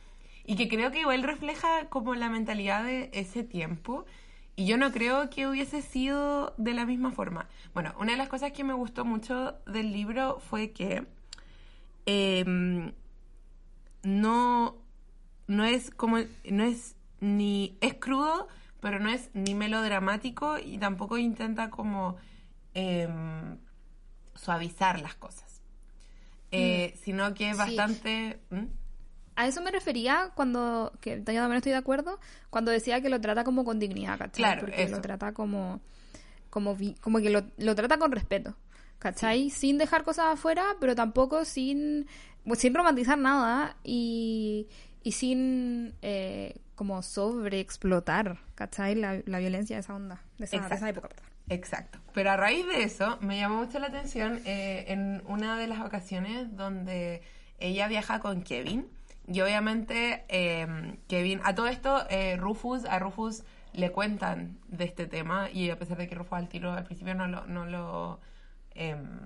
y 0.45 0.57
que 0.57 0.69
creo 0.69 0.91
que 0.93 1.01
igual 1.01 1.23
refleja 1.23 1.87
como 1.89 2.15
la 2.15 2.29
mentalidad 2.31 2.85
de 2.85 3.11
ese 3.13 3.43
tiempo 3.45 4.07
y 4.55 4.67
yo 4.67 4.79
no 4.79 4.91
creo 4.93 5.29
que 5.29 5.47
hubiese 5.47 5.83
sido 5.83 6.55
de 6.57 6.73
la 6.73 6.87
misma 6.87 7.13
forma. 7.13 7.47
Bueno, 7.75 7.95
una 8.01 8.13
de 8.13 8.19
las 8.19 8.29
cosas 8.29 8.53
que 8.53 8.65
me 8.65 8.73
gustó 8.73 9.05
mucho 9.05 9.57
del 9.67 9.93
libro 9.93 10.41
fue 10.41 10.71
que... 10.71 11.05
em, 12.07 12.93
no, 14.07 14.77
no 15.49 15.65
es 15.65 15.91
como, 15.91 16.19
no 16.45 16.65
es 16.65 16.95
ni, 17.21 17.77
es 17.81 17.95
crudo, 17.95 18.47
pero 18.81 19.01
no 19.01 19.11
es 19.11 19.31
ni 19.35 19.55
melodramático 19.55 20.59
y 20.59 20.79
tampoco 20.79 21.19
intenta 21.19 21.71
como 21.71 22.17
em, 22.75 23.59
suavizar 24.35 25.01
las 25.01 25.15
cosas. 25.17 25.61
Eh, 26.53 26.95
Sino 27.03 27.35
que 27.35 27.51
es 27.51 27.57
Mm. 27.57 27.61
Sí. 27.65 27.77
bastante... 27.77 28.41
¿Mm? 28.51 28.65
A 29.39 29.47
eso 29.47 29.61
me 29.61 29.71
refería 29.71 30.31
cuando, 30.35 30.93
que 31.03 31.19
yo 31.19 31.25
también 31.25 31.53
estoy 31.57 31.73
de 31.73 31.79
acuerdo, 31.79 32.19
cuando 32.49 32.71
decía 32.71 33.03
que 33.03 33.11
lo 33.11 33.21
trata 33.21 33.45
como 33.45 33.65
con 33.67 33.79
dignidad, 33.79 34.17
¿cachai? 34.19 34.37
Claro, 34.37 34.61
Porque 34.63 34.85
eso. 34.85 34.95
lo 34.97 35.03
trata 35.03 35.33
como, 35.35 35.81
como, 36.49 36.75
vi- 36.75 36.95
como 37.03 37.19
que 37.19 37.29
lo, 37.29 37.43
lo 37.59 37.75
trata 37.75 37.99
con 37.99 38.13
respeto, 38.13 38.57
¿cachai? 38.99 39.51
Sin 39.51 39.77
dejar 39.77 40.05
cosas 40.05 40.27
afuera, 40.33 40.65
pero 40.81 40.95
tampoco 40.95 41.45
sin, 41.45 42.07
sin 42.55 42.75
romantizar 42.75 43.19
nada 43.19 43.77
y, 43.83 44.69
y 45.03 45.13
sin 45.13 45.95
eh, 46.03 46.57
como 46.75 47.03
sobreexplotar, 47.03 48.39
¿cachai? 48.55 48.95
La, 48.95 49.21
la 49.27 49.39
violencia 49.39 49.77
de 49.77 49.81
esa 49.81 49.95
onda, 49.95 50.23
de 50.39 50.45
esa, 50.45 50.69
de 50.69 50.75
esa 50.75 50.89
época. 50.89 51.09
perdón. 51.09 51.27
Exacto. 51.49 51.99
Pero 52.13 52.31
a 52.31 52.37
raíz 52.37 52.67
de 52.67 52.83
eso, 52.83 53.19
me 53.21 53.39
llamó 53.39 53.57
mucho 53.57 53.79
la 53.79 53.87
atención 53.87 54.41
eh, 54.45 54.85
en 54.89 55.23
una 55.27 55.59
de 55.59 55.67
las 55.67 55.81
ocasiones 55.81 56.57
donde 56.57 57.23
ella 57.59 57.89
viaja 57.89 58.21
con 58.21 58.43
Kevin. 58.43 58.87
Y 59.29 59.41
obviamente, 59.41 60.25
eh, 60.29 60.97
Kevin, 61.09 61.41
a 61.45 61.55
todo 61.55 61.67
esto, 61.67 62.05
eh, 62.11 62.37
Rufus, 62.37 62.85
a 62.85 62.99
Rufus 62.99 63.43
le 63.73 63.91
cuentan 63.91 64.59
de 64.69 64.85
este 64.85 65.07
tema. 65.07 65.51
Y 65.51 65.71
a 65.71 65.79
pesar 65.79 65.99
de 65.99 66.09
que 66.09 66.15
Rufus 66.15 66.39
al 66.39 66.49
tiro 66.49 66.73
al 66.73 66.85
principio 66.85 67.15
no 67.15 67.27
lo, 67.27 67.47
no 67.47 67.67
lo 67.67 68.21
em, 68.75 69.21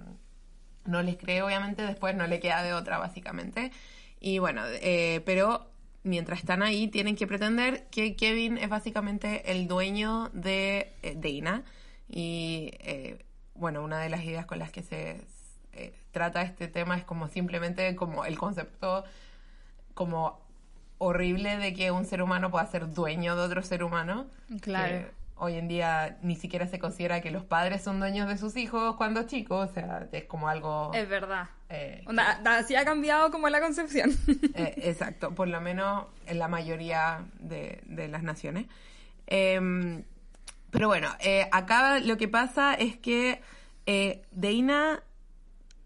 no 0.91 1.03
les 1.03 1.16
cree, 1.16 1.43
obviamente, 1.43 1.82
después 1.82 2.14
no 2.14 2.26
le 2.26 2.41
queda 2.41 2.62
de 2.62 2.74
otra, 2.74 2.99
básicamente. 2.99 3.72
Y 4.20 4.38
bueno, 4.38 4.62
eh, 4.66 5.22
pero 5.24 5.70
mientras 6.03 6.41
están 6.41 6.62
ahí, 6.62 6.88
tienen 6.88 7.16
que 7.16 7.26
pretender 7.26 7.86
que 7.91 8.16
Kevin 8.16 8.59
es 8.59 8.68
básicamente 8.68 9.51
el 9.53 9.68
dueño 9.68 10.30
de 10.32 10.93
eh, 11.03 11.16
Dana. 11.16 11.62
Y 12.09 12.72
eh, 12.80 13.24
bueno, 13.55 13.82
una 13.82 14.01
de 14.01 14.09
las 14.09 14.24
ideas 14.24 14.47
con 14.47 14.59
las 14.59 14.70
que 14.70 14.82
se 14.82 15.20
eh, 15.72 15.95
trata 16.11 16.43
este 16.43 16.68
tema 16.68 16.97
es 16.97 17.05
como 17.05 17.28
simplemente 17.28 17.95
como 17.95 18.24
el 18.24 18.38
concepto 18.38 19.05
como 19.95 20.41
horrible 20.99 21.57
de 21.57 21.72
que 21.74 21.91
un 21.91 22.05
ser 22.05 22.22
humano 22.22 22.51
pueda 22.51 22.66
ser 22.66 22.93
dueño 22.93 23.36
de 23.36 23.43
otro 23.43 23.62
ser 23.62 23.84
humano. 23.84 24.26
Claro. 24.61 25.09
Hoy 25.43 25.55
en 25.57 25.68
día 25.68 26.18
ni 26.22 26.36
siquiera 26.36 26.66
se 26.66 26.78
considera 26.78 27.22
que 27.22 27.30
los 27.30 27.45
padres 27.45 27.82
son 27.82 27.99
dueños 27.99 28.28
de 28.28 28.36
sus 28.36 28.57
hijos 28.57 28.97
cuando 28.97 29.22
chicos, 29.22 29.70
o 29.70 29.72
sea, 29.72 30.07
es 30.12 30.24
como 30.24 30.49
algo... 30.49 30.93
Es 30.93 31.09
verdad. 31.09 31.49
eh, 31.70 32.05
Onda, 32.07 32.41
así 32.59 32.76
ha 32.76 32.84
cambiado 32.84 33.30
como 33.30 33.49
la 33.49 33.59
concepción. 33.61 34.11
eh, 34.55 34.74
exacto, 34.84 35.34
por 35.34 35.49
lo 35.49 35.59
menos 35.62 36.05
en 36.26 36.38
la 36.38 36.49
mayoría 36.49 37.24
de, 37.38 37.80
de 37.86 38.09
las 38.09 38.22
naciones. 38.22 38.66
Em, 39.26 40.05
pero 40.70 40.88
bueno, 40.88 41.09
eh, 41.20 41.49
acá 41.53 42.01
lo 42.01 42.18
que 42.18 42.28
pasa 42.28 42.74
es 42.74 42.99
que 42.99 43.41
eh, 43.86 44.22
Deina 44.32 45.03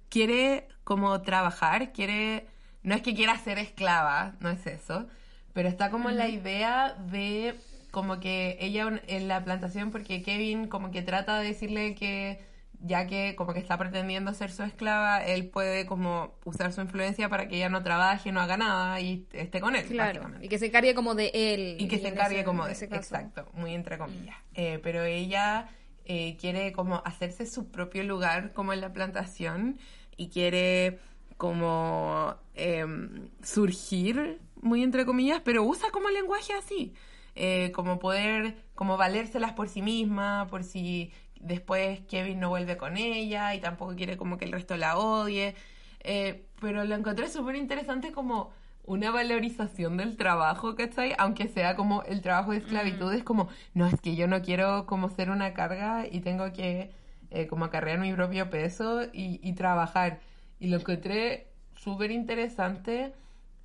quiere 0.08 0.66
como 0.82 1.22
trabajar, 1.22 1.92
quiere, 1.92 2.46
no 2.82 2.94
es 2.94 3.02
que 3.02 3.14
quiera 3.14 3.38
ser 3.38 3.58
esclava, 3.58 4.34
no 4.40 4.50
es 4.50 4.66
eso, 4.66 5.06
pero 5.52 5.68
está 5.68 5.90
como 5.90 6.10
en 6.10 6.18
la 6.18 6.28
idea 6.28 6.94
de 6.94 7.54
como 7.94 8.18
que 8.20 8.58
ella 8.60 9.00
en 9.06 9.28
la 9.28 9.42
plantación, 9.44 9.90
porque 9.92 10.20
Kevin 10.20 10.66
como 10.68 10.90
que 10.90 11.00
trata 11.02 11.38
de 11.38 11.46
decirle 11.46 11.94
que 11.94 12.40
ya 12.80 13.06
que 13.06 13.34
como 13.36 13.54
que 13.54 13.60
está 13.60 13.78
pretendiendo 13.78 14.34
ser 14.34 14.50
su 14.50 14.62
esclava, 14.64 15.24
él 15.24 15.46
puede 15.48 15.86
como 15.86 16.34
usar 16.44 16.70
su 16.72 16.82
influencia 16.82 17.28
para 17.30 17.48
que 17.48 17.56
ella 17.56 17.70
no 17.70 17.82
trabaje, 17.82 18.30
no 18.32 18.40
haga 18.42 18.56
nada 18.58 19.00
y 19.00 19.26
esté 19.32 19.60
con 19.60 19.74
él. 19.76 19.84
Claro. 19.86 20.28
Y 20.42 20.48
que 20.48 20.58
se 20.58 20.66
encargue 20.66 20.92
como 20.94 21.14
de 21.14 21.30
él. 21.32 21.76
Y 21.78 21.88
que 21.88 21.98
se 21.98 22.08
en 22.08 22.14
encargue 22.14 22.36
ese- 22.38 22.44
como 22.44 22.66
de 22.66 22.72
caso. 22.72 22.84
exacto, 22.96 23.48
muy 23.54 23.72
entre 23.74 23.96
comillas. 23.96 24.36
Eh, 24.54 24.80
pero 24.82 25.02
ella 25.04 25.68
eh, 26.04 26.36
quiere 26.38 26.72
como 26.72 27.00
hacerse 27.06 27.46
su 27.46 27.70
propio 27.70 28.02
lugar 28.02 28.52
como 28.52 28.74
en 28.74 28.80
la 28.82 28.92
plantación 28.92 29.78
y 30.18 30.28
quiere 30.28 30.98
como 31.38 32.34
em, 32.54 33.28
surgir, 33.42 34.40
muy 34.60 34.82
entre 34.82 35.06
comillas, 35.06 35.40
pero 35.44 35.62
usa 35.64 35.90
como 35.90 36.10
lenguaje 36.10 36.52
así, 36.52 36.92
eh, 37.34 37.72
como 37.72 37.98
poder, 37.98 38.56
como 38.74 38.96
valérselas 38.96 39.52
por 39.52 39.68
sí 39.68 39.82
misma, 39.82 40.46
por 40.50 40.64
si 40.64 41.12
después 41.40 42.00
Kevin 42.08 42.40
no 42.40 42.48
vuelve 42.48 42.76
con 42.76 42.96
ella 42.96 43.54
y 43.54 43.60
tampoco 43.60 43.94
quiere 43.94 44.16
como 44.16 44.38
que 44.38 44.44
el 44.44 44.52
resto 44.52 44.76
la 44.76 44.98
odie. 44.98 45.54
Eh, 46.00 46.46
pero 46.60 46.84
lo 46.84 46.94
encontré 46.94 47.28
súper 47.28 47.56
interesante 47.56 48.12
como 48.12 48.52
una 48.84 49.10
valorización 49.10 49.96
del 49.96 50.16
trabajo, 50.16 50.74
¿cachai? 50.76 51.14
Aunque 51.18 51.48
sea 51.48 51.74
como 51.76 52.02
el 52.04 52.20
trabajo 52.20 52.52
de 52.52 52.58
esclavitud, 52.58 53.12
es 53.12 53.24
como, 53.24 53.48
no, 53.72 53.86
es 53.86 54.00
que 54.00 54.14
yo 54.14 54.26
no 54.28 54.42
quiero 54.42 54.86
como 54.86 55.08
ser 55.08 55.30
una 55.30 55.54
carga 55.54 56.06
y 56.10 56.20
tengo 56.20 56.52
que 56.52 56.90
eh, 57.30 57.46
como 57.46 57.64
acarrear 57.64 57.98
mi 57.98 58.12
propio 58.12 58.50
peso 58.50 59.04
y, 59.12 59.40
y 59.42 59.54
trabajar. 59.54 60.20
Y 60.60 60.68
lo 60.68 60.76
encontré 60.78 61.48
súper 61.74 62.10
interesante 62.10 63.14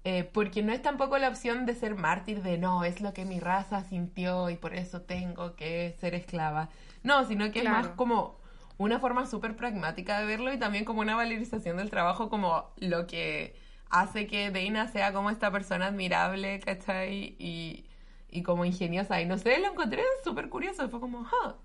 eh, 0.03 0.23
porque 0.23 0.63
no 0.63 0.71
es 0.73 0.81
tampoco 0.81 1.17
la 1.17 1.29
opción 1.29 1.65
de 1.65 1.75
ser 1.75 1.95
mártir 1.95 2.41
de 2.41 2.57
no, 2.57 2.83
es 2.83 3.01
lo 3.01 3.13
que 3.13 3.25
mi 3.25 3.39
raza 3.39 3.83
sintió 3.83 4.49
y 4.49 4.55
por 4.57 4.73
eso 4.75 5.01
tengo 5.01 5.55
que 5.55 5.95
ser 5.99 6.15
esclava. 6.15 6.69
No, 7.03 7.25
sino 7.25 7.51
que 7.51 7.59
es 7.59 7.69
más 7.69 7.89
como 7.89 8.39
una 8.77 8.99
forma 8.99 9.25
súper 9.25 9.55
pragmática 9.55 10.19
de 10.19 10.25
verlo 10.25 10.53
y 10.53 10.57
también 10.59 10.85
como 10.85 11.01
una 11.01 11.15
valorización 11.15 11.77
del 11.77 11.89
trabajo 11.89 12.29
como 12.29 12.71
lo 12.77 13.07
que 13.07 13.55
hace 13.89 14.27
que 14.27 14.51
Dana 14.51 14.87
sea 14.87 15.11
como 15.13 15.29
esta 15.31 15.51
persona 15.51 15.87
admirable, 15.87 16.59
¿cachai? 16.61 17.35
Y, 17.39 17.85
y 18.29 18.43
como 18.43 18.65
ingeniosa. 18.65 19.21
Y 19.21 19.25
no 19.25 19.37
sé, 19.37 19.59
lo 19.59 19.67
encontré 19.71 20.03
súper 20.23 20.49
curioso. 20.49 20.89
Fue 20.89 20.99
como, 20.99 21.25
"Ah". 21.43 21.55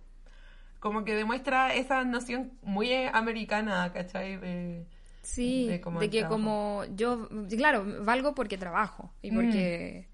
Como 0.81 1.05
que 1.05 1.15
demuestra 1.15 1.75
esa 1.75 2.05
noción 2.05 2.53
muy 2.63 2.93
americana, 2.93 3.91
¿cachai? 3.93 4.37
De, 4.37 4.87
Sí, 5.25 5.67
de 5.67 5.81
que 6.11 6.19
trabajo. 6.21 6.29
como 6.35 6.85
yo, 6.97 7.29
claro, 7.49 7.85
valgo 8.05 8.35
porque 8.35 8.57
trabajo 8.59 9.13
y 9.23 9.31
Mm. 9.31 9.35
porque 9.35 10.09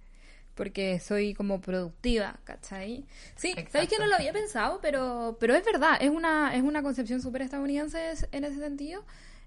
porque 0.55 1.01
soy 1.01 1.33
como 1.33 1.61
productiva, 1.61 2.39
¿cachai? 2.45 3.07
Sí, 3.35 3.55
sabéis 3.71 3.89
que 3.89 3.99
no 3.99 4.07
lo 4.07 4.15
había 4.17 4.33
pensado, 4.33 4.79
pero 4.83 5.37
pero 5.41 5.55
es 5.55 5.65
verdad, 5.65 5.97
es 6.01 6.11
una 6.11 6.55
es 6.55 6.63
una 6.63 6.83
concepción 6.83 7.21
súper 7.23 7.43
estadounidense 7.43 8.11
es- 8.11 8.29
en 8.33 8.45
ese 8.45 8.59
sentido 8.59 9.05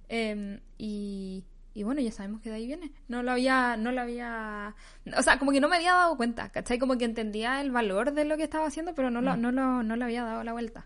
eh, 0.10 0.60
y 0.78 1.44
y 1.76 1.82
bueno, 1.84 2.02
ya 2.02 2.12
sabemos 2.12 2.40
que 2.42 2.50
de 2.50 2.56
ahí 2.56 2.68
viene. 2.68 2.92
No 3.08 3.24
lo 3.24 3.32
había, 3.32 3.78
no 3.78 3.92
lo 3.92 4.02
había, 4.02 4.76
o 5.18 5.22
sea, 5.24 5.40
como 5.40 5.52
que 5.52 5.60
no 5.60 5.70
me 5.70 5.78
había 5.78 5.94
dado 5.94 6.16
cuenta, 6.18 6.50
¿cachai? 6.50 6.78
Como 6.78 7.00
que 7.00 7.06
entendía 7.06 7.62
el 7.62 7.72
valor 7.72 8.14
de 8.14 8.26
lo 8.26 8.38
que 8.38 8.44
estaba 8.44 8.68
haciendo, 8.68 8.94
pero 8.94 9.10
no 9.10 9.22
lo, 9.22 9.36
Mm. 9.36 9.42
no 9.42 9.52
lo, 9.52 9.82
no 9.84 9.96
le 9.96 10.04
había 10.04 10.24
dado 10.24 10.44
la 10.44 10.52
vuelta. 10.54 10.86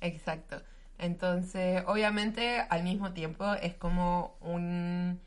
Exacto. 0.00 0.62
Entonces, 0.98 1.82
obviamente, 1.86 2.60
al 2.70 2.82
mismo 2.84 3.12
tiempo 3.12 3.54
es 3.54 3.74
como 3.74 4.36
un, 4.40 5.20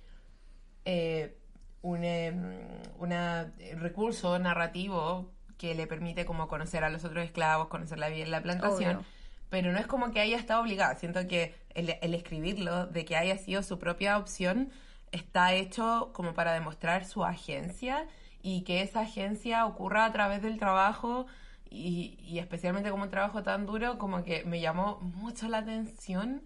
eh, 0.85 1.37
un 1.81 2.03
em, 2.03 2.59
una- 2.99 3.53
recurso 3.77 4.37
narrativo 4.39 5.31
que 5.57 5.75
le 5.75 5.87
permite 5.87 6.25
como 6.25 6.47
conocer 6.47 6.83
a 6.83 6.89
los 6.89 7.03
otros 7.05 7.23
esclavos, 7.25 7.67
conocer 7.67 7.99
la 7.99 8.09
vida 8.09 8.23
en 8.25 8.31
la 8.31 8.41
plantación. 8.43 8.97
Obvio. 8.97 9.05
Pero 9.49 9.71
no 9.71 9.79
es 9.79 9.87
como 9.87 10.11
que 10.11 10.19
haya 10.21 10.37
estado 10.37 10.61
obligada. 10.61 10.95
Siento 10.95 11.27
que 11.27 11.55
el, 11.75 11.95
el 12.01 12.13
escribirlo, 12.15 12.87
de 12.87 13.05
que 13.05 13.17
haya 13.17 13.37
sido 13.37 13.63
su 13.63 13.79
propia 13.79 14.17
opción, 14.17 14.71
está 15.11 15.53
hecho 15.53 16.11
como 16.13 16.33
para 16.33 16.53
demostrar 16.53 17.05
su 17.05 17.25
agencia 17.25 18.07
y 18.41 18.63
que 18.63 18.81
esa 18.81 19.01
agencia 19.01 19.65
ocurra 19.65 20.05
a 20.05 20.11
través 20.11 20.41
del 20.41 20.57
trabajo 20.57 21.27
y, 21.71 22.17
y 22.21 22.39
especialmente 22.39 22.91
como 22.91 23.05
un 23.05 23.09
trabajo 23.09 23.43
tan 23.43 23.65
duro, 23.65 23.97
como 23.97 24.23
que 24.23 24.43
me 24.45 24.59
llamó 24.61 24.99
mucho 25.01 25.47
la 25.49 25.59
atención 25.59 26.43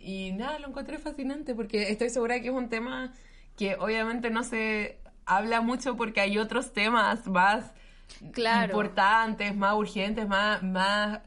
y 0.00 0.32
nada, 0.32 0.58
lo 0.58 0.68
encontré 0.68 0.98
fascinante 0.98 1.54
porque 1.54 1.90
estoy 1.92 2.10
segura 2.10 2.40
que 2.40 2.48
es 2.48 2.54
un 2.54 2.68
tema 2.70 3.12
que 3.56 3.76
obviamente 3.76 4.30
no 4.30 4.44
se 4.44 4.98
habla 5.26 5.60
mucho 5.60 5.96
porque 5.96 6.20
hay 6.20 6.38
otros 6.38 6.72
temas 6.72 7.26
más 7.28 7.72
Claro. 8.32 8.64
importantes, 8.64 9.56
más 9.56 9.74
urgentes, 9.74 10.28
más, 10.28 10.62
más 10.62 11.20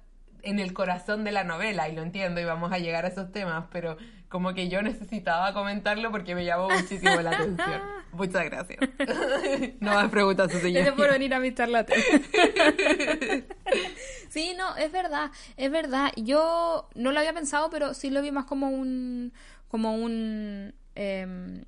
en 0.43 0.59
el 0.59 0.73
corazón 0.73 1.23
de 1.23 1.31
la 1.31 1.43
novela, 1.43 1.89
y 1.89 1.95
lo 1.95 2.03
entiendo, 2.03 2.39
y 2.41 2.45
vamos 2.45 2.71
a 2.71 2.77
llegar 2.79 3.05
a 3.05 3.09
esos 3.09 3.31
temas, 3.31 3.65
pero 3.71 3.97
como 4.35 4.53
que 4.53 4.67
yo 4.67 4.81
necesitaba 4.81 5.53
comentarlo 5.53 6.11
porque 6.11 6.35
me 6.35 6.43
llamó 6.43 6.69
muchísimo 6.69 7.21
la 7.21 7.31
atención. 7.31 7.81
Muchas 8.11 8.43
gracias. 8.43 8.79
no 9.79 9.93
más 9.93 10.09
preguntas, 10.09 10.51
su 10.51 10.59
Gracias 10.59 10.89
por 10.89 11.05
señor. 11.05 11.11
venir 11.13 11.33
a 11.33 11.39
mi 11.39 11.53
charla. 11.53 11.85
sí, 14.29 14.53
no, 14.57 14.75
es 14.75 14.91
verdad, 14.91 15.31
es 15.55 15.71
verdad. 15.71 16.11
Yo 16.17 16.89
no 16.95 17.13
lo 17.13 17.19
había 17.19 17.31
pensado, 17.33 17.69
pero 17.69 17.93
sí 17.93 18.09
lo 18.09 18.21
vi 18.21 18.31
más 18.31 18.43
como 18.43 18.67
un, 18.67 19.31
como 19.69 19.95
un, 19.95 20.75
em, 20.95 21.63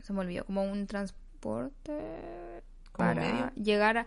se 0.00 0.12
me 0.12 0.20
olvidó, 0.20 0.44
como 0.44 0.62
un 0.62 0.86
transporte 0.86 1.92
¿Como 2.92 3.08
para 3.08 3.20
medio? 3.20 3.50
llegar 3.56 3.98
a, 3.98 4.06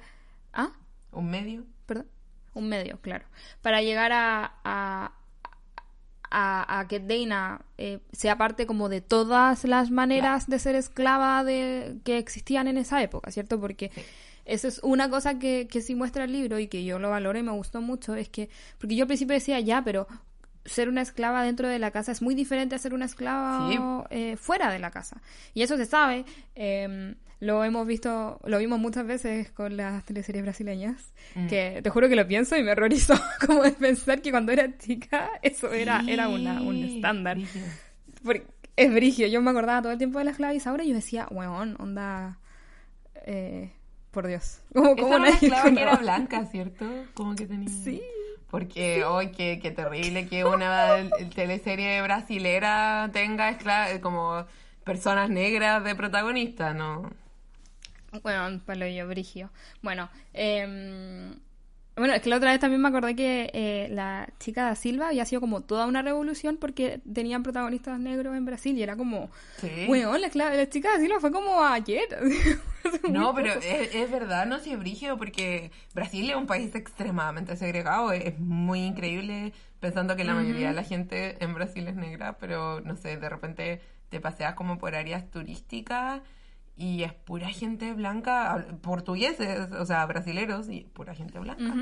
ah, 0.53 0.71
¿Un 1.11 1.29
medio? 1.29 1.65
perdón, 1.85 2.07
un 2.53 2.69
medio, 2.69 3.01
claro, 3.01 3.25
para 3.61 3.81
llegar 3.81 4.13
a, 4.13 4.53
a, 4.63 5.11
a, 6.29 6.79
a 6.79 6.87
que 6.87 6.99
Dana 6.99 7.61
eh, 7.77 7.99
sea 8.11 8.37
parte 8.37 8.65
como 8.65 8.89
de 8.89 9.01
todas 9.01 9.63
las 9.63 9.91
maneras 9.91 10.47
de 10.47 10.59
ser 10.59 10.75
esclava 10.75 11.43
de, 11.43 11.97
que 12.03 12.17
existían 12.17 12.67
en 12.67 12.77
esa 12.77 13.01
época, 13.01 13.31
¿cierto? 13.31 13.59
Porque 13.59 13.91
eso 14.45 14.67
es 14.67 14.79
una 14.83 15.09
cosa 15.09 15.39
que, 15.39 15.67
que 15.69 15.81
sí 15.81 15.95
muestra 15.95 16.23
el 16.23 16.31
libro 16.31 16.59
y 16.59 16.67
que 16.67 16.83
yo 16.83 16.99
lo 16.99 17.09
valoro 17.09 17.37
y 17.37 17.43
me 17.43 17.51
gustó 17.51 17.81
mucho, 17.81 18.15
es 18.15 18.29
que, 18.29 18.49
porque 18.77 18.95
yo 18.95 19.03
al 19.03 19.07
principio 19.07 19.33
decía 19.33 19.59
ya, 19.59 19.83
pero 19.83 20.07
ser 20.67 20.87
una 20.89 21.01
esclava 21.01 21.41
dentro 21.43 21.67
de 21.67 21.79
la 21.79 21.89
casa 21.89 22.11
es 22.11 22.21
muy 22.21 22.35
diferente 22.35 22.75
a 22.75 22.77
ser 22.77 22.93
una 22.93 23.05
esclava 23.05 23.67
Sí. 23.71 23.79
eh, 24.11 24.37
fuera 24.37 24.71
de 24.71 24.77
la 24.79 24.91
casa. 24.91 25.19
Y 25.55 25.63
eso 25.63 25.75
se 25.77 25.85
sabe. 25.85 26.23
eh, 26.55 27.15
lo 27.39 27.63
hemos 27.63 27.85
visto, 27.85 28.39
lo 28.45 28.57
vimos 28.57 28.79
muchas 28.79 29.05
veces 29.05 29.51
con 29.51 29.77
las 29.77 30.03
teleseries 30.05 30.41
brasileñas, 30.43 31.13
que 31.47 31.81
te 31.83 31.89
juro 31.91 32.09
que 32.09 32.15
lo 32.15 32.25
pienso 32.27 32.57
y 32.57 32.63
me 32.63 32.71
horrorizó 32.71 33.13
como 33.45 33.61
de 33.61 33.73
pensar 33.73 34.23
que 34.23 34.31
cuando 34.31 34.51
era 34.51 34.75
chica 34.79 35.29
eso 35.43 35.71
era, 35.71 36.03
era 36.07 36.29
una, 36.29 36.61
un 36.63 36.77
estándar. 36.83 37.37
Porque 38.23 38.47
es 38.75 38.91
brigio, 38.91 39.27
yo 39.27 39.39
me 39.43 39.51
acordaba 39.51 39.83
todo 39.83 39.91
el 39.91 39.99
tiempo 39.99 40.17
de 40.17 40.25
la 40.25 40.31
esclavizadora 40.31 40.83
y 40.83 40.89
yo 40.89 40.95
decía, 40.95 41.27
weón, 41.29 41.75
onda, 41.79 42.39
eh, 43.27 43.71
por 44.09 44.25
Dios. 44.25 44.61
Como, 44.73 44.93
Esa 44.93 44.95
como 44.95 45.07
era 45.13 45.17
una 45.19 45.29
esclava 45.29 45.71
que 45.71 45.81
era 45.81 45.95
blanca, 45.97 46.45
¿cierto? 46.47 46.85
Como 47.13 47.35
que 47.35 47.45
tenía... 47.45 47.69
Sí. 47.69 48.01
Porque 48.49 49.03
hoy 49.03 49.31
qué, 49.31 49.59
qué 49.61 49.71
terrible 49.71 50.27
que 50.27 50.45
una 50.45 51.09
teleserie 51.35 52.01
brasilera 52.01 53.09
tenga 53.13 53.49
como 54.01 54.45
personas 54.83 55.29
negras 55.29 55.83
de 55.83 55.95
protagonista, 55.95 56.73
¿no? 56.73 57.09
Bueno, 58.23 58.61
palo 58.65 58.87
yo, 58.87 59.07
brigio. 59.07 59.51
Bueno, 59.81 60.09
eh, 60.33 61.35
bueno, 61.97 62.13
es 62.13 62.21
que 62.21 62.29
la 62.29 62.37
otra 62.37 62.51
vez 62.51 62.59
también 62.59 62.81
me 62.81 62.89
acordé 62.89 63.15
que 63.15 63.49
eh, 63.53 63.87
la 63.89 64.29
chica 64.39 64.65
da 64.65 64.75
Silva 64.75 65.09
había 65.09 65.25
sido 65.25 65.41
como 65.41 65.61
toda 65.61 65.87
una 65.87 66.01
revolución 66.01 66.57
porque 66.57 67.01
tenían 67.11 67.43
protagonistas 67.43 67.99
negros 67.99 68.35
en 68.35 68.45
Brasil 68.45 68.77
y 68.77 68.83
era 68.83 68.95
como, 68.95 69.29
weón, 69.87 70.21
la, 70.21 70.29
la 70.55 70.69
chica 70.69 70.91
da 70.91 70.99
Silva 70.99 71.19
fue 71.19 71.31
como 71.31 71.63
ayer. 71.63 72.07
No, 73.09 73.35
pero 73.35 73.51
es, 73.51 73.93
es 73.93 74.09
verdad, 74.09 74.45
no 74.45 74.59
sé, 74.59 74.77
brígido, 74.77 75.17
porque 75.17 75.71
Brasil 75.93 76.29
es 76.29 76.37
un 76.37 76.47
país 76.47 76.73
extremadamente 76.73 77.57
segregado. 77.57 78.13
Es, 78.13 78.23
es 78.23 78.39
muy 78.39 78.79
increíble 78.79 79.51
pensando 79.81 80.15
que 80.15 80.23
la 80.23 80.33
mayoría 80.33 80.69
de 80.69 80.73
la 80.73 80.83
gente 80.83 81.35
en 81.43 81.53
Brasil 81.53 81.85
es 81.89 81.95
negra, 81.95 82.37
pero 82.37 82.79
no 82.79 82.95
sé, 82.95 83.17
de 83.17 83.27
repente 83.27 83.81
te 84.07 84.21
paseas 84.21 84.53
como 84.55 84.77
por 84.77 84.95
áreas 84.95 85.29
turísticas 85.29 86.21
y 86.77 87.03
es 87.03 87.13
pura 87.13 87.49
gente 87.49 87.93
blanca, 87.93 88.65
portugueses, 88.81 89.71
o 89.71 89.85
sea, 89.85 90.05
brasileros 90.05 90.69
y 90.69 90.81
pura 90.93 91.15
gente 91.15 91.39
blanca. 91.39 91.73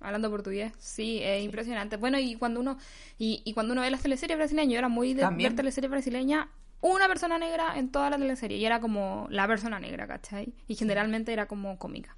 Hablando 0.00 0.30
portugués, 0.30 0.72
sí, 0.78 1.20
es 1.22 1.42
impresionante. 1.44 1.96
Bueno, 1.96 2.18
y 2.18 2.34
cuando 2.34 2.60
uno 2.60 2.76
y, 3.18 3.40
y 3.44 3.52
cuando 3.54 3.72
uno 3.72 3.82
ve 3.82 3.90
las 3.90 4.02
teleseries 4.02 4.36
brasileñas, 4.36 4.72
yo 4.72 4.78
era 4.78 4.88
muy 4.88 5.14
de 5.14 5.22
También. 5.22 5.50
ver 5.50 5.56
teleseries 5.56 5.90
brasileñas, 5.90 6.48
una 6.80 7.06
persona 7.06 7.38
negra 7.38 7.78
en 7.78 7.90
toda 7.92 8.10
la 8.10 8.18
teleserie, 8.18 8.56
y 8.58 8.64
era 8.66 8.80
como 8.80 9.26
la 9.30 9.46
persona 9.46 9.78
negra, 9.78 10.06
¿cachai? 10.08 10.52
Y 10.66 10.74
generalmente 10.74 11.32
era 11.32 11.46
como 11.46 11.78
cómica. 11.78 12.16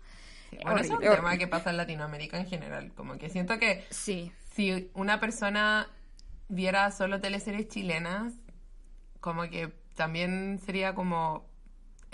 Sí, 0.50 0.56
Bueno, 0.62 0.80
es 0.80 0.88
un 0.88 0.94
Horrible, 0.96 1.16
tema 1.16 1.36
que 1.36 1.46
pasa 1.46 1.70
en 1.70 1.76
Latinoamérica 1.76 2.38
en 2.38 2.46
general, 2.46 2.92
como 2.94 3.18
que 3.18 3.28
siento 3.28 3.58
que 3.58 3.84
Sí, 3.90 4.32
si 4.54 4.90
una 4.94 5.20
persona 5.20 5.86
viera 6.48 6.90
solo 6.90 7.20
teleseries 7.20 7.68
chilenas, 7.68 8.32
como 9.20 9.42
que 9.50 9.72
también 9.94 10.58
sería 10.64 10.94
como 10.94 11.44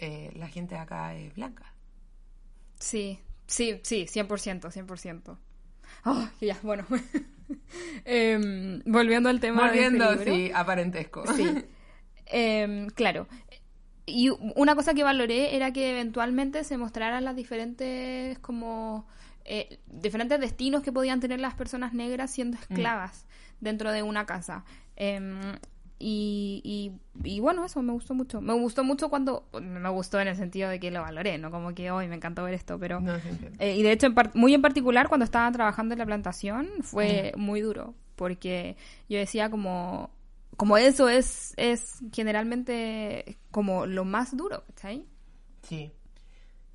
eh, 0.01 0.33
la 0.35 0.49
gente 0.49 0.75
de 0.75 0.81
acá 0.81 1.15
es 1.15 1.35
blanca. 1.35 1.75
sí, 2.79 3.19
sí, 3.47 3.81
sí, 3.83 4.07
100%, 4.07 4.71
100%. 4.73 5.39
Oh, 6.07 6.29
ya, 6.41 6.59
bueno. 6.63 6.87
Em, 8.05 8.81
volviendo 8.87 9.29
al 9.29 9.41
tema 9.41 9.67
Volviendo, 9.67 10.09
de 10.09 10.15
este 10.15 10.31
sí, 10.31 10.53
a 10.55 10.65
parentesco. 10.65 11.25
Sí. 11.35 11.47
Em, 12.27 12.87
claro. 12.91 13.27
Y 14.07 14.31
una 14.55 14.75
cosa 14.77 14.95
que 14.95 15.03
valoré 15.03 15.57
era 15.57 15.73
que 15.73 15.91
eventualmente 15.91 16.63
se 16.63 16.77
mostraran 16.77 17.25
las 17.25 17.35
diferentes 17.35 18.39
como 18.39 19.07
eh, 19.45 19.81
diferentes 19.87 20.39
destinos 20.39 20.83
que 20.83 20.93
podían 20.93 21.19
tener 21.19 21.41
las 21.41 21.55
personas 21.55 21.93
negras 21.93 22.31
siendo 22.31 22.57
esclavas 22.57 23.27
dentro 23.61 23.91
de 23.91 24.05
una 24.05 24.27
casa. 24.27 24.65
Y, 26.03 26.63
y, 26.65 27.31
y 27.31 27.41
bueno, 27.41 27.63
eso 27.63 27.83
me 27.83 27.93
gustó 27.93 28.15
mucho. 28.15 28.41
Me 28.41 28.55
gustó 28.55 28.83
mucho 28.85 29.11
cuando... 29.11 29.47
Me 29.61 29.89
gustó 29.91 30.19
en 30.19 30.29
el 30.29 30.37
sentido 30.37 30.71
de 30.71 30.81
que 30.81 30.91
lo 30.91 31.03
valoré, 31.03 31.37
¿no? 31.37 31.51
Como 31.51 31.75
que 31.75 31.91
hoy 31.91 32.09
me 32.09 32.15
encantó 32.15 32.43
ver 32.43 32.55
esto, 32.55 32.79
pero... 32.79 33.01
No. 33.01 33.17
Eh, 33.59 33.77
y 33.77 33.83
de 33.83 33.93
hecho, 33.93 34.07
en 34.07 34.15
par- 34.15 34.35
muy 34.35 34.55
en 34.55 34.63
particular, 34.63 35.09
cuando 35.09 35.25
estaba 35.25 35.53
trabajando 35.53 35.93
en 35.93 35.99
la 35.99 36.07
plantación, 36.07 36.71
fue 36.81 37.33
muy 37.37 37.61
duro, 37.61 37.95
porque 38.17 38.77
yo 39.11 39.19
decía 39.19 39.51
como, 39.51 40.11
como 40.57 40.79
eso 40.79 41.11
es, 41.11 41.53
es 41.59 41.99
generalmente 42.15 43.37
como 43.51 43.85
lo 43.85 44.07
más 44.07 44.35
duro, 44.35 44.65
¿cachai? 44.69 45.05
Sí, 45.63 45.93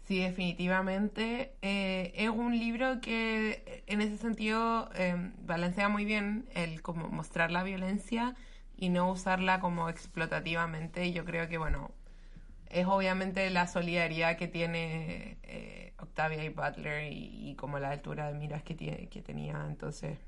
sí, 0.04 0.20
definitivamente. 0.20 1.56
Eh, 1.64 2.14
es 2.16 2.30
un 2.30 2.58
libro 2.60 3.02
que 3.02 3.84
en 3.88 4.02
ese 4.02 4.18
sentido 4.18 4.90
eh, 4.96 5.32
balancea 5.46 5.90
muy 5.90 6.06
bien 6.06 6.46
el 6.54 6.84
como 6.84 7.10
mostrar 7.10 7.50
la 7.50 7.64
violencia 7.64 8.36
y 8.78 8.90
no 8.90 9.12
usarla 9.12 9.60
como 9.60 9.90
explotativamente. 9.90 11.06
Y 11.06 11.14
yo 11.14 11.26
creo 11.26 11.48
que, 11.48 11.58
bueno, 11.58 11.92
es 12.70 12.86
obviamente 12.88 13.50
la 13.50 13.68
solidaridad 13.68 14.38
que 14.38 14.48
tiene 14.48 15.38
eh, 15.44 15.94
Octavia 16.00 16.44
y 16.44 16.50
Butler 16.50 17.12
y, 17.12 17.52
y 17.52 17.56
como 17.56 17.80
la 17.80 17.92
altura 17.92 18.28
de 18.28 18.36
miras 18.36 18.64
que, 18.64 18.76
tiene, 18.76 19.08
que 19.10 19.22
tenía. 19.22 19.66
Entonces, 19.68 20.20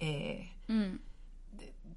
eh, 0.00 0.50
Mm, 0.68 0.98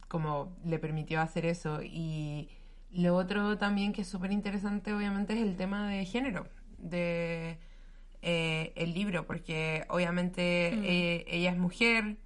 como 0.07 0.55
le 0.65 0.79
permitió 0.79 1.21
hacer 1.21 1.45
eso. 1.45 1.81
Y 1.83 2.49
lo 2.91 3.15
otro 3.15 3.57
también 3.57 3.93
que 3.93 4.01
es 4.01 4.07
súper 4.07 4.31
interesante, 4.31 4.93
obviamente, 4.93 5.33
es 5.33 5.41
el 5.41 5.55
tema 5.55 5.89
de 5.89 6.05
género 6.05 6.47
de 6.77 7.57
eh, 8.21 8.73
el 8.75 8.93
libro, 8.93 9.25
porque 9.25 9.85
obviamente 9.89 10.41
eh, 10.83 11.25
ella 11.27 11.51
es 11.51 11.57
mujer 11.57 12.17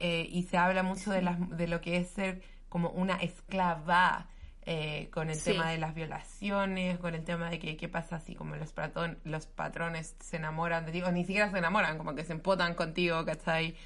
y 0.00 0.42
se 0.42 0.58
habla 0.58 0.82
mucho 0.82 1.12
de, 1.12 1.22
las, 1.22 1.56
de 1.56 1.66
lo 1.66 1.80
que 1.80 1.96
es 1.96 2.08
ser 2.08 2.42
como 2.74 2.90
una 2.90 3.16
esclava. 3.16 4.28
eh, 4.66 5.10
con 5.12 5.28
el 5.30 5.36
Sí. 5.36 5.52
tema 5.52 5.70
de 5.70 5.78
las 5.78 5.94
violaciones, 5.94 6.98
con 6.98 7.14
el 7.14 7.22
tema 7.24 7.50
de 7.50 7.58
que 7.58 7.76
qué 7.76 7.88
pasa 7.88 8.18
si 8.18 8.34
como 8.34 8.56
los, 8.56 8.72
patón, 8.72 9.18
los 9.24 9.46
patrones 9.46 10.16
se 10.20 10.36
enamoran 10.38 10.86
de 10.86 10.92
ti, 10.92 11.02
o 11.02 11.12
ni 11.12 11.24
siquiera 11.24 11.50
se 11.50 11.58
enamoran, 11.58 11.98
como 11.98 12.14
que 12.14 12.24
se 12.24 12.32
empotan 12.32 12.74
contigo, 12.74 13.24
¿cachai? 13.26 13.76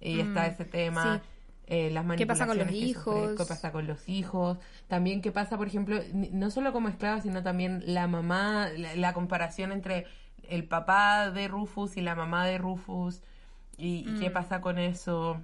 Y 0.00 0.20
está 0.20 0.46
ese 0.48 0.64
tema. 0.64 1.22
sí. 1.22 1.22
eh, 1.66 1.90
las 1.90 2.04
¿Qué 2.16 2.26
pasa 2.26 2.46
con 2.46 2.58
los 2.58 2.70
manipulaciones 2.70 2.76
sufre, 2.76 2.92
hijos? 2.92 3.36
¿Qué 3.36 3.44
pasa 3.46 3.72
con 3.72 3.86
los 3.86 4.08
hijos? 4.08 4.58
También 4.88 5.22
qué 5.22 5.32
pasa, 5.32 5.56
por 5.56 5.66
ejemplo, 5.66 6.00
no 6.12 6.50
solo 6.50 6.72
como 6.72 6.88
esclava, 6.88 7.20
sino 7.20 7.42
también 7.42 7.82
la 7.86 8.06
mamá, 8.06 8.68
la, 8.76 8.94
la 8.96 9.12
comparación 9.14 9.72
entre 9.72 10.06
el 10.48 10.64
papá 10.66 11.30
de 11.30 11.48
Rufus 11.48 11.96
y 11.96 12.02
la 12.02 12.14
mamá 12.14 12.46
de 12.46 12.58
Rufus 12.58 13.22
y, 13.76 13.98
y 14.08 14.14
qué 14.14 14.30
Mm. 14.30 14.32
pasa 14.32 14.60
con 14.60 14.78
eso. 14.78 15.40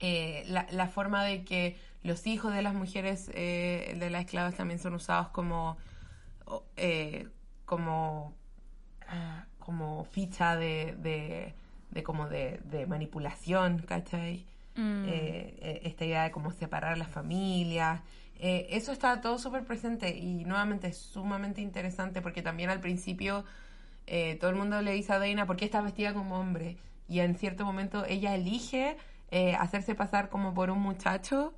eh, 0.00 0.44
la, 0.48 0.66
la 0.70 0.88
forma 0.88 1.24
de 1.24 1.44
que 1.44 1.76
los 2.02 2.26
hijos 2.26 2.52
de 2.54 2.62
las 2.62 2.74
mujeres 2.74 3.30
eh, 3.34 3.96
de 3.98 4.10
las 4.10 4.24
esclavas 4.24 4.54
también 4.54 4.78
son 4.78 4.94
usados 4.94 5.28
como 5.28 5.76
eh, 6.76 7.28
como 7.64 8.34
ah, 9.08 9.46
como 9.58 10.04
ficha 10.04 10.56
de, 10.56 10.96
de, 10.98 11.54
de 11.90 12.02
como 12.02 12.28
de, 12.28 12.60
de 12.64 12.86
manipulación, 12.86 13.78
¿cachai? 13.86 14.44
Mm. 14.74 15.04
Eh, 15.06 15.58
eh, 15.60 15.80
esta 15.84 16.04
idea 16.04 16.24
de 16.24 16.30
cómo 16.30 16.50
separar 16.50 16.98
las 16.98 17.08
familias. 17.08 18.00
Eh, 18.42 18.68
eso 18.70 18.92
está 18.92 19.20
todo 19.20 19.38
súper 19.38 19.64
presente 19.64 20.16
y 20.16 20.44
nuevamente 20.44 20.88
es 20.88 20.96
sumamente 20.96 21.60
interesante 21.60 22.22
porque 22.22 22.40
también 22.42 22.70
al 22.70 22.80
principio 22.80 23.44
eh, 24.06 24.36
todo 24.40 24.50
el 24.50 24.56
mundo 24.56 24.80
le 24.80 24.92
dice 24.92 25.12
a 25.12 25.18
Dana 25.18 25.46
por 25.46 25.56
qué 25.56 25.66
está 25.66 25.82
vestida 25.82 26.14
como 26.14 26.40
hombre 26.40 26.78
y 27.06 27.20
en 27.20 27.36
cierto 27.36 27.66
momento 27.66 28.06
ella 28.06 28.34
elige 28.34 28.96
eh, 29.30 29.54
hacerse 29.56 29.94
pasar 29.94 30.30
como 30.30 30.54
por 30.54 30.70
un 30.70 30.80
muchacho 30.80 31.52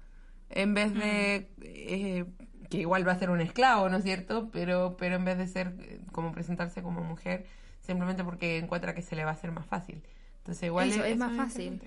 en 0.52 0.74
vez 0.74 0.94
de 0.94 1.50
eh, 1.60 2.24
que 2.70 2.78
igual 2.78 3.06
va 3.06 3.12
a 3.12 3.18
ser 3.18 3.30
un 3.30 3.40
esclavo, 3.40 3.88
¿no 3.88 3.98
es 3.98 4.04
cierto? 4.04 4.50
Pero, 4.50 4.96
pero 4.96 5.16
en 5.16 5.24
vez 5.24 5.38
de 5.38 5.46
ser 5.46 5.74
eh, 5.80 6.00
como 6.12 6.32
presentarse 6.32 6.82
como 6.82 7.02
mujer 7.02 7.46
simplemente 7.82 8.24
porque 8.24 8.58
encuentra 8.58 8.94
que 8.94 9.02
se 9.02 9.16
le 9.16 9.24
va 9.24 9.30
a 9.30 9.34
hacer 9.34 9.52
más 9.52 9.66
fácil. 9.66 10.02
Entonces 10.38 10.64
igual 10.64 10.88
Eso, 10.88 11.04
es 11.04 11.16
más 11.16 11.36
fácil. 11.36 11.82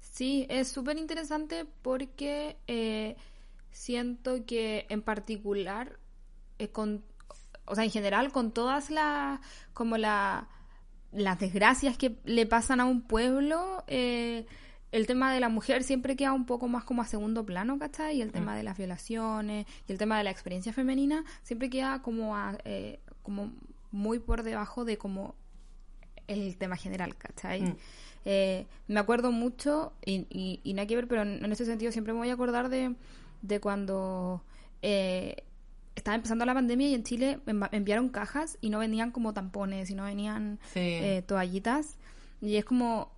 Sí, 0.00 0.46
es 0.48 0.68
súper 0.68 0.96
interesante 0.96 1.66
porque 1.82 2.56
eh, 2.66 3.16
siento 3.70 4.44
que 4.46 4.86
en 4.88 5.02
particular, 5.02 5.98
eh, 6.58 6.68
con, 6.68 7.04
o 7.66 7.74
sea, 7.74 7.84
en 7.84 7.90
general, 7.90 8.32
con 8.32 8.52
todas 8.52 8.90
las, 8.90 9.40
como 9.72 9.96
la, 9.96 10.48
las 11.12 11.38
desgracias 11.38 11.96
que 11.96 12.18
le 12.24 12.46
pasan 12.46 12.80
a 12.80 12.84
un 12.84 13.02
pueblo, 13.02 13.84
eh, 13.86 14.46
el 14.92 15.06
tema 15.06 15.32
de 15.32 15.40
la 15.40 15.48
mujer 15.48 15.82
siempre 15.84 16.16
queda 16.16 16.32
un 16.32 16.46
poco 16.46 16.66
más 16.68 16.84
como 16.84 17.02
a 17.02 17.06
segundo 17.06 17.44
plano, 17.46 17.78
¿cachai? 17.78 18.16
Y 18.18 18.22
el 18.22 18.32
tema 18.32 18.56
de 18.56 18.62
las 18.62 18.76
violaciones 18.76 19.66
y 19.88 19.92
el 19.92 19.98
tema 19.98 20.18
de 20.18 20.24
la 20.24 20.30
experiencia 20.30 20.72
femenina 20.72 21.24
siempre 21.42 21.70
queda 21.70 22.02
como, 22.02 22.36
a, 22.36 22.58
eh, 22.64 22.98
como 23.22 23.52
muy 23.92 24.18
por 24.18 24.42
debajo 24.42 24.84
de 24.84 24.98
como 24.98 25.34
el 26.26 26.56
tema 26.56 26.76
general, 26.76 27.16
¿cachai? 27.16 27.62
Mm. 27.62 27.76
Eh, 28.24 28.66
me 28.88 29.00
acuerdo 29.00 29.32
mucho, 29.32 29.92
y, 30.04 30.26
y, 30.30 30.60
y 30.62 30.74
nada 30.74 30.86
que 30.86 30.96
ver, 30.96 31.08
pero 31.08 31.22
en, 31.22 31.44
en 31.44 31.52
ese 31.52 31.64
sentido 31.64 31.90
siempre 31.92 32.12
me 32.12 32.18
voy 32.18 32.30
a 32.30 32.34
acordar 32.34 32.68
de, 32.68 32.94
de 33.42 33.60
cuando 33.60 34.42
eh, 34.82 35.36
estaba 35.96 36.14
empezando 36.16 36.44
la 36.44 36.54
pandemia 36.54 36.88
y 36.88 36.94
en 36.94 37.02
Chile 37.04 37.40
enviaron 37.72 38.08
cajas 38.10 38.58
y 38.60 38.70
no 38.70 38.78
venían 38.78 39.10
como 39.10 39.32
tampones 39.34 39.90
y 39.90 39.94
no 39.94 40.04
venían 40.04 40.58
Sí. 40.72 40.80
eh, 40.80 41.22
toallitas. 41.26 41.96
Y 42.42 42.56
es 42.56 42.64
como, 42.64 43.10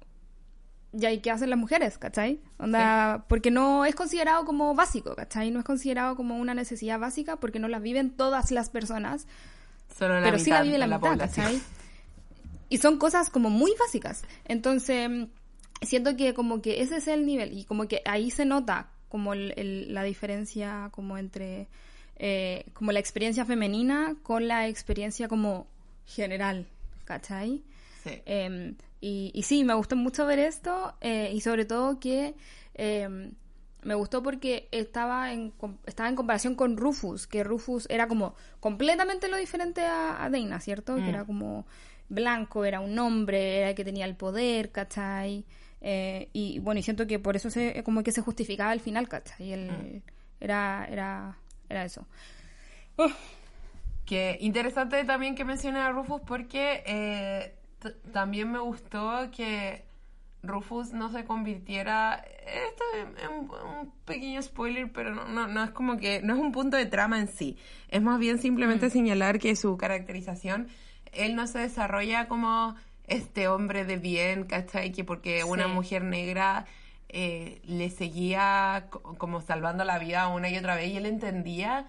ya, 0.93 1.11
¿y 1.11 1.20
qué 1.20 1.30
hacen 1.30 1.51
las 1.51 1.59
mujeres, 1.59 1.99
cachai? 1.99 2.38
Onda, 2.59 3.24
porque 3.28 3.51
no 3.51 3.84
es 3.84 3.95
considerado 3.95 4.45
como 4.45 4.74
básico, 4.74 5.14
cachai? 5.16 5.51
No 5.51 5.59
es 5.61 5.64
considerado 5.64 6.16
como 6.16 6.36
una 6.38 6.55
necesidad 6.55 6.99
básica 6.99 7.36
porque 7.36 7.59
no 7.59 7.68
la 7.68 7.78
viven 7.78 8.11
todas 8.11 8.51
las 8.51 8.68
personas 8.70 9.26
Solo 9.99 10.20
la 10.20 10.26
pero 10.26 10.38
sí 10.38 10.51
la 10.51 10.57
mitad 10.57 10.64
vive 10.64 10.78
la, 10.78 10.86
mitad, 10.86 11.01
población. 11.01 11.47
¿cachai? 11.47 11.62
Y 12.68 12.78
son 12.78 12.99
cosas 12.99 13.28
como 13.30 13.51
muy 13.51 13.72
básicas. 13.78 14.22
Entonces, 14.47 15.11
siento 15.82 16.16
que 16.16 16.32
como 16.34 16.62
que 16.62 16.80
ese 16.80 16.97
es 16.97 17.09
el 17.09 17.26
nivel 17.26 17.57
y 17.57 17.64
como 17.64 17.86
que 17.88 18.01
ahí 18.07 18.30
se 18.30 18.45
nota 18.45 18.88
como 19.09 19.34
el- 19.34 19.53
el- 19.57 19.93
la 19.95 20.03
diferencia 20.05 20.88
como 20.93 21.18
entre 21.18 21.68
eh, 22.16 22.66
como 22.74 22.93
la 22.93 23.01
experiencia 23.01 23.45
femenina 23.45 24.14
con 24.22 24.47
la 24.47 24.68
experiencia 24.68 25.28
como 25.28 25.66
general, 26.07 26.66
¿cachai? 27.05 27.62
Sí. 28.05 28.11
Eh, 28.26 28.74
y, 29.03 29.30
y 29.34 29.42
sí, 29.42 29.64
me 29.64 29.74
gustó 29.74 29.96
mucho 29.96 30.24
ver 30.26 30.38
esto 30.38 30.94
eh, 31.03 31.30
y 31.34 31.40
sobre 31.42 31.66
todo 31.66 32.00
que 32.00 32.34
eh, 32.74 33.32
me 33.82 33.94
gustó 33.94 34.22
porque 34.22 34.68
estaba 34.70 35.32
en, 35.32 35.53
estaba 35.86 36.09
en 36.09 36.16
comparación 36.16 36.55
con 36.55 36.76
Rufus, 36.78 37.26
que 37.26 37.44
Rufus 37.44 37.86
era 37.90 38.07
como 38.09 38.34
completamente 38.61 39.28
lo 39.28 39.36
diferente 39.36 39.82
a, 39.84 40.24
a 40.24 40.30
Dana, 40.30 40.61
¿cierto? 40.61 41.03
Que 41.03 41.11
Mm. 41.11 41.14
era 41.14 41.24
como 41.26 41.66
blanco, 42.09 42.64
era 42.64 42.80
un 42.80 42.98
hombre, 42.98 43.59
era 43.59 43.70
el 43.70 43.74
que 43.74 43.84
tenía 43.84 44.05
el 44.07 44.16
poder, 44.16 44.70
¿cachai? 44.70 45.44
Eh, 45.80 46.28
y 46.32 46.61
bueno, 46.61 46.78
y 46.78 46.82
siento 46.84 47.07
que 47.09 47.18
por 47.18 47.34
eso 47.36 47.50
se, 47.50 47.82
como 47.84 48.03
que 48.05 48.12
se 48.12 48.20
justificaba 48.22 48.70
al 48.70 48.80
final, 48.80 49.09
¿cachai? 49.09 49.53
El, 49.53 50.03
era, 50.40 50.86
era, 50.90 51.38
era 51.68 51.84
eso. 51.84 52.07
Que 54.05 54.36
interesante 54.40 55.05
también 55.05 55.34
que 55.34 55.44
mencione 55.44 55.78
a 55.80 55.90
Rufus 55.90 56.20
porque 56.26 56.82
eh, 56.86 57.55
también 58.12 58.50
me 58.50 58.58
gustó 58.58 59.30
que 59.34 59.84
Rufus 60.42 60.92
no 60.92 61.10
se 61.10 61.24
convirtiera. 61.24 62.14
Esto 62.46 62.84
es 63.16 63.28
un, 63.28 63.50
un 63.78 63.92
pequeño 64.04 64.42
spoiler, 64.42 64.90
pero 64.92 65.14
no, 65.14 65.26
no, 65.26 65.46
no 65.46 65.62
es 65.64 65.70
como 65.70 65.96
que. 65.98 66.20
No 66.22 66.34
es 66.34 66.40
un 66.40 66.52
punto 66.52 66.76
de 66.76 66.86
trama 66.86 67.18
en 67.20 67.28
sí. 67.28 67.56
Es 67.88 68.02
más 68.02 68.18
bien 68.18 68.38
simplemente 68.38 68.90
señalar 68.90 69.38
que 69.38 69.54
su 69.56 69.76
caracterización. 69.76 70.68
Él 71.12 71.36
no 71.36 71.46
se 71.46 71.58
desarrolla 71.60 72.26
como 72.28 72.74
este 73.06 73.48
hombre 73.48 73.84
de 73.84 73.98
bien, 73.98 74.44
¿cachai? 74.44 74.92
Que 74.92 75.04
porque 75.04 75.44
una 75.44 75.68
mujer 75.68 76.02
negra 76.04 76.64
eh, 77.08 77.60
le 77.64 77.90
seguía 77.90 78.86
co- 78.90 79.02
como 79.18 79.40
salvando 79.42 79.84
la 79.84 79.98
vida 79.98 80.28
una 80.28 80.48
y 80.48 80.56
otra 80.56 80.74
vez 80.76 80.90
y 80.90 80.96
él 80.96 81.04
entendía 81.06 81.86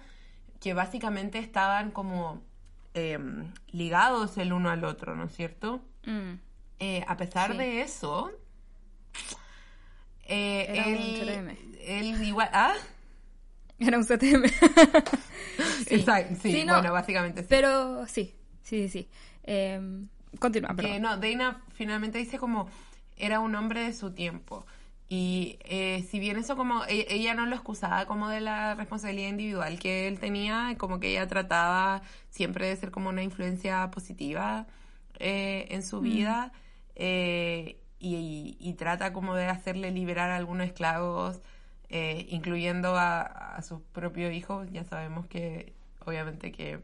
que 0.60 0.74
básicamente 0.74 1.38
estaban 1.38 1.90
como 1.90 2.42
em, 2.94 3.52
ligados 3.68 4.38
el 4.38 4.52
uno 4.52 4.70
al 4.70 4.84
otro, 4.84 5.14
¿no 5.16 5.24
es 5.24 5.34
cierto? 5.36 5.82
Mm. 6.06 6.34
Eh, 6.80 7.04
a 7.06 7.16
pesar 7.16 7.52
Sí. 7.52 7.58
de 7.58 7.80
eso, 7.82 8.30
eh, 10.24 10.66
Era 10.68 10.86
un 10.86 10.94
él, 10.94 11.20
CTM. 11.20 11.78
él 11.86 12.22
igual... 12.24 12.48
¿Ah? 12.52 12.74
Era 13.78 13.98
un 13.98 14.04
CTM. 14.04 14.44
Sí. 15.86 15.96
Exacto, 15.96 16.34
sí, 16.42 16.52
Sí, 16.52 16.64
no, 16.64 16.74
bueno, 16.74 16.92
básicamente 16.92 17.42
sí. 17.42 17.46
Pero 17.48 18.06
sí, 18.08 18.34
sí, 18.62 18.88
sí. 18.88 18.88
sí. 18.88 19.08
Eh, 19.44 19.80
continúa, 20.40 20.70
que 20.70 20.76
perdón. 20.82 21.02
no, 21.02 21.16
Dana 21.18 21.62
finalmente 21.74 22.18
dice 22.18 22.38
como 22.38 22.68
era 23.16 23.38
un 23.40 23.54
hombre 23.54 23.82
de 23.84 23.92
su 23.92 24.12
tiempo. 24.12 24.66
Y 25.08 25.58
eh, 25.64 26.04
si 26.10 26.18
bien 26.18 26.36
eso 26.38 26.56
como 26.56 26.84
e- 26.86 27.06
ella 27.10 27.34
no 27.34 27.46
lo 27.46 27.54
excusaba 27.56 28.06
como 28.06 28.28
de 28.28 28.40
la 28.40 28.74
responsabilidad 28.74 29.28
individual 29.30 29.78
que 29.78 30.08
él 30.08 30.18
tenía, 30.18 30.74
como 30.78 30.98
que 31.00 31.10
ella 31.10 31.26
trataba 31.28 32.02
siempre 32.30 32.68
de 32.68 32.76
ser 32.76 32.90
como 32.90 33.10
una 33.10 33.22
influencia 33.22 33.90
positiva 33.90 34.66
eh, 35.18 35.66
en 35.70 35.82
su 35.82 36.00
vida 36.00 36.52
eh, 36.96 37.78
y, 37.98 38.16
y- 38.16 38.56
y 38.60 38.74
trata 38.74 39.12
como 39.12 39.34
de 39.34 39.46
hacerle 39.46 39.90
liberar 39.90 40.30
a 40.30 40.36
algunos 40.36 40.66
esclavos, 40.66 41.40
eh, 41.90 42.26
incluyendo 42.30 42.96
a, 42.96 43.22
a 43.22 43.62
sus 43.62 43.80
propios 43.92 44.32
hijos. 44.32 44.68
Ya 44.72 44.84
sabemos 44.84 45.26
que 45.26 45.74
obviamente 46.04 46.50
que 46.52 46.80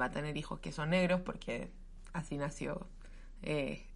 va 0.00 0.06
a 0.06 0.10
tener 0.10 0.36
hijos 0.36 0.60
que 0.60 0.72
son 0.72 0.90
negros 0.90 1.20
porque 1.20 1.70
así 2.12 2.36
nació 2.36 2.86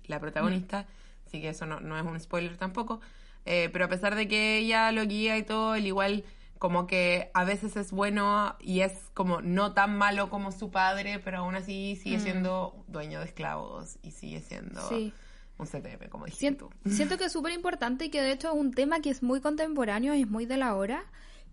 la 0.07 0.21
protagonista, 0.21 0.87
así 1.33 1.41
que 1.41 1.49
eso 1.49 1.65
no, 1.65 1.81
no 1.81 1.99
es 1.99 2.05
un 2.05 2.21
spoiler 2.21 2.59
tampoco. 2.59 3.01
Eh, 3.47 3.71
pero 3.73 3.87
a 3.87 3.89
pesar 3.89 4.15
de 4.15 4.29
que 4.29 4.59
ella 4.59 4.93
lo 4.93 5.05
guía 5.07 5.39
y 5.39 5.43
todo, 5.45 5.75
él 5.75 5.87
igual 5.87 6.25
como 6.59 6.87
que 6.87 7.31
a 7.33 7.45
veces 7.45 7.75
es 7.77 7.91
bueno 7.91 8.55
y 8.61 8.81
es 8.83 8.93
como 9.15 9.41
no 9.41 9.73
tan 9.73 9.97
malo 9.97 10.29
como 10.29 10.53
su 10.53 10.71
padre, 10.71 11.19
pero 11.19 11.39
aún 11.39 11.55
así 11.57 11.97
sigue 11.97 12.21
siendo 12.21 12.85
dueño 12.87 13.19
de 13.21 13.25
esclavos 13.25 13.97
y 14.03 14.11
sigue 14.13 14.41
siendo 14.43 14.81
Sí. 14.89 15.13
un 15.59 15.67
CTM, 15.67 16.09
como 16.11 16.27
dijiste 16.27 16.41
Siento, 16.41 16.71
tú. 16.85 16.91
siento 16.91 17.17
que 17.19 17.25
es 17.25 17.33
súper 17.33 17.53
importante 17.53 18.05
y 18.05 18.11
que 18.11 18.21
de 18.23 18.31
hecho 18.33 18.49
es 18.53 18.55
un 18.55 18.73
tema 18.73 19.01
que 19.01 19.11
es 19.11 19.23
muy 19.25 19.41
contemporáneo 19.41 20.15
y 20.15 20.21
es 20.23 20.29
muy 20.29 20.45
de 20.47 20.59
la 20.59 20.77
hora, 20.77 21.03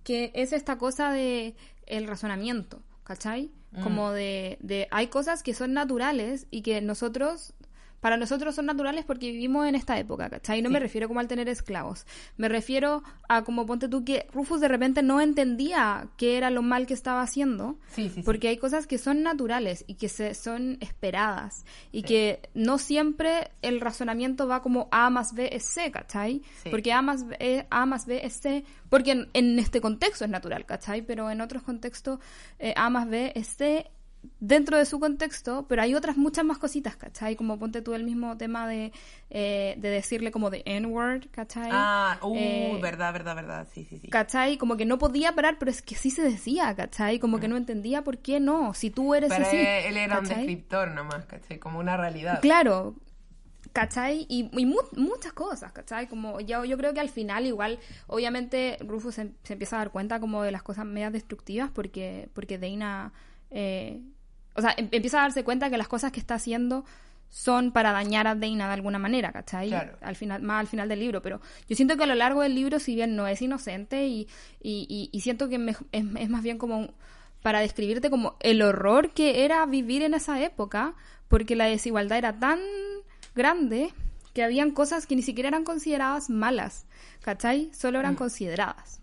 que 0.03 0.31
es 0.35 0.51
esta 0.53 0.77
cosa 0.77 1.11
de 1.11 1.55
el 1.87 2.05
razonamiento, 2.05 2.83
¿cachai? 3.03 3.49
Mm. 3.71 3.81
Como 3.81 4.11
de, 4.11 4.57
de 4.61 4.87
hay 4.91 5.07
cosas 5.07 5.41
que 5.41 5.53
son 5.55 5.73
naturales 5.73 6.45
y 6.51 6.61
que 6.61 6.81
nosotros, 6.81 7.53
para 7.99 8.17
nosotros 8.17 8.55
son 8.55 8.65
naturales 8.65 9.05
porque 9.05 9.31
vivimos 9.31 9.67
en 9.67 9.75
esta 9.75 9.97
época, 9.99 10.29
¿cachai? 10.29 10.61
No 10.61 10.69
me 10.69 10.79
refiero 10.79 11.07
como 11.07 11.19
al 11.19 11.27
tener 11.27 11.49
esclavos, 11.49 12.05
me 12.37 12.49
refiero 12.49 13.03
a 13.27 13.43
como 13.43 13.65
ponte 13.65 13.87
tú 13.87 14.03
que 14.03 14.27
Rufus 14.33 14.61
de 14.61 14.67
repente 14.67 15.01
no 15.03 15.21
entendía 15.21 16.07
qué 16.17 16.37
era 16.37 16.49
lo 16.49 16.61
mal 16.61 16.87
que 16.87 16.93
estaba 16.93 17.21
haciendo. 17.21 17.77
Sí, 17.89 18.09
sí. 18.09 18.23
Porque 18.23 18.47
hay 18.47 18.57
cosas 18.57 18.87
que 18.87 18.97
son 18.97 19.23
naturales 19.23 19.83
y 19.87 19.95
que 19.95 20.09
se, 20.09 20.33
son 20.33 20.77
esperadas 20.81 21.65
y 21.91 22.03
que 22.03 22.49
no 22.53 22.77
siempre 22.77 23.51
el 23.61 23.81
razonamiento 23.81 24.47
va 24.47 24.61
como 24.61 24.87
A 24.91 25.09
más 25.09 25.33
B 25.33 25.49
es 25.51 25.63
C, 25.63 25.91
¿cachai? 25.91 26.41
Sí. 26.63 26.69
Porque 26.69 26.93
A 26.93 27.01
más, 27.01 27.27
B, 27.27 27.67
A 27.69 27.85
más 27.85 28.05
B 28.05 28.21
es 28.23 28.33
C, 28.33 28.63
porque 28.89 29.11
en, 29.11 29.29
en 29.33 29.59
este 29.59 29.81
contexto 29.81 30.25
es 30.25 30.31
natural, 30.31 30.65
¿cachai? 30.65 31.01
Pero 31.01 31.29
en 31.29 31.41
otros 31.41 31.63
contextos 31.63 32.19
eh, 32.59 32.73
A 32.75 32.89
más 32.89 33.09
B 33.09 33.31
es 33.35 33.47
C 33.47 33.89
dentro 34.39 34.77
de 34.77 34.85
su 34.85 34.99
contexto, 34.99 35.65
pero 35.67 35.81
hay 35.81 35.95
otras 35.95 36.17
muchas 36.17 36.43
más 36.45 36.57
cositas, 36.57 36.95
¿cachai? 36.95 37.35
Como 37.35 37.57
ponte 37.57 37.81
tú 37.81 37.93
el 37.93 38.03
mismo 38.03 38.37
tema 38.37 38.67
de, 38.67 38.91
eh, 39.29 39.75
de 39.77 39.89
decirle 39.89 40.31
como 40.31 40.49
de 40.49 40.61
N-word, 40.65 41.27
¿cachai? 41.31 41.69
Ah, 41.71 42.19
uh, 42.21 42.33
Eh, 42.35 42.79
verdad, 42.81 43.13
verdad, 43.13 43.35
verdad, 43.35 43.67
sí, 43.73 43.85
sí, 43.89 43.97
sí. 43.99 44.07
¿Cachai? 44.09 44.57
Como 44.57 44.75
que 44.77 44.85
no 44.85 44.97
podía 44.97 45.33
parar, 45.35 45.57
pero 45.59 45.71
es 45.71 45.81
que 45.81 45.95
sí 45.95 46.09
se 46.09 46.21
decía, 46.23 46.75
¿cachai? 46.75 47.19
Como 47.19 47.39
que 47.39 47.47
no 47.47 47.57
entendía 47.57 48.03
por 48.03 48.17
qué 48.17 48.39
no, 48.39 48.73
si 48.73 48.89
tú 48.89 49.15
eres 49.15 49.29
Pero 49.31 49.45
así. 49.45 49.57
él 49.57 49.97
era 49.97 50.19
un 50.19 50.23
¿cachai? 50.23 50.37
descriptor 50.37 50.91
nomás, 50.91 51.25
¿cachai? 51.25 51.59
Como 51.59 51.79
una 51.79 51.95
realidad. 51.97 52.41
Claro, 52.41 52.95
¿Cachai? 53.71 54.25
Y, 54.29 54.49
y 54.57 54.65
mu- 54.65 54.77
muchas 54.95 55.31
cosas, 55.33 55.71
¿cachai? 55.71 56.07
Como 56.07 56.39
yo, 56.39 56.65
yo 56.65 56.75
creo 56.77 56.93
que 56.93 56.99
al 57.01 57.09
final 57.09 57.45
igual, 57.45 57.77
obviamente 58.07 58.77
Rufus 58.81 59.15
se, 59.15 59.31
se 59.43 59.53
empieza 59.53 59.75
a 59.75 59.79
dar 59.79 59.91
cuenta 59.91 60.19
como 60.19 60.41
de 60.41 60.51
las 60.51 60.63
cosas 60.63 60.85
medias 60.85 61.13
destructivas 61.13 61.69
porque, 61.69 62.29
porque 62.33 62.57
Dana, 62.57 63.13
eh, 63.51 64.01
o 64.55 64.61
sea, 64.61 64.73
em- 64.77 64.89
empieza 64.91 65.19
a 65.19 65.21
darse 65.23 65.43
cuenta 65.43 65.69
que 65.69 65.77
las 65.77 65.87
cosas 65.87 66.11
que 66.11 66.19
está 66.19 66.35
haciendo 66.35 66.85
son 67.29 67.71
para 67.71 67.91
dañar 67.91 68.25
a 68.27 68.33
Dana 68.35 68.67
de 68.67 68.73
alguna 68.73 68.97
manera, 68.97 69.31
¿cachai? 69.31 69.69
Claro. 69.69 69.95
Al 70.01 70.15
final, 70.15 70.41
más 70.41 70.61
al 70.61 70.67
final 70.67 70.89
del 70.89 70.99
libro, 70.99 71.21
pero 71.21 71.39
yo 71.67 71.75
siento 71.75 71.95
que 71.95 72.03
a 72.03 72.07
lo 72.07 72.15
largo 72.15 72.41
del 72.41 72.55
libro, 72.55 72.79
si 72.79 72.95
bien 72.95 73.15
no 73.15 73.27
es 73.27 73.41
inocente 73.41 74.07
y, 74.07 74.27
y, 74.61 74.87
y- 74.89 75.09
y 75.15 75.21
siento 75.21 75.47
que 75.47 75.59
me- 75.59 75.71
es, 75.91 76.05
es 76.17 76.29
más 76.29 76.41
bien 76.43 76.57
como 76.57 76.79
un- 76.79 76.91
para 77.43 77.59
describirte 77.61 78.09
como 78.09 78.35
el 78.39 78.61
horror 78.63 79.11
que 79.11 79.45
era 79.45 79.65
vivir 79.67 80.01
en 80.01 80.13
esa 80.15 80.41
época, 80.43 80.95
porque 81.27 81.55
la 81.55 81.65
desigualdad 81.65 82.17
era 82.17 82.37
tan 82.39 82.59
grande 83.35 83.93
que 84.33 84.43
habían 84.43 84.71
cosas 84.71 85.05
que 85.05 85.15
ni 85.15 85.21
siquiera 85.21 85.49
eran 85.49 85.63
consideradas 85.63 86.29
malas, 86.29 86.85
¿cachai? 87.21 87.69
Solo 87.73 87.99
eran 87.99 88.15
consideradas, 88.15 88.99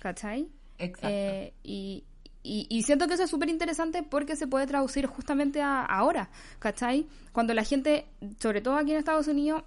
¿cachai? 0.00 0.48
Exacto. 0.78 1.08
Eh, 1.10 1.52
y, 1.62 2.04
y, 2.48 2.66
y 2.70 2.82
siento 2.82 3.06
que 3.06 3.14
eso 3.14 3.24
es 3.24 3.30
súper 3.30 3.50
interesante 3.50 4.02
porque 4.02 4.34
se 4.34 4.46
puede 4.46 4.66
traducir 4.66 5.06
justamente 5.06 5.60
a 5.60 5.84
ahora, 5.84 6.30
¿cachai? 6.58 7.06
Cuando 7.32 7.52
la 7.52 7.62
gente, 7.62 8.06
sobre 8.40 8.62
todo 8.62 8.76
aquí 8.76 8.92
en 8.92 8.98
Estados 8.98 9.28
Unidos, 9.28 9.64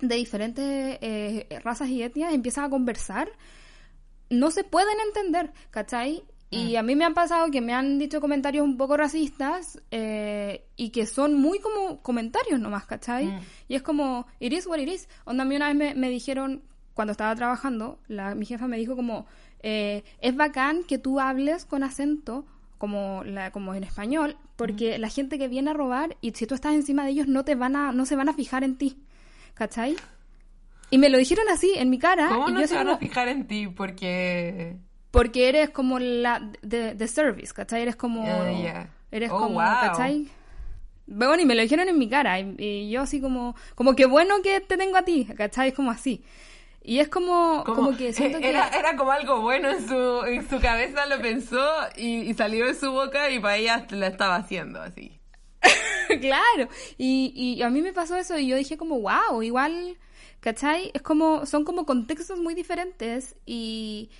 de 0.00 0.16
diferentes 0.16 0.98
eh, 1.00 1.46
razas 1.62 1.88
y 1.88 2.02
etnias 2.02 2.34
empiezan 2.34 2.64
a 2.64 2.70
conversar, 2.70 3.30
no 4.28 4.50
se 4.50 4.64
pueden 4.64 4.98
entender, 5.06 5.52
¿cachai? 5.70 6.24
Y 6.48 6.76
a 6.76 6.82
mí 6.82 6.96
me 6.96 7.04
han 7.04 7.12
pasado 7.12 7.50
que 7.50 7.60
me 7.60 7.74
han 7.74 7.98
dicho 7.98 8.20
comentarios 8.20 8.64
un 8.64 8.76
poco 8.76 8.96
racistas 8.96 9.80
eh, 9.90 10.64
y 10.76 10.90
que 10.90 11.04
son 11.04 11.34
muy 11.34 11.58
como 11.58 12.02
comentarios 12.02 12.60
nomás, 12.60 12.86
¿cachai? 12.86 13.26
Mm. 13.26 13.40
Y 13.68 13.74
es 13.74 13.82
como, 13.82 14.26
it 14.38 14.52
is 14.52 14.66
what 14.66 14.78
it 14.78 14.88
is. 14.88 15.08
Onda, 15.24 15.42
a 15.42 15.46
mí 15.46 15.56
una 15.56 15.66
vez 15.66 15.76
me, 15.76 15.94
me 15.94 16.08
dijeron, 16.08 16.62
cuando 16.94 17.12
estaba 17.12 17.34
trabajando, 17.34 17.98
la, 18.08 18.34
mi 18.34 18.46
jefa 18.46 18.68
me 18.68 18.78
dijo 18.78 18.96
como, 18.96 19.26
eh, 19.60 20.04
es 20.20 20.36
bacán 20.36 20.84
que 20.84 20.98
tú 20.98 21.20
hables 21.20 21.64
con 21.64 21.82
acento 21.82 22.44
como, 22.78 23.22
la, 23.24 23.50
como 23.50 23.74
en 23.74 23.84
español, 23.84 24.36
porque 24.56 24.98
la 24.98 25.08
gente 25.08 25.38
que 25.38 25.48
viene 25.48 25.70
a 25.70 25.74
robar 25.74 26.16
y 26.20 26.32
si 26.32 26.46
tú 26.46 26.54
estás 26.54 26.74
encima 26.74 27.04
de 27.04 27.10
ellos 27.10 27.26
no 27.26 27.44
te 27.44 27.54
van 27.54 27.74
a, 27.76 27.92
no 27.92 28.04
se 28.06 28.16
van 28.16 28.28
a 28.28 28.34
fijar 28.34 28.64
en 28.64 28.76
ti, 28.76 28.96
¿cachai? 29.54 29.96
Y 30.90 30.98
me 30.98 31.08
lo 31.08 31.18
dijeron 31.18 31.46
así, 31.50 31.72
en 31.74 31.90
mi 31.90 31.98
cara. 31.98 32.28
¿Cómo 32.28 32.48
y 32.48 32.52
no 32.52 32.60
yo 32.60 32.68
se 32.68 32.74
van 32.76 32.88
a 32.88 32.90
como- 32.92 33.00
fijar 33.00 33.28
en 33.28 33.46
ti? 33.46 33.66
Porque... 33.66 34.76
porque 35.10 35.48
eres 35.48 35.70
como 35.70 35.98
la 35.98 36.52
de, 36.62 36.94
de 36.94 37.08
service, 37.08 37.52
¿cachai? 37.52 37.82
Eres 37.82 37.96
como... 37.96 38.24
Eres 39.10 39.30
Oh, 39.32 39.38
como, 39.38 39.54
wow. 39.54 39.62
¿cachai? 39.64 40.28
Bueno, 41.06 41.40
y 41.40 41.46
me 41.46 41.54
lo 41.54 41.62
dijeron 41.62 41.88
en 41.88 41.98
mi 41.98 42.08
cara. 42.08 42.38
Y, 42.40 42.54
y 42.58 42.90
yo 42.90 43.02
así 43.02 43.20
como... 43.20 43.56
Como 43.74 43.94
que 43.96 44.06
bueno 44.06 44.42
que 44.42 44.60
te 44.60 44.76
tengo 44.76 44.96
a 44.96 45.02
ti, 45.04 45.24
¿cachai? 45.36 45.68
Es 45.68 45.74
como 45.74 45.90
así. 45.90 46.22
Y 46.88 47.00
es 47.00 47.08
como... 47.08 47.64
Como, 47.64 47.96
que 47.96 48.12
siento 48.12 48.38
que... 48.38 48.48
era, 48.48 48.68
era 48.68 48.96
como 48.96 49.10
algo 49.10 49.40
bueno 49.40 49.70
en 49.70 49.88
su, 49.88 50.24
en 50.24 50.48
su 50.48 50.60
cabeza, 50.60 51.04
lo 51.06 51.20
pensó 51.20 51.68
y, 51.96 52.18
y 52.18 52.34
salió 52.34 52.64
de 52.64 52.74
su 52.74 52.92
boca 52.92 53.28
y 53.28 53.40
para 53.40 53.56
ella 53.56 53.86
la 53.90 54.06
estaba 54.06 54.36
haciendo 54.36 54.80
así. 54.80 55.18
claro. 56.20 56.68
Y, 56.96 57.32
y 57.34 57.60
a 57.62 57.70
mí 57.70 57.82
me 57.82 57.92
pasó 57.92 58.14
eso 58.16 58.38
y 58.38 58.46
yo 58.46 58.56
dije 58.56 58.76
como, 58.76 59.00
wow, 59.00 59.42
igual, 59.42 59.98
¿cachai? 60.38 60.92
Es 60.94 61.02
como, 61.02 61.44
son 61.44 61.64
como 61.64 61.86
contextos 61.86 62.38
muy 62.38 62.54
diferentes 62.54 63.34
y, 63.44 64.10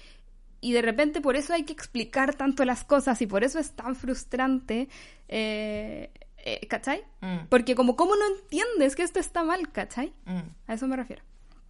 y 0.60 0.72
de 0.72 0.82
repente 0.82 1.20
por 1.20 1.36
eso 1.36 1.54
hay 1.54 1.62
que 1.62 1.72
explicar 1.72 2.34
tanto 2.34 2.64
las 2.64 2.82
cosas 2.82 3.22
y 3.22 3.28
por 3.28 3.44
eso 3.44 3.60
es 3.60 3.76
tan 3.76 3.94
frustrante, 3.94 4.88
eh, 5.28 6.10
eh, 6.38 6.66
¿cachai? 6.66 7.04
Mm, 7.20 7.46
Porque 7.48 7.76
como, 7.76 7.94
¿cómo 7.94 8.16
no 8.16 8.26
entiendes 8.26 8.96
que 8.96 9.04
esto 9.04 9.20
está 9.20 9.44
mal, 9.44 9.70
¿cachai? 9.70 10.12
mm. 10.24 10.40
A 10.66 10.74
eso 10.74 10.88
me 10.88 10.96
refiero. 10.96 11.22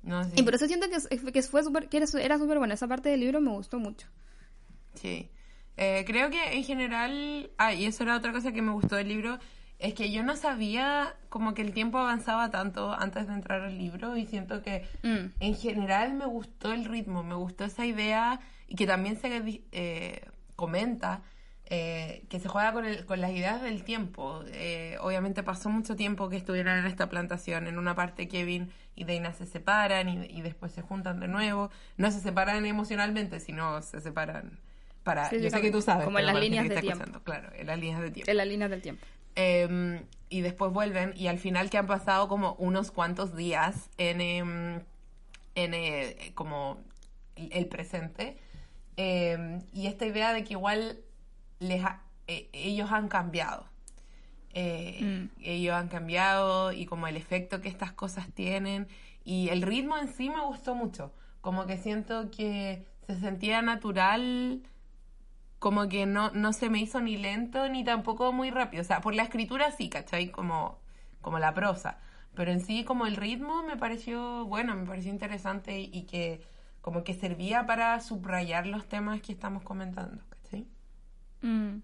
No, 0.07 0.25
sí. 0.25 0.31
Y 0.37 0.43
por 0.43 0.55
eso 0.55 0.67
siento 0.67 0.87
que, 0.89 1.33
que 1.33 1.43
fue 1.43 1.63
súper, 1.63 1.89
que 1.89 1.99
era 1.99 2.07
era 2.21 2.39
súper 2.39 2.59
buena. 2.59 2.75
Esa 2.75 2.89
parte 2.89 3.09
del 3.11 3.21
libro 3.21 3.41
me 3.41 3.51
gustó 3.51 3.79
mucho. 3.79 4.07
Sí. 4.95 5.29
Eh, 5.77 6.05
creo 6.07 6.31
que 6.31 6.55
en 6.57 6.65
general, 6.65 7.51
ah, 7.59 7.75
y 7.75 7.85
eso 7.85 8.05
era 8.05 8.17
otra 8.17 8.33
cosa 8.33 8.53
que 8.53 8.63
me 8.63 8.73
gustó 8.73 8.97
del 8.97 9.09
libro, 9.09 9.39
es 9.79 9.93
que 9.93 10.11
yo 10.11 10.23
no 10.23 10.37
sabía 10.37 11.15
como 11.29 11.53
que 11.53 11.61
el 11.61 11.73
tiempo 11.75 11.99
avanzaba 11.99 12.51
tanto 12.51 12.93
antes 12.93 13.27
de 13.27 13.35
entrar 13.35 13.61
al 13.61 13.77
libro 13.77 14.17
y 14.17 14.25
siento 14.27 14.63
que 14.63 14.87
Mm. 15.03 15.33
en 15.39 15.55
general 15.55 16.15
me 16.15 16.25
gustó 16.25 16.73
el 16.73 16.87
ritmo, 16.87 17.23
me 17.23 17.35
gustó 17.35 17.65
esa 17.65 17.85
idea 17.85 18.41
y 18.69 18.75
que 18.75 18.87
también 18.87 19.17
se 19.17 19.63
eh, 19.73 20.29
comenta 20.55 21.23
eh, 21.69 22.25
que 22.29 22.39
se 22.39 22.49
juega 22.49 22.73
con, 22.73 22.85
el, 22.85 23.05
con 23.07 23.21
las 23.21 23.33
ideas 23.33 23.61
del 23.63 23.83
tiempo. 23.83 24.43
Eh, 24.53 24.97
obviamente 25.01 25.43
pasó 25.43 25.69
mucho 25.69 25.97
tiempo 25.97 26.29
que 26.29 26.37
estuvieron 26.37 26.79
en 26.79 26.87
esta 26.87 27.09
plantación. 27.09 27.67
En 27.67 27.79
una 27.79 27.95
parte 27.95 28.29
Kevin 28.29 28.71
y 28.95 29.05
Dana 29.05 29.33
se 29.33 29.47
separan 29.47 30.09
y, 30.09 30.27
y 30.27 30.43
después 30.43 30.73
se 30.73 30.83
juntan 30.83 31.21
de 31.21 31.29
nuevo. 31.29 31.71
No 31.97 32.11
se 32.11 32.21
separan 32.21 32.65
emocionalmente, 32.67 33.41
sino 33.41 33.83
se 33.83 34.01
separan 34.01 34.61
para... 35.07 35.31
yo 35.31 35.51
sé 35.51 35.61
que 35.61 35.71
tú 35.71 35.83
sabes. 35.83 36.05
Como 36.05 36.19
en 36.19 36.27
las 36.27 36.39
líneas 36.39 36.69
de 36.69 36.81
tiempo. 36.81 37.05
escuchando, 37.05 37.23
Claro, 37.23 37.51
en 37.55 37.67
las 37.67 37.79
líneas 37.79 38.01
de 38.01 38.11
tiempo. 38.11 38.31
En 38.31 38.37
las 38.37 38.47
líneas 38.47 38.71
del 38.71 38.83
tiempo. 38.83 39.07
Eh, 39.37 40.01
y 40.29 40.41
después 40.41 40.73
vuelven 40.73 41.13
y 41.17 41.29
al 41.29 41.39
final 41.39 41.71
que 41.71 41.79
han 41.79 41.87
pasado 41.87 42.27
como 42.27 42.55
unos 42.55 42.91
cuantos 42.91 43.37
días 43.37 43.91
en, 43.99 44.21
em, 44.21 44.81
en 45.55 45.75
eh, 45.75 46.33
como 46.35 46.83
el 47.37 47.53
el 47.53 47.67
presente 47.67 48.39
eh, 48.97 49.61
y 49.73 49.87
esta 49.87 50.07
idea 50.07 50.33
de 50.33 50.43
que 50.43 50.55
igual 50.55 50.99
les 51.59 51.85
ha- 51.85 52.03
eh, 52.27 52.49
ellos 52.53 52.91
han 52.93 53.09
cambiado 53.09 53.67
Eh, 54.55 55.01
Mm. 55.03 55.43
ellos 55.45 55.75
han 55.75 55.89
cambiado 55.89 56.73
y 56.73 56.87
como 56.87 57.07
el 57.09 57.17
efecto 57.17 57.61
que 57.61 57.69
estas 57.69 57.93
cosas 57.93 58.29
tienen 58.35 58.89
y 59.25 59.51
el 59.51 59.61
ritmo 59.63 59.99
en 59.99 60.09
sí 60.09 60.31
me 60.31 60.41
gustó 60.41 60.75
mucho 60.75 61.13
como 61.43 61.67
que 61.67 61.77
siento 61.77 62.31
que 62.31 62.87
se 63.07 63.21
sentía 63.21 63.61
natural 63.63 64.63
como 65.59 65.89
que 65.89 66.07
no, 66.07 66.31
no 66.33 66.53
se 66.53 66.71
me 66.71 66.79
hizo 66.81 67.01
ni 67.01 67.17
lento 67.17 67.69
ni 67.69 67.85
tampoco 67.85 68.33
muy 68.33 68.51
rápido. 68.51 68.83
O 68.83 68.85
sea, 68.85 69.01
por 69.01 69.15
la 69.15 69.23
escritura 69.25 69.71
sí, 69.73 69.89
¿cachai? 69.89 70.31
Como, 70.31 70.79
como 71.21 71.39
la 71.39 71.55
prosa. 71.55 71.99
Pero 72.35 72.53
en 72.53 72.61
sí, 72.61 72.85
como 72.85 73.07
el 73.07 73.17
ritmo 73.17 73.63
me 73.63 73.77
pareció 73.77 74.45
bueno, 74.47 74.75
me 74.75 74.87
pareció 74.87 75.11
interesante 75.13 75.81
y, 75.81 75.91
y 75.93 76.03
que 76.05 76.43
como 76.83 77.03
que 77.05 77.15
servía 77.15 77.67
para 77.67 77.99
subrayar 78.01 78.67
los 78.67 78.87
temas 78.89 79.21
que 79.23 79.33
estamos 79.33 79.63
comentando. 79.63 80.23
Mm. 81.43 81.79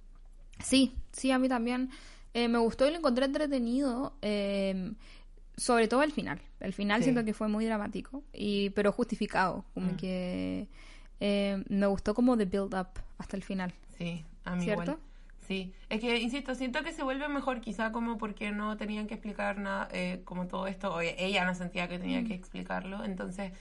Sí, 0.62 0.94
sí, 1.12 1.30
a 1.30 1.38
mí 1.38 1.48
también 1.48 1.90
eh, 2.34 2.48
me 2.48 2.58
gustó 2.58 2.86
y 2.86 2.90
lo 2.90 2.96
encontré 2.98 3.24
entretenido, 3.26 4.14
eh, 4.22 4.92
sobre 5.56 5.88
todo 5.88 6.02
el 6.02 6.12
final. 6.12 6.40
El 6.60 6.72
final 6.72 7.00
Sí. 7.00 7.04
siento 7.04 7.24
que 7.24 7.34
fue 7.34 7.48
muy 7.48 7.64
dramático, 7.66 8.22
y 8.32 8.70
pero 8.70 8.92
justificado, 8.92 9.64
como 9.74 9.92
Mm. 9.92 9.96
que 9.96 10.68
eh, 11.20 11.62
me 11.68 11.86
gustó 11.86 12.14
como 12.14 12.36
de 12.36 12.46
build 12.46 12.74
up 12.74 12.88
hasta 13.18 13.36
el 13.36 13.42
final. 13.44 13.72
Sí, 13.98 14.24
a 14.44 14.56
mí 14.56 14.64
¿Cierto? 14.64 14.92
igual. 14.92 14.98
Sí, 15.46 15.72
es 15.88 16.00
que, 16.00 16.18
insisto, 16.18 16.54
siento 16.54 16.82
que 16.82 16.92
se 16.92 17.02
vuelve 17.02 17.28
mejor 17.28 17.60
quizá 17.60 17.92
como 17.92 18.16
porque 18.16 18.52
no 18.52 18.76
tenían 18.76 19.06
que 19.06 19.14
explicar 19.14 19.58
nada, 19.58 19.88
eh, 19.92 20.22
como 20.24 20.46
todo 20.46 20.66
esto, 20.66 20.94
o 20.94 21.00
ella 21.00 21.44
no 21.44 21.54
sentía 21.54 21.88
que 21.88 21.98
tenía 21.98 22.24
que 22.24 22.34
explicarlo, 22.34 23.04
entonces 23.04 23.52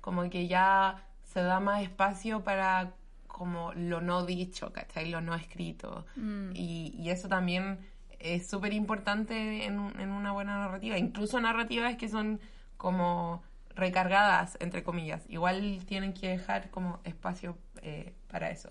como 0.00 0.28
que 0.30 0.46
ya 0.48 1.02
se 1.24 1.40
da 1.42 1.58
más 1.60 1.82
espacio 1.82 2.42
para 2.44 2.94
como 3.40 3.72
lo 3.72 4.02
no 4.02 4.26
dicho, 4.26 4.70
¿cachai? 4.70 5.08
Lo 5.08 5.22
no 5.22 5.34
escrito. 5.34 6.04
Mm. 6.14 6.50
Y, 6.52 6.94
y 6.94 7.08
eso 7.08 7.26
también 7.26 7.78
es 8.18 8.46
súper 8.46 8.74
importante 8.74 9.64
en, 9.64 9.80
en 9.98 10.10
una 10.10 10.32
buena 10.32 10.58
narrativa, 10.58 10.98
incluso 10.98 11.40
narrativas 11.40 11.96
que 11.96 12.10
son 12.10 12.38
como 12.76 13.42
recargadas, 13.74 14.58
entre 14.60 14.82
comillas, 14.82 15.24
igual 15.30 15.82
tienen 15.86 16.12
que 16.12 16.28
dejar 16.28 16.68
como 16.68 17.00
espacio 17.04 17.56
eh, 17.80 18.12
para 18.30 18.50
eso. 18.50 18.68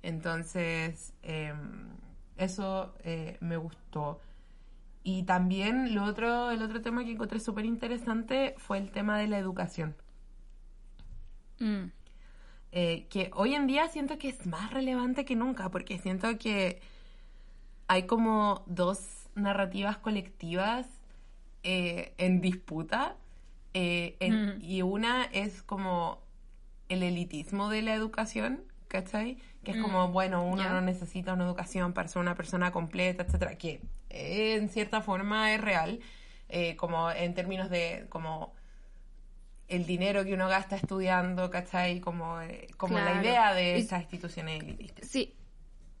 Entonces, 0.00 1.12
eh, 1.22 1.52
eso 2.38 2.94
eh, 3.04 3.36
me 3.40 3.58
gustó. 3.58 4.18
Y 5.02 5.24
también 5.24 5.94
lo 5.94 6.04
otro, 6.04 6.50
el 6.52 6.62
otro 6.62 6.80
tema 6.80 7.04
que 7.04 7.10
encontré 7.10 7.38
súper 7.38 7.66
interesante 7.66 8.54
fue 8.56 8.78
el 8.78 8.92
tema 8.92 9.18
de 9.18 9.26
la 9.26 9.36
educación. 9.36 9.94
Mm. 11.58 11.99
Eh, 12.72 13.06
que 13.10 13.30
hoy 13.34 13.54
en 13.54 13.66
día 13.66 13.88
siento 13.88 14.16
que 14.18 14.28
es 14.28 14.46
más 14.46 14.72
relevante 14.72 15.24
que 15.24 15.34
nunca, 15.34 15.70
porque 15.70 15.98
siento 15.98 16.38
que 16.38 16.80
hay 17.88 18.04
como 18.04 18.62
dos 18.66 19.28
narrativas 19.34 19.98
colectivas 19.98 20.86
eh, 21.62 22.14
en 22.18 22.40
disputa. 22.40 23.16
eh, 23.72 24.16
en- 24.18 24.56
Mm. 24.56 24.62
Y 24.64 24.82
una 24.82 25.24
es 25.26 25.62
como 25.62 26.18
el 26.88 27.04
elitismo 27.04 27.68
de 27.68 27.82
la 27.82 27.94
educación, 27.94 28.64
¿cachai? 28.88 29.36
Que 29.62 29.70
es 29.70 29.76
Mm. 29.76 29.82
como, 29.82 30.08
bueno, 30.08 30.42
uno 30.42 30.62
Ya. 30.64 30.72
no 30.72 30.80
necesita 30.80 31.34
una 31.34 31.44
educación 31.44 31.92
para 31.92 32.08
ser 32.08 32.20
una 32.20 32.34
persona 32.34 32.72
completa, 32.72 33.22
etcétera, 33.22 33.56
que 33.58 33.80
en 34.08 34.68
cierta 34.70 35.02
forma 35.02 35.54
es 35.54 35.60
real, 35.60 36.00
eh, 36.48 36.74
como 36.74 37.12
en 37.12 37.32
términos 37.34 37.70
de 37.70 38.06
como 38.08 38.52
el 39.70 39.86
dinero 39.86 40.24
que 40.24 40.34
uno 40.34 40.48
gasta 40.48 40.76
estudiando, 40.76 41.48
¿cachai? 41.50 42.00
Como, 42.00 42.40
eh, 42.42 42.68
como 42.76 42.98
la 42.98 43.22
idea 43.22 43.54
de 43.54 43.78
esas 43.78 44.02
instituciones 44.02 44.62
elitistas. 44.62 45.08
Sí, 45.08 45.34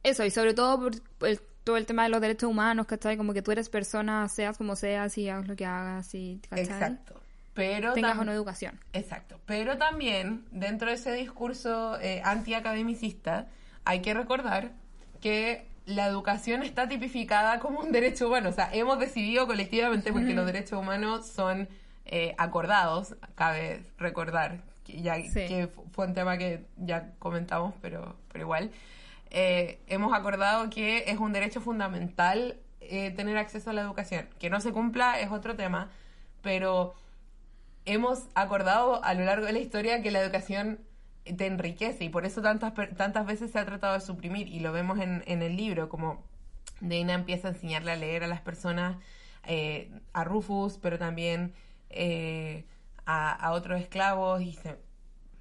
eso, 0.02 0.24
y 0.24 0.30
sobre 0.30 0.52
todo 0.54 0.78
por, 0.78 1.00
por- 1.18 1.50
todo 1.62 1.76
el 1.76 1.84
tema 1.86 2.04
de 2.04 2.08
los 2.08 2.20
derechos 2.22 2.48
humanos, 2.50 2.86
¿cachai? 2.86 3.16
Como 3.18 3.32
que 3.34 3.42
tú 3.42 3.52
eres 3.52 3.68
persona, 3.68 4.26
seas 4.28 4.56
como 4.58 4.74
seas 4.76 5.16
y 5.18 5.28
hagas 5.28 5.46
lo 5.46 5.56
que 5.56 5.66
hagas 5.66 6.14
y, 6.14 6.40
¿cachai? 6.48 6.64
Exacto. 6.64 7.20
Pero 7.52 7.92
Tengas 7.92 8.16
no 8.24 8.32
educación. 8.32 8.80
Exacto. 8.92 9.38
Pero 9.44 9.76
también, 9.76 10.46
dentro 10.50 10.88
de 10.88 10.94
ese 10.94 11.12
discurso 11.12 12.00
eh, 12.00 12.22
antiacademicista, 12.24 13.48
hay 13.84 14.00
que 14.00 14.14
recordar 14.14 14.72
que 15.20 15.66
la 15.86 16.06
educación 16.06 16.62
está 16.62 16.88
tipificada 16.88 17.58
como 17.58 17.80
un 17.80 17.92
derecho 17.92 18.28
humano. 18.28 18.50
O 18.50 18.52
sea, 18.52 18.70
hemos 18.72 18.98
decidido 18.98 19.46
colectivamente, 19.46 20.12
porque 20.12 20.32
los 20.34 20.46
derechos 20.46 20.78
humanos 20.80 21.26
son 21.28 21.68
eh, 22.06 22.34
acordados, 22.38 23.16
cabe 23.34 23.82
recordar, 23.98 24.62
que, 24.84 25.00
ya, 25.02 25.16
Sí. 25.16 25.46
que 25.46 25.68
fu- 25.68 25.84
fue 25.92 26.06
un 26.06 26.14
tema 26.14 26.38
que 26.38 26.64
ya 26.76 27.12
comentamos, 27.18 27.74
pero, 27.80 28.16
pero 28.32 28.44
igual. 28.44 28.70
Eh, 29.30 29.78
hemos 29.86 30.12
acordado 30.12 30.70
que 30.70 31.04
es 31.10 31.18
un 31.18 31.32
derecho 31.32 31.60
fundamental 31.60 32.56
eh, 32.80 33.12
tener 33.12 33.36
acceso 33.36 33.70
a 33.70 33.72
la 33.72 33.82
educación. 33.82 34.28
Que 34.40 34.50
no 34.50 34.60
se 34.60 34.72
cumpla 34.72 35.20
es 35.20 35.30
otro 35.30 35.54
tema, 35.54 35.88
pero 36.42 36.94
hemos 37.84 38.26
acordado 38.34 39.02
a 39.04 39.14
lo 39.14 39.24
largo 39.24 39.46
de 39.46 39.52
la 39.52 39.58
historia 39.60 40.02
que 40.02 40.10
la 40.10 40.20
educación 40.20 40.80
te 41.36 41.46
enriquece 41.46 42.04
y 42.04 42.08
por 42.08 42.24
eso 42.26 42.42
tantas, 42.42 42.72
tantas 42.96 43.26
veces 43.26 43.52
se 43.52 43.58
ha 43.58 43.64
tratado 43.64 43.94
de 43.94 44.00
suprimir 44.00 44.48
y 44.48 44.60
lo 44.60 44.72
vemos 44.72 44.98
en, 44.98 45.22
en 45.26 45.42
el 45.42 45.56
libro, 45.56 45.88
como 45.88 46.22
Dana 46.80 47.14
empieza 47.14 47.48
a 47.48 47.50
enseñarle 47.52 47.92
a 47.92 47.96
leer 47.96 48.24
a 48.24 48.26
las 48.26 48.40
personas, 48.40 48.96
eh, 49.46 49.90
a 50.12 50.24
Rufus, 50.24 50.78
pero 50.78 50.98
también 50.98 51.52
eh, 51.90 52.64
a, 53.06 53.32
a 53.32 53.52
otros 53.52 53.80
esclavos 53.80 54.42
y 54.42 54.52
se 54.52 54.78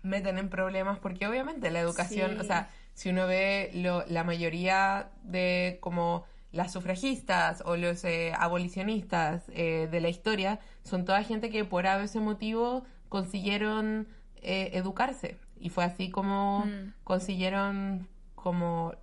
meten 0.02 0.38
en 0.38 0.50
problemas 0.50 1.00
porque 1.00 1.28
obviamente 1.28 1.70
la 1.72 1.80
educación, 1.80 2.32
Sí. 2.32 2.38
o 2.39 2.43
sea, 2.43 2.70
si 2.93 3.10
uno 3.10 3.28
ve 3.28 3.70
lo, 3.74 4.04
la 4.08 4.24
mayoría 4.24 5.10
de 5.24 5.78
como 5.82 6.26
las 6.52 6.72
sufragistas 6.74 7.62
o 7.66 7.76
los 7.78 8.04
eh, 8.06 8.34
abolicionistas 8.38 9.43
eh, 9.50 9.88
de 9.91 10.02
la 10.02 10.10
historia 10.10 10.60
son 10.84 11.06
toda 11.06 11.24
gente 11.24 11.50
que 11.52 11.64
por 11.64 11.86
ese 11.86 12.20
motivo 12.20 12.84
consiguieron 13.10 14.08
eh, 14.41 14.72
educarse 14.74 15.38
y 15.60 15.70
fue 15.70 15.84
así 15.84 16.10
como 16.10 16.66
Mm. 16.66 16.93
consiguieron 17.04 18.08
como 18.36 18.93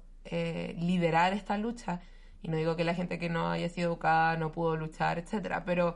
liderar 0.77 1.33
esta 1.35 1.57
lucha 1.57 2.01
y 2.43 2.49
no 2.49 2.57
digo 2.57 2.75
que 2.75 2.83
la 2.83 2.95
gente 2.95 3.19
que 3.21 3.29
no 3.29 3.51
haya 3.51 3.69
sido 3.69 3.91
educada 3.93 4.37
no 4.37 4.51
pudo 4.51 4.77
luchar 4.77 5.19
etcétera 5.21 5.65
pero 5.65 5.95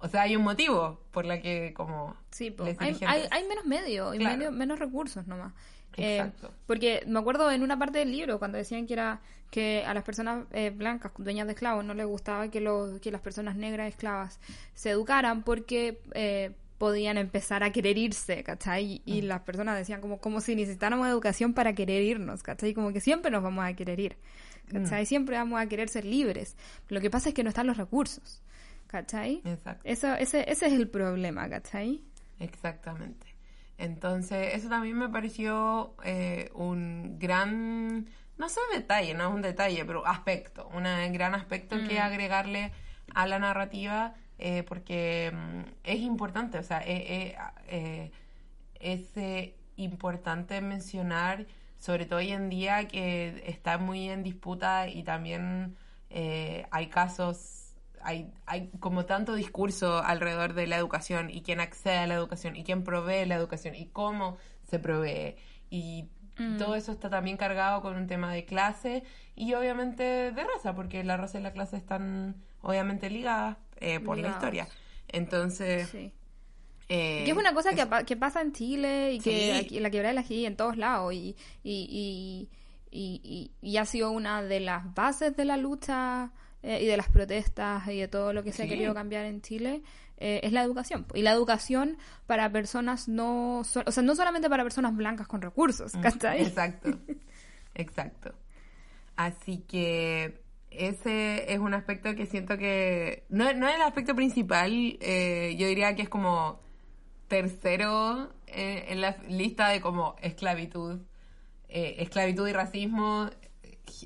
o 0.00 0.08
sea 0.08 0.22
hay 0.22 0.36
un 0.36 0.42
motivo 0.42 1.00
por 1.10 1.24
la 1.24 1.40
que 1.40 1.72
como 1.74 2.14
Sí, 2.30 2.54
hay, 2.78 2.96
hay, 3.06 3.22
hay 3.30 3.48
menos 3.48 3.64
medios 3.64 4.14
y 4.14 4.18
Claro. 4.18 4.36
medio- 4.36 4.52
menos 4.52 4.78
recursos 4.78 5.26
nomás. 5.26 5.52
Eh, 5.96 6.18
Exacto. 6.18 6.52
porque 6.66 7.02
me 7.08 7.18
acuerdo 7.18 7.50
en 7.50 7.62
una 7.62 7.76
parte 7.78 7.98
del 7.98 8.12
libro 8.12 8.38
cuando 8.38 8.56
decían 8.58 8.86
que 8.86 8.92
era 8.92 9.20
que 9.50 9.82
a 9.84 9.94
las 9.94 10.04
personas 10.04 10.44
eh, 10.52 10.70
blancas, 10.70 11.10
dueñas 11.18 11.46
de 11.46 11.54
esclavos, 11.54 11.84
no 11.84 11.94
les 11.94 12.06
gustaba 12.06 12.48
que, 12.50 12.60
los, 12.60 13.00
que 13.00 13.10
las 13.10 13.20
personas 13.22 13.56
negras 13.56 13.88
esclavas 13.88 14.38
se 14.74 14.90
educaran 14.90 15.42
porque 15.42 16.00
eh, 16.14 16.52
podían 16.76 17.16
empezar 17.18 17.64
a 17.64 17.72
querer 17.72 17.98
irse, 17.98 18.44
¿cachai? 18.44 19.02
Y, 19.06 19.14
y 19.16 19.22
las 19.22 19.40
personas 19.40 19.76
decían 19.76 20.00
como, 20.00 20.18
como 20.18 20.40
si 20.40 20.54
necesitáramos 20.54 21.08
educación 21.08 21.52
para 21.54 21.72
querer 21.72 22.02
irnos, 22.04 22.42
¿cachai? 22.44 22.74
Como 22.74 22.92
que 22.92 23.00
siempre 23.00 23.30
nos 23.32 23.42
vamos 23.42 23.64
a 23.64 23.72
querer 23.74 23.98
ir, 23.98 24.16
¿cachai? 24.70 25.04
Siempre 25.06 25.36
vamos 25.36 25.58
a 25.60 25.66
querer 25.66 25.88
ser 25.88 26.04
libres. 26.04 26.56
Lo 26.88 27.00
que 27.00 27.10
pasa 27.10 27.30
es 27.30 27.34
que 27.34 27.42
no 27.42 27.48
están 27.48 27.66
los 27.66 27.78
recursos, 27.78 28.42
¿cachai? 28.88 29.40
Exacto. 29.44 29.82
Eso, 29.84 30.12
ese, 30.14 30.50
ese 30.50 30.66
es 30.66 30.72
el 30.72 30.88
problema, 30.88 31.48
¿cachai? 31.48 32.02
Exactamente. 32.40 33.26
Entonces, 33.76 34.54
eso 34.54 34.68
también 34.68 34.98
me 34.98 35.08
pareció 35.08 35.94
eh, 36.04 36.50
un 36.54 37.18
gran, 37.20 38.08
no 38.36 38.48
sé 38.48 38.60
detalle, 38.74 39.14
no 39.14 39.28
es 39.28 39.34
un 39.34 39.42
detalle, 39.42 39.84
pero 39.84 40.04
aspecto, 40.04 40.68
un 40.74 40.82
gran 41.12 41.36
aspecto 41.36 41.76
que 41.88 42.00
agregarle 42.00 42.72
a 43.14 43.26
la 43.28 43.38
narrativa, 43.38 44.14
eh, 44.38 44.64
porque 44.64 45.32
mm, 45.32 45.60
es 45.84 46.00
importante, 46.00 46.58
o 46.58 46.62
sea, 46.64 46.80
eh, 46.80 47.04
eh, 47.08 47.36
eh, 47.68 48.10
es 48.80 49.16
eh, 49.16 49.54
importante 49.76 50.60
mencionar, 50.60 51.46
sobre 51.78 52.04
todo 52.06 52.18
hoy 52.18 52.32
en 52.32 52.48
día, 52.48 52.88
que 52.88 53.44
está 53.46 53.78
muy 53.78 54.08
en 54.08 54.24
disputa 54.24 54.88
y 54.88 55.04
también 55.04 55.76
eh, 56.10 56.66
hay 56.72 56.88
casos 56.88 57.57
hay, 58.02 58.30
hay 58.46 58.70
como 58.80 59.04
tanto 59.06 59.34
discurso 59.34 59.98
alrededor 60.02 60.54
de 60.54 60.66
la 60.66 60.76
educación 60.76 61.30
y 61.30 61.42
quién 61.42 61.60
accede 61.60 61.98
a 61.98 62.06
la 62.06 62.14
educación 62.14 62.56
y 62.56 62.64
quién 62.64 62.84
provee 62.84 63.26
la 63.26 63.34
educación 63.36 63.74
y 63.74 63.86
cómo 63.86 64.36
se 64.68 64.78
provee. 64.78 65.36
Y 65.70 66.08
todo 66.56 66.76
eso 66.76 66.92
está 66.92 67.10
también 67.10 67.36
cargado 67.36 67.82
con 67.82 67.96
un 67.96 68.06
tema 68.06 68.32
de 68.32 68.44
clase 68.44 69.02
y 69.34 69.54
obviamente 69.54 70.04
de 70.32 70.44
raza, 70.44 70.72
porque 70.74 71.02
la 71.02 71.16
raza 71.16 71.40
y 71.40 71.42
la 71.42 71.52
clase 71.52 71.76
están 71.76 72.36
obviamente 72.62 73.10
ligadas 73.10 73.56
eh, 73.80 73.98
por 73.98 74.18
la 74.18 74.28
historia. 74.28 74.68
Entonces, 75.08 75.88
Sí. 75.88 76.12
eh, 76.88 77.24
Y 77.26 77.30
es 77.30 77.36
una 77.36 77.54
cosa 77.54 77.74
que, 77.74 77.86
pa- 77.86 78.04
que 78.04 78.16
pasa 78.16 78.40
en 78.40 78.52
Chile 78.52 79.14
y 79.14 79.18
que 79.20 79.66
Sí. 79.68 79.80
la 79.80 79.90
quebrada 79.90 80.10
de 80.10 80.14
la 80.14 80.20
Ají 80.20 80.46
en 80.46 80.56
todos 80.56 80.76
lados 80.76 81.12
y, 81.12 81.34
y, 81.64 82.48
y- 82.90 83.50
y 83.60 83.76
ha 83.76 83.84
sido 83.84 84.10
una 84.10 84.42
de 84.42 84.60
las 84.60 84.94
bases 84.94 85.36
de 85.36 85.44
la 85.44 85.56
lucha 85.56 86.30
eh, 86.62 86.80
y 86.82 86.86
de 86.86 86.96
las 86.96 87.08
protestas 87.08 87.86
y 87.88 87.98
de 88.00 88.08
todo 88.08 88.32
lo 88.32 88.42
que 88.42 88.52
se 88.52 88.62
ha 88.62 88.66
querido 88.68 88.94
cambiar 88.94 89.24
en 89.26 89.40
Chile 89.42 89.82
eh, 90.16 90.40
es 90.42 90.52
la 90.52 90.62
educación. 90.62 91.06
Y 91.14 91.22
la 91.22 91.30
educación 91.32 91.96
para 92.26 92.50
personas 92.50 93.08
no, 93.08 93.62
so- 93.64 93.82
o 93.86 93.92
sea, 93.92 94.02
no 94.02 94.14
solamente 94.16 94.50
para 94.50 94.64
personas 94.64 94.96
blancas 94.96 95.28
con 95.28 95.40
recursos, 95.42 95.92
¿cachai? 96.02 96.42
Exacto, 96.42 96.90
exacto. 97.74 98.34
Así 99.16 99.58
que 99.68 100.40
ese 100.70 101.52
es 101.52 101.58
un 101.60 101.74
aspecto 101.74 102.14
que 102.14 102.26
siento 102.26 102.56
que 102.58 103.24
no, 103.28 103.52
no 103.54 103.68
es 103.68 103.74
el 103.76 103.82
aspecto 103.82 104.14
principal, 104.14 104.98
eh, 105.00 105.54
yo 105.58 105.66
diría 105.68 105.94
que 105.94 106.02
es 106.02 106.08
como 106.08 106.60
tercero 107.28 108.32
eh, 108.46 108.86
en 108.88 109.00
la 109.00 109.16
lista 109.28 109.68
de 109.68 109.80
como 109.80 110.16
esclavitud, 110.22 111.00
esclavitud 111.68 112.48
y 112.48 112.52
racismo, 112.52 113.28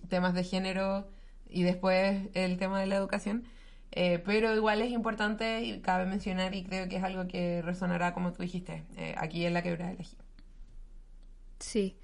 temas 0.09 0.35
de 0.35 0.45
género 0.45 1.09
y 1.53 1.63
después 1.63 2.29
el 2.35 2.59
tema 2.59 2.81
de 2.81 2.87
la 2.87 2.97
educación. 2.97 3.45
Eh, 3.93 4.21
pero 4.25 4.55
igual 4.55 4.81
es 4.81 4.91
importante 4.91 5.63
y 5.63 5.81
cabe 5.81 6.07
mencionar 6.07 6.55
y 6.55 6.65
creo 6.65 6.89
que 6.89 6.97
es 6.97 7.05
algo 7.05 7.29
que 7.29 7.61
resonará 7.63 8.15
como 8.15 8.33
tú 8.33 8.43
dijiste, 8.43 8.85
eh, 8.97 9.15
aquí 9.19 9.45
en 9.45 9.53
la 9.53 9.63
quebrada 9.63 9.91
del 9.91 10.01
Ejí. 10.01 10.17
Sí. 11.59 11.97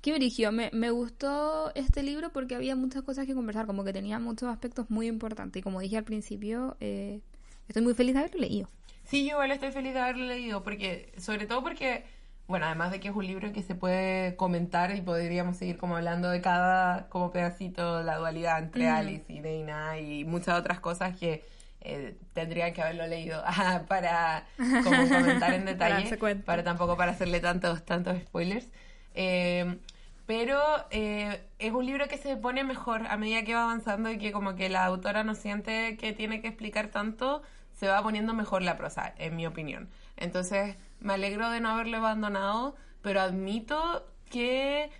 Qué 0.00 0.12
brillo. 0.14 0.52
Me, 0.52 0.70
me 0.72 0.90
gustó 0.90 1.72
este 1.74 2.02
libro 2.02 2.32
porque 2.32 2.54
había 2.54 2.76
muchas 2.76 3.02
cosas 3.02 3.26
que 3.26 3.34
conversar, 3.34 3.66
como 3.66 3.84
que 3.84 3.92
tenía 3.92 4.18
muchos 4.18 4.48
aspectos 4.48 4.90
muy 4.90 5.06
importantes. 5.06 5.60
Y 5.60 5.62
como 5.62 5.80
dije 5.80 5.96
al 5.96 6.04
principio, 6.04 6.76
eh, 6.80 7.20
estoy 7.68 7.82
muy 7.82 7.94
feliz 7.94 8.14
de 8.14 8.20
haberlo 8.20 8.40
leído. 8.40 8.68
Sí, 9.04 9.24
yo 9.24 9.32
igual 9.32 9.50
estoy 9.50 9.72
feliz 9.72 9.94
de 9.94 10.00
haberlo 10.00 10.26
leído, 10.26 10.62
porque, 10.62 11.12
sobre 11.18 11.46
todo 11.46 11.62
porque, 11.62 12.04
bueno, 12.52 12.66
además 12.66 12.90
de 12.90 13.00
que 13.00 13.08
es 13.08 13.16
un 13.16 13.26
libro 13.26 13.50
que 13.50 13.62
se 13.62 13.74
puede 13.74 14.36
comentar 14.36 14.94
y 14.94 15.00
podríamos 15.00 15.56
seguir 15.56 15.78
como 15.78 15.96
hablando 15.96 16.28
de 16.28 16.42
cada 16.42 17.08
como 17.08 17.32
pedacito, 17.32 18.02
la 18.02 18.18
dualidad 18.18 18.58
entre. 18.58 18.90
Alice 18.90 19.24
y 19.32 19.40
Dana 19.40 19.98
y 19.98 20.26
muchas 20.26 20.60
otras 20.60 20.78
cosas 20.78 21.16
que 21.16 21.46
eh, 21.80 22.14
tendrían 22.34 22.74
que 22.74 22.82
haberlo 22.82 23.06
leído 23.06 23.42
ah, 23.46 23.84
para 23.88 24.44
como 24.84 25.08
comentar 25.08 25.54
en 25.54 25.64
Para 25.78 25.96
detalle, 25.96 26.18
cuenta. 26.18 26.44
para 26.44 26.62
tampoco 26.62 26.94
para 26.98 27.12
hacerle 27.12 27.40
tantos, 27.40 27.86
tantos 27.86 28.18
spoilers. 28.20 28.66
Eh, 29.14 29.78
pero 30.26 30.60
eh, 30.90 31.40
es 31.58 31.72
un 31.72 31.86
libro 31.86 32.06
que 32.06 32.18
se 32.18 32.36
pone 32.36 32.64
mejor 32.64 33.06
a 33.06 33.16
medida 33.16 33.44
que 33.44 33.54
va 33.54 33.62
avanzando 33.62 34.10
y 34.10 34.18
que 34.18 34.30
como 34.30 34.56
que 34.56 34.68
la 34.68 34.84
autora 34.84 35.24
no 35.24 35.34
siente 35.34 35.96
que 35.96 36.12
tiene 36.12 36.42
que 36.42 36.48
explicar 36.48 36.88
tanto, 36.88 37.40
se 37.72 37.88
va 37.88 38.02
poniendo 38.02 38.34
mejor 38.34 38.60
la 38.60 38.76
prosa, 38.76 39.14
en 39.16 39.36
mi 39.36 39.46
opinión. 39.46 39.88
Entonces, 40.18 40.76
me 41.02 41.14
alegro 41.14 41.50
de 41.50 41.60
no 41.60 41.70
haberlo 41.70 41.98
abandonado, 41.98 42.74
pero 43.02 43.20
admito 43.20 44.06
que 44.30 44.90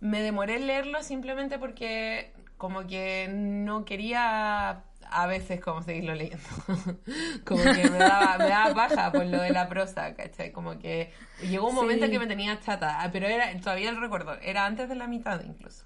me 0.00 0.22
demoré 0.22 0.56
en 0.56 0.66
leerlo 0.66 1.02
simplemente 1.02 1.58
porque 1.58 2.32
como 2.56 2.86
que 2.86 3.28
no 3.30 3.84
quería 3.84 4.82
a 5.10 5.26
veces 5.26 5.60
como 5.60 5.82
seguirlo 5.82 6.14
leyendo. 6.14 6.44
como 7.46 7.62
que 7.62 7.88
me 7.90 7.98
daba, 7.98 8.38
me 8.38 8.48
daba 8.48 8.74
paja 8.74 9.12
por 9.12 9.24
lo 9.26 9.40
de 9.40 9.50
la 9.50 9.68
prosa, 9.68 10.14
¿cachai? 10.14 10.52
Como 10.52 10.78
que 10.78 11.12
llegó 11.42 11.68
un 11.68 11.74
momento 11.74 12.06
Sí. 12.06 12.12
que 12.12 12.18
me 12.18 12.26
tenía 12.26 12.58
chata, 12.60 13.08
pero 13.12 13.26
era 13.26 13.58
todavía 13.60 13.90
el 13.90 14.00
recuerdo, 14.00 14.34
era 14.40 14.66
antes 14.66 14.88
de 14.88 14.94
la 14.96 15.06
mitad 15.06 15.42
incluso. 15.44 15.84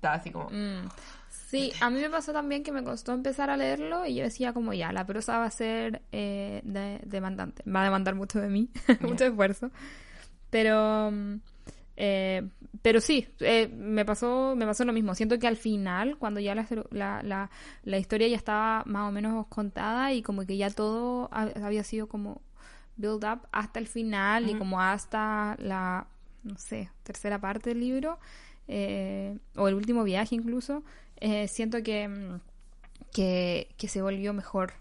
Estaba 0.00 0.14
así 0.14 0.30
como... 0.30 0.48
Mm. 0.50 0.88
Sí, 1.48 1.72
a 1.80 1.90
mí 1.90 2.00
me 2.00 2.08
pasó 2.08 2.32
también 2.32 2.62
que 2.62 2.70
me 2.72 2.82
costó 2.84 3.12
empezar 3.12 3.50
a 3.50 3.56
leerlo 3.56 4.06
y 4.06 4.14
yo 4.14 4.22
decía 4.22 4.52
como 4.52 4.72
ya, 4.72 4.92
la 4.92 5.04
prosa 5.04 5.38
va 5.38 5.44
a 5.46 5.50
ser 5.50 6.00
eh, 6.12 6.60
de- 6.64 7.00
demandante, 7.04 7.62
va 7.68 7.80
a 7.82 7.84
demandar 7.84 8.14
mucho 8.14 8.40
de 8.40 8.48
mí, 8.48 8.70
mucho 9.00 9.24
esfuerzo. 9.26 9.70
Pero, 10.50 11.10
mm, 11.10 11.34
eh, 11.96 12.48
pero 12.82 13.00
sí, 13.00 13.28
eh, 13.40 13.68
me 13.76 14.04
pasó, 14.04 14.54
me 14.56 14.64
pasó 14.66 14.84
lo 14.84 14.92
mismo. 14.92 15.14
Siento 15.14 15.38
que 15.38 15.46
al 15.48 15.56
final, 15.56 16.16
cuando 16.18 16.40
ya 16.40 16.54
la, 16.54 16.66
la, 16.90 17.22
la, 17.22 17.50
la 17.84 17.98
historia 17.98 18.28
ya 18.28 18.36
estaba 18.36 18.82
más 18.86 19.08
o 19.08 19.12
menos 19.12 19.46
contada 19.48 20.12
y 20.12 20.22
como 20.22 20.46
que 20.46 20.56
ya 20.56 20.70
todo 20.70 21.28
ha- 21.32 21.50
había 21.64 21.84
sido 21.84 22.08
como 22.08 22.40
build 22.96 23.24
up 23.24 23.48
hasta 23.52 23.78
el 23.80 23.86
final 23.86 24.48
y 24.48 24.54
como 24.54 24.80
hasta 24.80 25.56
la, 25.58 26.06
no 26.44 26.56
sé, 26.58 26.90
tercera 27.02 27.40
parte 27.40 27.70
del 27.70 27.80
libro, 27.80 28.18
eh, 28.68 29.38
o 29.56 29.68
el 29.68 29.74
último 29.74 30.04
viaje 30.04 30.34
incluso, 30.34 30.82
eh, 31.16 31.48
siento 31.48 31.82
que, 31.82 32.08
mm, 32.08 32.40
que, 33.12 33.68
que 33.76 33.88
se 33.88 34.02
volvió 34.02 34.32
mejor 34.32 34.74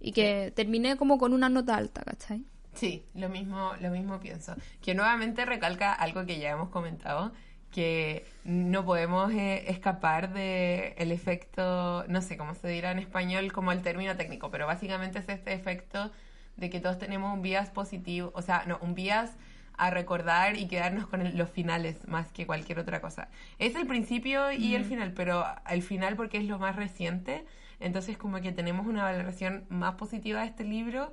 y 0.00 0.12
que 0.12 0.52
terminé 0.54 0.96
como 0.96 1.18
con 1.18 1.32
una 1.32 1.48
nota 1.48 1.76
alta, 1.76 2.02
¿cachai? 2.02 2.44
Sí, 2.74 3.04
lo 3.14 3.28
mismo, 3.28 3.72
lo 3.80 3.90
mismo 3.90 4.20
pienso. 4.20 4.54
Que 4.82 4.94
nuevamente 4.94 5.44
recalca 5.44 5.92
algo 5.92 6.26
que 6.26 6.38
ya 6.38 6.50
hemos 6.50 6.70
comentado, 6.70 7.32
que 7.70 8.26
no 8.44 8.84
podemos 8.84 9.32
eh, 9.32 9.64
escapar 9.70 10.32
de 10.32 10.94
el 10.98 11.10
efecto, 11.10 12.04
no 12.08 12.20
sé 12.20 12.36
cómo 12.36 12.54
se 12.54 12.68
dirá 12.68 12.92
en 12.92 12.98
español 12.98 13.52
como 13.52 13.72
el 13.72 13.82
término 13.82 14.16
técnico, 14.16 14.50
pero 14.50 14.66
básicamente 14.66 15.18
es 15.20 15.28
este 15.28 15.54
efecto 15.54 16.10
de 16.56 16.70
que 16.70 16.80
todos 16.80 16.98
tenemos 16.98 17.32
un 17.32 17.42
bias 17.42 17.70
positivo, 17.70 18.30
o 18.34 18.42
sea, 18.42 18.64
no, 18.66 18.78
un 18.80 18.94
bias 18.94 19.32
a 19.76 19.90
recordar 19.90 20.56
y 20.56 20.66
quedarnos 20.68 21.06
con 21.06 21.20
el- 21.22 21.36
los 21.36 21.50
finales 21.50 22.06
más 22.08 22.30
que 22.32 22.46
cualquier 22.46 22.78
otra 22.78 23.00
cosa. 23.00 23.28
Es 23.58 23.74
el 23.74 23.86
principio 23.86 24.52
y 24.52 24.74
el 24.74 24.84
final, 24.84 25.12
pero 25.12 25.44
el 25.68 25.82
final 25.82 26.16
porque 26.16 26.38
es 26.38 26.44
lo 26.44 26.58
más 26.58 26.76
reciente, 26.76 27.44
entonces 27.80 28.16
como 28.16 28.40
que 28.40 28.52
tenemos 28.52 28.86
una 28.86 29.02
valoración 29.02 29.64
más 29.68 29.94
positiva 29.96 30.40
de 30.40 30.46
este 30.46 30.64
libro 30.64 31.12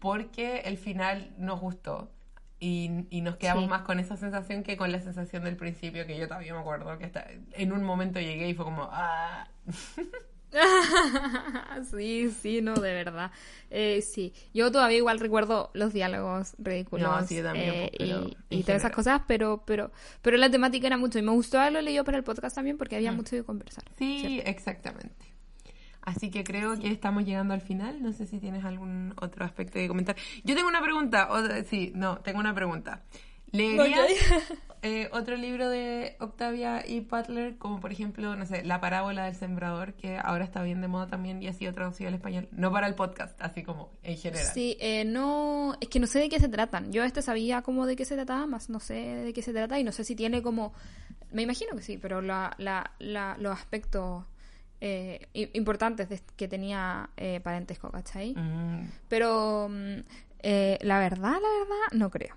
porque 0.00 0.60
el 0.64 0.76
final 0.78 1.32
nos 1.38 1.60
gustó 1.60 2.10
y, 2.58 3.06
y 3.10 3.20
nos 3.22 3.36
quedamos 3.36 3.64
Sí. 3.64 3.70
más 3.70 3.82
con 3.82 4.00
esa 4.00 4.16
sensación 4.16 4.62
que 4.62 4.76
con 4.76 4.92
la 4.92 5.00
sensación 5.00 5.44
del 5.44 5.56
principio, 5.56 6.06
que 6.06 6.18
yo 6.18 6.26
todavía 6.28 6.52
me 6.52 6.60
acuerdo 6.60 6.98
que 6.98 7.06
hasta 7.06 7.26
en 7.52 7.72
un 7.72 7.84
momento 7.84 8.20
llegué 8.20 8.48
y 8.48 8.54
fue 8.54 8.64
como, 8.66 8.88
ah, 8.92 9.46
sí, 11.96 12.30
sí, 12.42 12.60
no, 12.62 12.74
de 12.74 12.92
verdad. 12.92 13.30
Eh, 13.70 14.02
sí, 14.02 14.32
yo 14.52 14.70
todavía 14.72 14.96
igual 14.98 15.20
recuerdo 15.20 15.70
los 15.74 15.92
diálogos 15.92 16.54
ridículos 16.58 17.08
No, 17.08 17.26
sí, 17.26 17.36
yo 17.36 17.44
también, 17.44 17.70
eh, 17.70 18.34
y, 18.50 18.62
todas 18.62 18.80
esas 18.82 18.90
cosas, 18.92 19.22
pero, 19.26 19.62
pero, 19.64 19.92
pero 20.22 20.36
la 20.36 20.50
temática 20.50 20.86
era 20.86 20.96
mucho 20.96 21.18
y 21.18 21.22
me 21.22 21.30
gustó 21.32 21.60
haberlo 21.60 21.80
leído 21.80 22.04
para 22.04 22.18
el 22.18 22.24
podcast 22.24 22.54
también 22.56 22.76
porque 22.78 22.96
había 22.96 23.12
Mm. 23.12 23.16
mucho 23.16 23.30
que 23.36 23.44
conversar. 23.44 23.84
Sí, 23.96 24.40
exactamente. 24.44 25.26
Así 26.02 26.30
que 26.30 26.44
creo 26.44 26.78
que 26.78 26.88
estamos 26.90 27.24
llegando 27.26 27.52
al 27.54 27.60
final. 27.60 28.02
No 28.02 28.12
sé 28.12 28.26
si 28.26 28.38
tienes 28.38 28.64
algún 28.64 29.12
otro 29.20 29.44
aspecto 29.44 29.74
que 29.74 29.86
comentar. 29.86 30.16
Yo 30.44 30.54
tengo 30.56 30.68
una 30.68 30.80
pregunta. 30.82 31.28
o- 31.30 31.64
sí, 31.68 31.92
no, 31.94 32.18
tengo 32.20 32.40
una 32.40 32.54
pregunta. 32.54 33.02
¿Leerías 33.52 34.06
eh, 34.82 35.08
otro 35.12 35.36
libro 35.36 35.68
de 35.68 36.16
Octavia 36.20 36.82
y 36.86 37.00
Butler, 37.00 37.58
como 37.58 37.80
por 37.80 37.92
ejemplo, 37.92 38.34
no 38.36 38.46
sé, 38.46 38.64
La 38.64 38.80
parábola 38.80 39.24
del 39.26 39.34
sembrador, 39.34 39.92
que 39.94 40.16
ahora 40.16 40.44
está 40.44 40.62
bien 40.62 40.80
de 40.80 40.88
moda 40.88 41.06
también 41.06 41.42
y 41.42 41.48
ha 41.48 41.52
sido 41.52 41.74
traducido 41.74 42.08
al 42.08 42.14
español? 42.14 42.48
No 42.52 42.72
para 42.72 42.86
el 42.86 42.94
podcast, 42.94 43.40
así 43.42 43.62
como 43.62 43.90
en 44.02 44.16
general. 44.16 44.46
Sí, 44.54 44.76
eh, 44.80 45.04
no, 45.04 45.76
es 45.80 45.88
que 45.88 46.00
no 46.00 46.06
sé 46.06 46.18
de 46.20 46.28
qué 46.28 46.40
se 46.40 46.48
tratan. 46.48 46.92
Yo 46.92 47.04
este 47.04 47.20
sabía 47.22 47.62
como 47.62 47.86
de 47.86 47.96
qué 47.96 48.04
se 48.04 48.14
trataba, 48.14 48.46
más 48.46 48.70
no 48.70 48.80
sé 48.80 48.94
de 48.94 49.32
qué 49.32 49.42
se 49.42 49.52
trata 49.52 49.78
y 49.78 49.84
no 49.84 49.92
sé 49.92 50.02
si 50.04 50.14
tiene 50.16 50.40
como, 50.42 50.72
me 51.30 51.42
imagino 51.42 51.76
que 51.76 51.82
sí, 51.82 51.98
pero 51.98 52.22
la, 52.22 52.54
la, 52.58 52.92
la- 52.98 53.36
los 53.38 53.52
aspectos 53.52 54.24
eh, 54.80 55.28
importantes 55.52 56.08
de- 56.08 56.22
que 56.36 56.48
tenía 56.48 57.10
eh, 57.18 57.40
parentesco, 57.42 57.90
¿cachai? 57.90 58.34
Mm, 58.34 58.90
Pero 59.08 59.68
mm, 59.68 59.96
eh, 60.42 60.78
la 60.80 60.98
verdad, 60.98 61.32
la 61.32 61.36
verdad, 61.58 61.92
no 61.92 62.10
creo. 62.10 62.34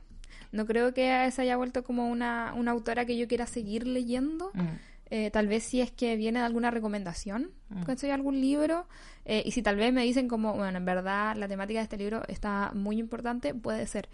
No 0.53 0.65
creo 0.65 0.93
que 0.93 1.29
se 1.31 1.41
haya 1.41 1.57
vuelto 1.57 1.83
como 1.83 2.07
una, 2.09 2.53
una 2.55 2.71
autora 2.71 3.03
que 3.05 3.17
yo 3.17 3.27
quiera 3.27 3.45
seguir 3.45 3.85
leyendo. 3.85 4.51
mm. 4.53 4.67
Eh, 5.09 5.29
tal 5.29 5.47
vez 5.47 5.63
si 5.63 5.79
es 5.79 5.91
que 5.91 6.15
viene 6.15 6.39
de 6.39 6.45
alguna 6.45 6.71
recomendación, 6.71 7.51
Mm. 7.69 7.83
¿cachai? 7.83 8.09
algún 8.09 8.39
libro, 8.41 8.87
eh, 9.25 9.43
y 9.45 9.51
si 9.51 9.61
tal 9.61 9.75
vez 9.75 9.93
me 9.93 10.01
dicen 10.03 10.27
como, 10.27 10.53
bueno, 10.55 10.75
en 10.77 10.85
verdad 10.85 11.35
la 11.35 11.47
temática 11.47 11.79
de 11.79 11.83
este 11.83 11.97
libro 11.97 12.23
está 12.27 12.71
muy 12.73 12.97
importante, 12.97 13.53
puede 13.53 13.85
ser. 13.85 14.09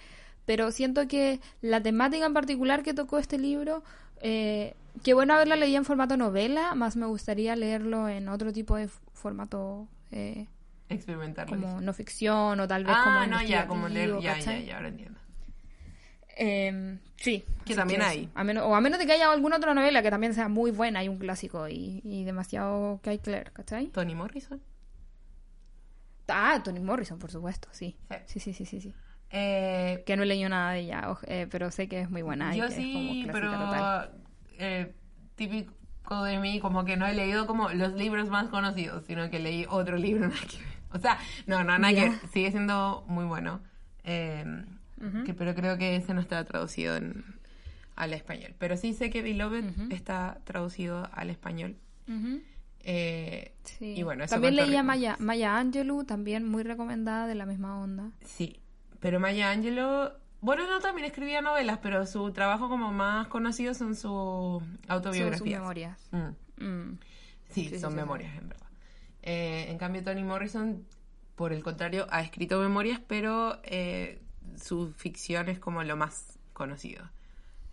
Pero 0.45 0.71
siento 0.71 1.07
que 1.07 1.39
la 1.61 1.79
temática 1.81 2.25
en 2.25 2.33
particular 2.33 2.83
que 2.83 2.93
tocó 2.93 3.17
este 3.17 3.37
libro, 3.37 3.81
eh, 4.21 4.73
qué 5.03 5.13
bueno 5.13 5.35
haberla 5.35 5.55
leído 5.55 5.77
en 5.77 5.85
formato 5.85 6.17
novela, 6.17 6.75
más 6.75 6.97
me 6.97 7.05
gustaría 7.05 7.55
leerlo 7.55 8.09
en 8.09 8.27
otro 8.27 8.51
tipo 8.51 8.75
de 8.75 8.89
formato 9.13 9.87
eh, 10.11 10.47
Experimentarlo. 10.89 11.55
como 11.61 11.79
no 11.81 11.93
ficción 11.93 12.59
o 12.59 12.67
tal 12.67 12.83
vez 12.83 12.95
como 12.97 13.19
ah, 13.19 13.27
no, 13.27 13.41
ya, 13.43 13.67
como 13.67 13.87
leer, 13.87 14.19
ya, 14.21 14.37
ya, 14.39 14.57
ya, 14.59 14.75
ahora 14.77 14.89
entiendo. 14.89 15.19
Eh, 16.41 16.97
sí. 17.17 17.43
Que 17.65 17.75
también 17.75 18.01
hay. 18.01 18.29
A 18.33 18.43
menos, 18.45 18.63
o 18.65 18.73
a 18.73 18.79
menos 18.81 18.97
de 18.97 19.05
que 19.05 19.11
haya 19.11 19.29
alguna 19.31 19.57
otra 19.57 19.73
novela 19.73 20.01
que 20.01 20.09
también 20.09 20.33
sea 20.33 20.47
muy 20.47 20.71
buena 20.71 21.03
y 21.03 21.09
un 21.09 21.17
clásico 21.19 21.67
y, 21.67 22.01
y 22.05 22.23
demasiado 22.23 22.99
que 23.03 23.09
hay 23.09 23.21
leer, 23.25 23.51
¿cachai? 23.51 23.87
Toni 23.87 24.15
Morrison. 24.15 24.61
Ah, 26.27 26.61
Toni 26.63 26.79
Morrison, 26.79 27.19
por 27.19 27.29
supuesto, 27.31 27.67
sí. 27.71 27.97
Sí. 28.25 28.39
Sí, 28.39 28.53
sí, 28.53 28.65
sí, 28.65 28.81
sí. 28.81 28.93
Eh, 29.31 30.03
Que 30.05 30.15
no 30.15 30.23
he 30.23 30.25
leído 30.25 30.49
nada 30.49 30.71
de 30.71 30.79
ella, 30.79 31.03
eh, 31.27 31.47
pero 31.51 31.71
sé 31.71 31.87
que 31.87 32.01
es 32.01 32.09
muy 32.09 32.21
buena. 32.21 32.55
y 32.55 32.59
Yo 32.59 32.67
que 32.67 32.73
es 32.73 32.75
como 32.93 33.11
sí, 33.13 33.27
pero 33.31 33.51
total. 33.51 34.11
eh, 34.57 34.93
típico 35.35 36.23
de 36.23 36.37
mí, 36.39 36.59
como 36.59 36.85
que 36.85 36.97
no 36.97 37.05
he 37.05 37.13
leído 37.13 37.45
como 37.47 37.69
los 37.69 37.93
libros 37.93 38.29
más 38.29 38.47
conocidos, 38.47 39.05
sino 39.05 39.29
que 39.29 39.39
leí 39.39 39.65
otro 39.69 39.97
libro. 39.97 40.29
O 40.91 40.97
sea, 40.97 41.19
no, 41.45 41.63
no, 41.63 41.77
nada 41.77 41.93
que. 41.93 42.11
Sigue 42.33 42.49
siendo 42.49 43.03
muy 43.07 43.25
bueno. 43.25 43.61
eh, 44.03 44.43
que, 45.25 45.33
pero 45.33 45.55
creo 45.55 45.77
que 45.77 45.95
ese 45.95 46.13
no 46.13 46.21
está 46.21 46.43
traducido 46.45 46.95
en, 46.95 47.23
al 47.95 48.13
español. 48.13 48.53
Pero 48.57 48.77
sí 48.77 48.93
sé 48.93 49.09
que 49.09 49.21
Beloved 49.21 49.63
está 49.91 50.39
traducido 50.43 51.09
al 51.13 51.29
español. 51.29 51.75
Eh, 52.81 53.53
sí. 53.63 53.93
Y 53.97 54.03
bueno, 54.03 54.23
eso 54.23 54.35
también 54.35 54.55
leía. 54.55 54.83
Maya, 54.83 55.15
Maya 55.19 55.57
Angelou, 55.57 56.03
también 56.05 56.45
muy 56.47 56.63
recomendada 56.63 57.27
de 57.27 57.35
la 57.35 57.45
misma 57.45 57.79
onda. 57.79 58.11
Sí, 58.23 58.59
pero 58.99 59.19
Maya 59.19 59.51
Angelou, 59.51 60.11
bueno, 60.41 60.65
no, 60.67 60.79
también 60.79 61.05
escribía 61.05 61.41
novelas, 61.41 61.79
pero 61.83 62.05
su 62.05 62.31
trabajo 62.31 62.69
como 62.69 62.91
más 62.91 63.27
conocido 63.27 63.73
son 63.73 63.95
sus 63.95 64.01
Son 64.01 64.61
sus 64.81 64.89
autobiografías. 64.89 65.59
memorias. 65.59 66.09
Mm. 66.11 66.63
Mm. 66.65 66.99
Sí, 67.49 67.79
son 67.79 67.91
sí, 67.91 67.95
memorias, 67.97 68.35
en 68.37 68.49
verdad. 68.49 68.67
Eh, 69.23 69.65
en 69.69 69.77
cambio, 69.77 70.03
Toni 70.03 70.23
Morrison, 70.23 70.85
por 71.35 71.51
el 71.51 71.63
contrario, 71.63 72.07
ha 72.09 72.21
escrito 72.21 72.59
memorias, 72.61 73.01
pero 73.05 73.59
eh, 73.63 74.21
su 74.61 74.93
ficción 74.93 75.49
es 75.49 75.59
como 75.59 75.83
lo 75.83 75.95
más 75.97 76.39
conocido. 76.53 77.09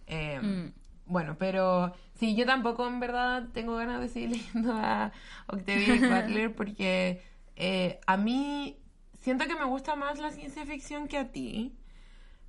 Eh, 0.06 0.40
Mm. 0.40 0.72
Bueno, 1.06 1.36
pero 1.38 1.94
sí, 2.14 2.34
yo 2.34 2.46
tampoco 2.46 2.86
en 2.86 2.98
verdad 2.98 3.48
tengo 3.52 3.76
ganas 3.76 4.00
de 4.00 4.08
seguir 4.08 4.30
leyendo 4.54 4.72
a 4.72 5.12
Octavia 5.46 5.94
Butler 5.94 6.54
porque 6.56 7.22
eh, 7.54 8.00
a 8.06 8.16
mí 8.16 8.78
siento 9.20 9.46
que 9.46 9.54
me 9.54 9.64
gusta 9.64 9.94
más 9.96 10.18
la 10.18 10.32
ciencia 10.32 10.66
ficción 10.66 11.06
que 11.08 11.18
a 11.18 11.30
ti, 11.30 11.76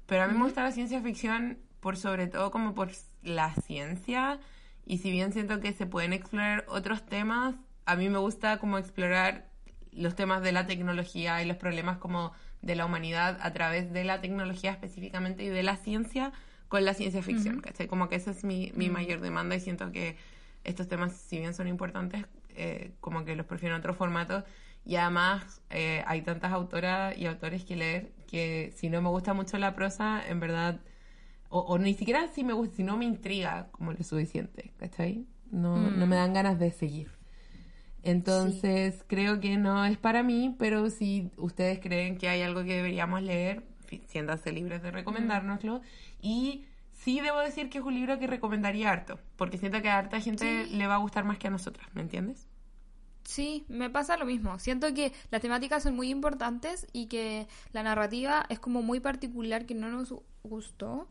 pero 0.07 0.23
a 0.23 0.27
mí 0.27 0.37
me 0.37 0.43
gusta 0.45 0.63
la 0.63 0.71
ciencia 0.71 1.01
ficción 1.01 1.59
por 1.79 1.97
sobre 1.97 2.27
todo 2.27 2.51
como 2.51 2.73
por 2.73 2.89
la 3.21 3.53
ciencia 3.55 4.39
y 4.85 4.99
si 4.99 5.11
bien 5.11 5.33
siento 5.33 5.59
que 5.59 5.73
se 5.73 5.85
pueden 5.85 6.13
explorar 6.13 6.65
otros 6.67 7.05
temas, 7.05 7.55
a 7.85 7.95
mí 7.95 8.09
me 8.09 8.17
gusta 8.17 8.57
como 8.57 8.77
explorar 8.77 9.49
los 9.91 10.15
temas 10.15 10.41
de 10.41 10.51
la 10.51 10.65
tecnología 10.65 11.41
y 11.43 11.45
los 11.45 11.57
problemas 11.57 11.97
como 11.97 12.33
de 12.61 12.75
la 12.75 12.85
humanidad 12.85 13.37
a 13.41 13.53
través 13.53 13.91
de 13.93 14.03
la 14.03 14.21
tecnología 14.21 14.71
específicamente 14.71 15.43
y 15.43 15.47
de 15.47 15.63
la 15.63 15.77
ciencia 15.77 16.31
con 16.67 16.83
la 16.83 16.93
ciencia 16.93 17.21
ficción, 17.21 17.61
¿cachai? 17.61 17.87
Como 17.87 18.09
que 18.09 18.15
esa 18.15 18.31
es 18.31 18.43
mi, 18.43 18.71
mi 18.75 18.89
mayor 18.89 19.21
demanda 19.21 19.55
y 19.55 19.59
siento 19.59 19.91
que 19.91 20.17
estos 20.63 20.87
temas, 20.87 21.13
si 21.13 21.39
bien 21.39 21.53
son 21.53 21.67
importantes, 21.67 22.25
eh, 22.49 22.91
como 22.99 23.23
que 23.23 23.35
los 23.35 23.45
prefiero 23.45 23.75
en 23.75 23.79
otro 23.79 23.93
formato 23.93 24.43
y 24.83 24.95
además 24.95 25.61
eh, 25.69 26.03
hay 26.07 26.21
tantas 26.21 26.51
autoras 26.51 27.17
y 27.17 27.25
autores 27.25 27.63
que 27.63 27.75
leer 27.75 28.11
que 28.27 28.73
si 28.75 28.89
no 28.89 29.01
me 29.01 29.09
gusta 29.09 29.33
mucho 29.33 29.57
la 29.57 29.75
prosa, 29.75 30.21
en 30.27 30.39
verdad, 30.39 30.81
o, 31.49 31.59
o 31.59 31.77
ni 31.77 31.93
siquiera 31.93 32.27
si 32.27 32.43
me 32.43 32.53
gusta, 32.53 32.77
si 32.77 32.83
no 32.83 32.97
me 32.97 33.05
intriga 33.05 33.67
como 33.71 33.93
lo 33.93 34.03
suficiente, 34.03 34.73
¿cachai? 34.77 35.25
No, 35.51 35.77
no 35.77 36.05
me 36.05 36.15
dan 36.17 36.33
ganas 36.33 36.59
de 36.59 36.71
seguir. 36.71 37.16
Entonces, 38.07 39.03
creo 39.07 39.39
que 39.41 39.57
no 39.57 39.83
es 39.83 39.97
para 39.97 40.23
mí, 40.23 40.55
pero 40.57 40.89
si 40.89 41.29
ustedes 41.35 41.79
creen 41.79 42.17
que 42.17 42.29
hay 42.29 42.41
algo 42.41 42.63
que 42.63 42.75
deberíamos 42.75 43.21
leer, 43.21 43.63
siéntanse 44.07 44.51
libres 44.51 44.81
de 44.81 44.91
recomendárnoslo. 44.91 45.81
Y 46.21 46.65
sí 46.93 47.19
debo 47.19 47.39
decir 47.39 47.69
que 47.69 47.79
es 47.79 47.83
un 47.83 47.95
libro 47.95 48.17
que 48.17 48.27
recomendaría 48.27 48.91
harto, 48.91 49.19
porque 49.35 49.57
siento 49.57 49.81
que 49.81 49.89
a 49.89 49.97
harta 49.97 50.21
gente 50.21 50.65
le 50.67 50.87
va 50.87 50.95
a 50.95 50.99
gustar 50.99 51.25
más 51.25 51.37
que 51.37 51.47
a 51.47 51.51
nosotras, 51.51 51.87
¿me 51.93 52.01
entiendes? 52.01 52.47
Sí, 53.25 53.65
me 53.67 53.89
pasa 53.89 54.15
lo 54.15 54.25
mismo. 54.25 54.57
Siento 54.57 54.93
que 54.93 55.11
las 55.29 55.41
temáticas 55.41 55.83
son 55.83 55.97
muy 55.97 56.09
importantes 56.09 56.87
y 56.93 57.07
que 57.07 57.47
la 57.73 57.83
narrativa 57.83 58.45
es 58.47 58.57
como 58.57 58.81
muy 58.81 59.01
particular 59.01 59.65
que 59.65 59.75
no 59.75 59.89
nos 59.89 60.13
gustó. 60.43 61.09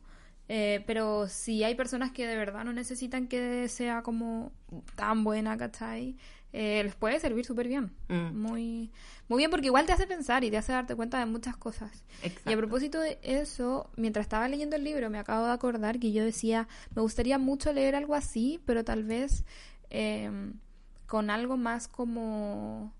Eh, 0.48 0.82
pero 0.86 1.28
si 1.28 1.62
hay 1.64 1.74
personas 1.74 2.12
que 2.12 2.26
de 2.26 2.36
verdad 2.36 2.64
no 2.64 2.72
necesitan 2.72 3.26
que 3.26 3.68
sea 3.68 4.02
como 4.02 4.52
tan 4.94 5.24
buena, 5.24 5.58
¿cachai? 5.58 6.16
Eh, 6.58 6.82
les 6.82 6.94
puede 6.94 7.20
servir 7.20 7.44
súper 7.44 7.68
bien. 7.68 7.92
Mm. 8.08 8.34
Muy, 8.34 8.90
muy 9.28 9.38
bien 9.38 9.50
porque 9.50 9.66
igual 9.66 9.84
te 9.84 9.92
hace 9.92 10.06
pensar 10.06 10.42
y 10.42 10.50
te 10.50 10.56
hace 10.56 10.72
darte 10.72 10.94
cuenta 10.96 11.18
de 11.18 11.26
muchas 11.26 11.54
cosas. 11.54 12.02
Y 12.46 12.52
a 12.54 12.56
propósito 12.56 12.98
de 12.98 13.18
eso, 13.20 13.90
mientras 13.96 14.24
estaba 14.24 14.48
leyendo 14.48 14.74
el 14.74 14.82
libro 14.82 15.10
me 15.10 15.18
acabo 15.18 15.44
de 15.44 15.52
acordar 15.52 15.98
que 15.98 16.12
yo 16.12 16.24
decía, 16.24 16.66
me 16.94 17.02
gustaría 17.02 17.36
mucho 17.36 17.74
leer 17.74 17.94
algo 17.94 18.14
así, 18.14 18.58
pero 18.64 18.84
tal 18.84 19.04
vez 19.04 19.44
eh, 19.90 20.30
con 21.06 21.28
algo 21.28 21.58
más 21.58 21.88
como 21.88 22.94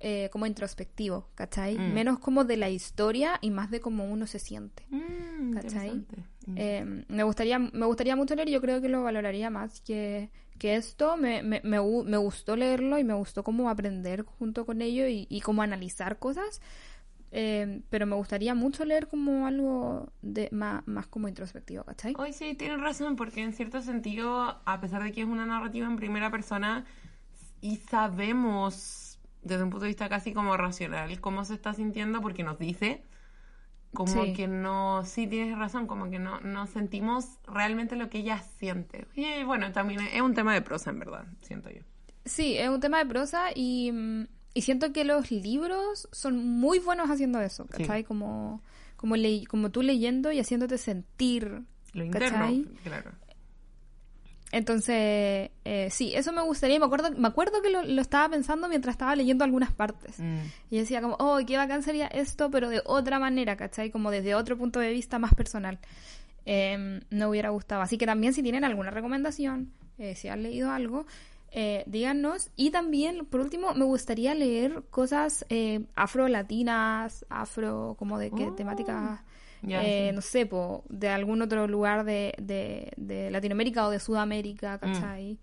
eh, 0.00 0.28
como 0.32 0.44
introspectivo, 0.44 1.28
¿cachai? 1.36 1.78
Mm. 1.78 1.94
Menos 1.94 2.18
como 2.18 2.44
de 2.44 2.56
la 2.56 2.68
historia 2.70 3.38
y 3.40 3.50
más 3.50 3.70
de 3.70 3.80
cómo 3.80 4.04
uno 4.04 4.26
se 4.26 4.40
siente. 4.40 4.84
Mm, 4.90 5.52
¿Cachai? 5.54 6.04
Eh, 6.56 7.04
me, 7.06 7.22
gustaría, 7.22 7.60
me 7.60 7.86
gustaría 7.86 8.16
mucho 8.16 8.34
leer 8.34 8.48
y 8.48 8.52
yo 8.52 8.60
creo 8.60 8.82
que 8.82 8.88
lo 8.88 9.04
valoraría 9.04 9.48
más 9.48 9.80
que, 9.80 10.30
que 10.64 10.76
esto. 10.76 11.18
Me, 11.18 11.42
me, 11.42 11.60
me, 11.62 11.78
me 11.78 12.16
gustó 12.16 12.56
leerlo 12.56 12.98
y 12.98 13.04
me 13.04 13.12
gustó 13.12 13.44
cómo 13.44 13.68
aprender 13.68 14.22
junto 14.22 14.64
con 14.64 14.80
ello 14.80 15.06
y, 15.06 15.26
y 15.28 15.42
cómo 15.42 15.60
analizar 15.60 16.18
cosas. 16.18 16.62
Eh, 17.32 17.82
pero 17.90 18.06
me 18.06 18.16
gustaría 18.16 18.54
mucho 18.54 18.86
leer 18.86 19.06
como 19.06 19.46
algo 19.46 20.10
de 20.22 20.48
más, 20.52 20.86
más 20.86 21.06
como 21.06 21.28
introspectivo, 21.28 21.84
¿cachai? 21.84 22.14
Hoy 22.16 22.32
sí, 22.32 22.54
tienes 22.54 22.80
razón, 22.80 23.14
porque 23.14 23.42
en 23.42 23.52
cierto 23.52 23.82
sentido, 23.82 24.58
a 24.64 24.80
pesar 24.80 25.02
de 25.02 25.12
que 25.12 25.20
es 25.20 25.26
una 25.26 25.44
narrativa 25.44 25.86
en 25.86 25.96
primera 25.96 26.30
persona, 26.30 26.86
y 27.60 27.76
sabemos 27.76 29.18
desde 29.42 29.64
un 29.64 29.70
punto 29.70 29.84
de 29.84 29.88
vista 29.88 30.08
casi 30.08 30.32
como 30.32 30.56
racional 30.56 31.20
cómo 31.20 31.44
se 31.44 31.52
está 31.52 31.74
sintiendo, 31.74 32.22
porque 32.22 32.42
nos 32.42 32.58
dice, 32.58 33.04
como 33.94 34.24
Sí. 34.24 34.32
que 34.34 34.46
no, 34.48 35.04
sí 35.04 35.26
tienes 35.26 35.56
razón, 35.58 35.86
como 35.86 36.10
que 36.10 36.18
no, 36.18 36.40
no 36.40 36.66
sentimos 36.66 37.38
realmente 37.46 37.96
lo 37.96 38.10
que 38.10 38.18
ella 38.18 38.42
siente. 38.58 39.06
Y 39.14 39.42
bueno, 39.44 39.72
también 39.72 40.00
es 40.12 40.20
un 40.20 40.34
tema 40.34 40.52
de 40.52 40.60
prosa, 40.62 40.90
en 40.90 40.98
verdad, 40.98 41.24
siento 41.42 41.70
yo. 41.70 41.80
Sí, 42.24 42.56
es 42.58 42.68
un 42.68 42.80
tema 42.80 42.98
de 42.98 43.06
prosa 43.06 43.46
y, 43.54 43.90
mm, 43.92 44.26
y 44.54 44.62
siento 44.62 44.92
que 44.92 45.04
los 45.04 45.30
libros 45.30 46.08
son 46.12 46.36
muy 46.46 46.78
buenos 46.78 47.10
haciendo 47.10 47.40
eso, 47.40 47.64
Sí. 47.64 47.78
¿cachai? 47.82 48.04
Como, 48.04 48.62
como, 48.96 49.16
le- 49.16 49.46
como 49.46 49.70
tú 49.70 49.82
leyendo 49.82 50.32
y 50.32 50.38
haciéndote 50.40 50.78
sentir, 50.78 51.62
Lo 51.92 52.04
interno, 52.04 52.38
¿cachai? 52.38 52.64
claro. 52.82 53.10
Entonces, 54.54 55.50
eh, 55.64 55.88
sí, 55.90 56.14
eso 56.14 56.32
me 56.32 56.40
gustaría. 56.40 56.78
Me 56.78 56.86
acuerdo, 56.86 57.10
me 57.10 57.26
acuerdo 57.26 57.60
que 57.60 57.70
lo, 57.70 57.82
lo 57.82 58.00
estaba 58.00 58.28
pensando 58.28 58.68
mientras 58.68 58.94
estaba 58.94 59.16
leyendo 59.16 59.42
algunas 59.42 59.72
partes. 59.72 60.20
Mm. 60.20 60.38
Y 60.70 60.78
decía 60.78 61.02
como, 61.02 61.16
oh, 61.18 61.40
qué 61.44 61.56
bacán 61.56 61.82
sería 61.82 62.06
esto, 62.06 62.52
pero 62.52 62.68
de 62.68 62.80
otra 62.84 63.18
manera, 63.18 63.56
¿cachai? 63.56 63.90
Como 63.90 64.12
desde 64.12 64.36
otro 64.36 64.56
punto 64.56 64.78
de 64.78 64.92
vista 64.92 65.18
más 65.18 65.34
personal. 65.34 65.80
Eh, 66.46 67.00
me 67.10 67.26
hubiera 67.26 67.48
gustado. 67.48 67.82
Así 67.82 67.98
que 67.98 68.06
también 68.06 68.32
si 68.32 68.44
tienen 68.44 68.62
alguna 68.62 68.92
recomendación, 68.92 69.72
eh, 69.98 70.14
si 70.14 70.28
han 70.28 70.44
leído 70.44 70.70
algo, 70.70 71.04
eh, 71.50 71.82
díganos. 71.86 72.50
Y 72.54 72.70
también, 72.70 73.26
por 73.26 73.40
último, 73.40 73.74
me 73.74 73.84
gustaría 73.84 74.34
leer 74.34 74.84
cosas 74.88 75.44
eh, 75.48 75.84
afro-latinas, 75.96 77.26
afro, 77.28 77.96
como 77.98 78.20
de 78.20 78.30
qué 78.30 78.46
Oh, 78.46 78.52
temática... 78.52 79.24
eh, 79.70 80.08
sí. 80.10 80.14
no 80.14 80.20
sé, 80.20 80.46
po, 80.46 80.84
de 80.88 81.08
algún 81.08 81.42
otro 81.42 81.66
lugar 81.66 82.04
de, 82.04 82.34
de, 82.38 82.92
de 82.96 83.30
Latinoamérica 83.30 83.86
o 83.86 83.90
de 83.90 83.98
Sudamérica, 84.00 84.76
Mm. 84.76 84.80
¿cachai? 84.80 85.38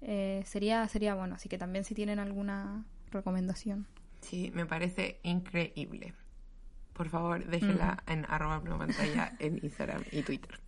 Eh, 0.00 0.42
sería, 0.46 0.86
sería 0.88 1.14
bueno, 1.14 1.36
así 1.36 1.48
que 1.48 1.58
también 1.58 1.84
si 1.84 1.94
tienen 1.94 2.18
alguna 2.18 2.84
recomendación. 3.10 3.86
Sí, 4.20 4.50
me 4.54 4.66
parece 4.66 5.20
increíble. 5.22 6.14
Por 6.92 7.08
favor, 7.08 7.44
déjenla 7.46 8.02
en 8.06 8.24
arroba 8.28 8.60
pantalla 8.62 9.34
en 9.38 9.58
Instagram 9.62 10.02
y 10.12 10.22
Twitter. 10.22 10.60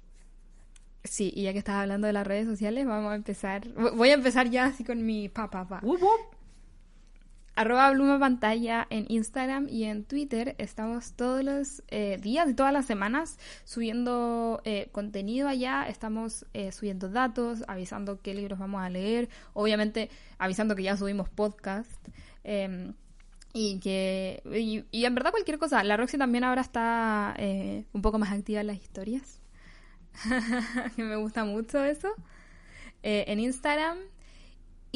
Sí, 1.02 1.30
y 1.36 1.42
ya 1.42 1.52
que 1.52 1.58
estás 1.58 1.76
hablando 1.76 2.06
de 2.06 2.14
las 2.14 2.26
redes 2.26 2.46
sociales, 2.46 2.86
vamos 2.86 3.12
a 3.12 3.14
empezar. 3.16 3.66
vo- 3.74 3.94
Voy 3.94 4.08
a 4.08 4.14
empezar 4.14 4.48
ya 4.48 4.64
así 4.66 4.84
con 4.84 5.04
mi 5.04 5.28
pa, 5.28 5.50
pa, 5.50 5.68
pa. 5.68 5.80
Arroba 7.56 7.90
Bluma 7.92 8.18
Pantalla 8.18 8.86
en 8.90 9.06
Instagram 9.08 9.68
y 9.68 9.84
en 9.84 10.04
Twitter. 10.04 10.54
Estamos 10.58 11.12
todos 11.12 11.44
los 11.44 11.82
eh, 11.88 12.18
días 12.20 12.48
y 12.50 12.54
todas 12.54 12.72
las 12.72 12.86
semanas 12.86 13.38
subiendo 13.64 14.60
eh, 14.64 14.88
contenido 14.92 15.48
allá. 15.48 15.84
Estamos 15.88 16.46
eh, 16.52 16.72
subiendo 16.72 17.08
datos, 17.08 17.62
avisando 17.68 18.20
qué 18.20 18.34
libros 18.34 18.58
vamos 18.58 18.82
a 18.82 18.90
leer. 18.90 19.28
Obviamente 19.52 20.10
avisando 20.38 20.74
que 20.74 20.82
ya 20.82 20.96
subimos 20.96 21.28
podcast. 21.28 22.08
eh, 22.42 22.92
y 23.56 23.78
que 23.78 24.42
y, 24.52 24.84
y 24.90 25.04
en 25.04 25.14
verdad 25.14 25.30
cualquier 25.30 25.58
cosa. 25.58 25.82
La 25.84 25.96
Roxy 25.96 26.18
también 26.18 26.42
ahora 26.44 26.60
está 26.60 27.34
eh, 27.38 27.86
un 27.92 28.02
poco 28.02 28.18
más 28.18 28.32
activa 28.32 28.60
en 28.60 28.66
las 28.66 28.76
historias. 28.78 29.40
que 30.96 31.02
me 31.04 31.16
gusta 31.16 31.44
mucho 31.44 31.82
eso. 31.84 32.08
Eh, 33.02 33.24
en 33.28 33.38
Instagram. 33.40 33.98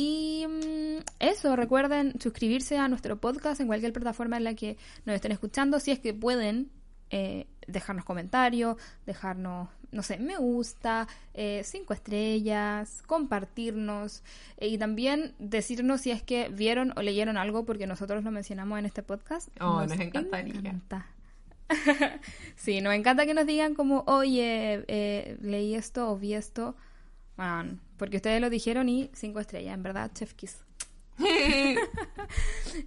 Y 0.01 0.46
mm, 0.46 1.01
eso, 1.18 1.57
recuerden 1.57 2.20
suscribirse 2.20 2.78
a 2.78 2.86
nuestro 2.86 3.20
podcast 3.20 3.61
en 3.61 3.66
cualquier 3.66 3.92
plataforma 3.92 4.36
en 4.36 4.44
la 4.44 4.55
que 4.55 4.76
nos 5.05 5.16
estén 5.16 5.32
escuchando. 5.32 5.80
Si 5.80 5.90
es 5.90 5.99
que 5.99 6.14
pueden 6.14 6.70
eh, 7.11 7.49
dejarnos 7.66 8.05
comentarios, 8.05 8.76
dejarnos, 9.07 9.68
no 9.90 10.05
sé, 10.05 10.18
me 10.18 10.36
gusta, 10.36 11.09
eh, 11.34 11.62
cinco 11.64 11.94
estrellas, 11.94 13.03
compartirnos 13.07 14.22
eh, 14.59 14.68
y 14.68 14.78
también 14.78 15.34
decirnos 15.40 16.03
si 16.03 16.12
es 16.12 16.22
que 16.22 16.49
vieron 16.49 16.92
o 16.96 17.03
leyeron 17.03 17.36
algo 17.36 17.64
porque 17.64 17.88
nosotros 17.88 18.22
lo 18.22 18.30
mencionamos 18.30 18.78
en 18.78 18.86
este 18.86 19.03
podcast. 19.03 19.49
Oh, 19.61 19.82
nos 19.82 19.99
encantaría. 19.99 20.55
encanta. 20.55 21.09
sí, 22.55 22.80
nos 22.80 22.94
encanta 22.94 23.26
que 23.26 23.34
nos 23.34 23.46
digan 23.46 23.74
como, 23.74 24.05
oye, 24.07 24.84
eh, 24.86 25.36
leí 25.42 25.74
esto 25.74 26.09
o 26.09 26.16
vi 26.16 26.34
esto. 26.34 26.76
Bueno, 27.39 27.78
porque 27.97 28.16
ustedes 28.16 28.41
lo 28.43 28.51
dijeron 28.51 28.89
y 28.91 29.11
cinco 29.14 29.41
estrellas, 29.41 29.72
en 29.74 29.82
verdad, 29.82 30.11
Chef 30.12 30.34
Kiss. 30.34 30.59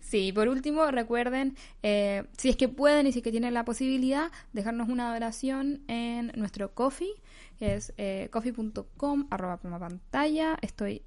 Sí, 0.02 0.32
por 0.32 0.48
último, 0.48 0.90
recuerden, 0.92 1.56
eh, 1.84 2.24
si 2.38 2.50
es 2.50 2.56
que 2.56 2.68
pueden 2.70 3.08
y 3.08 3.12
si 3.12 3.20
es 3.20 3.24
que 3.24 3.32
tienen 3.32 3.54
la 3.54 3.66
posibilidad, 3.66 4.32
dejarnos 4.54 4.88
una 4.90 5.14
donación 5.14 5.82
en 5.88 6.32
nuestro 6.36 6.74
coffee, 6.74 7.12
que 7.58 7.76
es 7.76 7.94
eh, 7.98 8.30
coffee.com, 8.32 9.28
arroba 9.32 9.58
pantalla, 9.58 10.58
estoy 10.62 11.02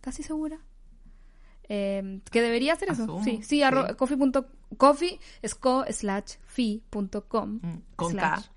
casi 0.00 0.22
segura. 0.22 0.60
Eh, 1.68 2.20
que 2.30 2.42
debería 2.42 2.76
ser 2.76 2.90
eso. 2.90 3.04
Asumo, 3.04 3.24
Sí, 3.24 3.38
sí, 3.38 3.42
sí. 3.44 3.60
arro- 3.62 3.96
coffee.com, 3.96 4.44
coffee 4.76 5.18
es 5.42 5.54
co 5.54 5.84
slash 5.90 6.34
fi.com. 6.44 7.60
Mm, 7.62 7.82
con 7.96 8.12
slash- 8.12 8.42
K. 8.46 8.52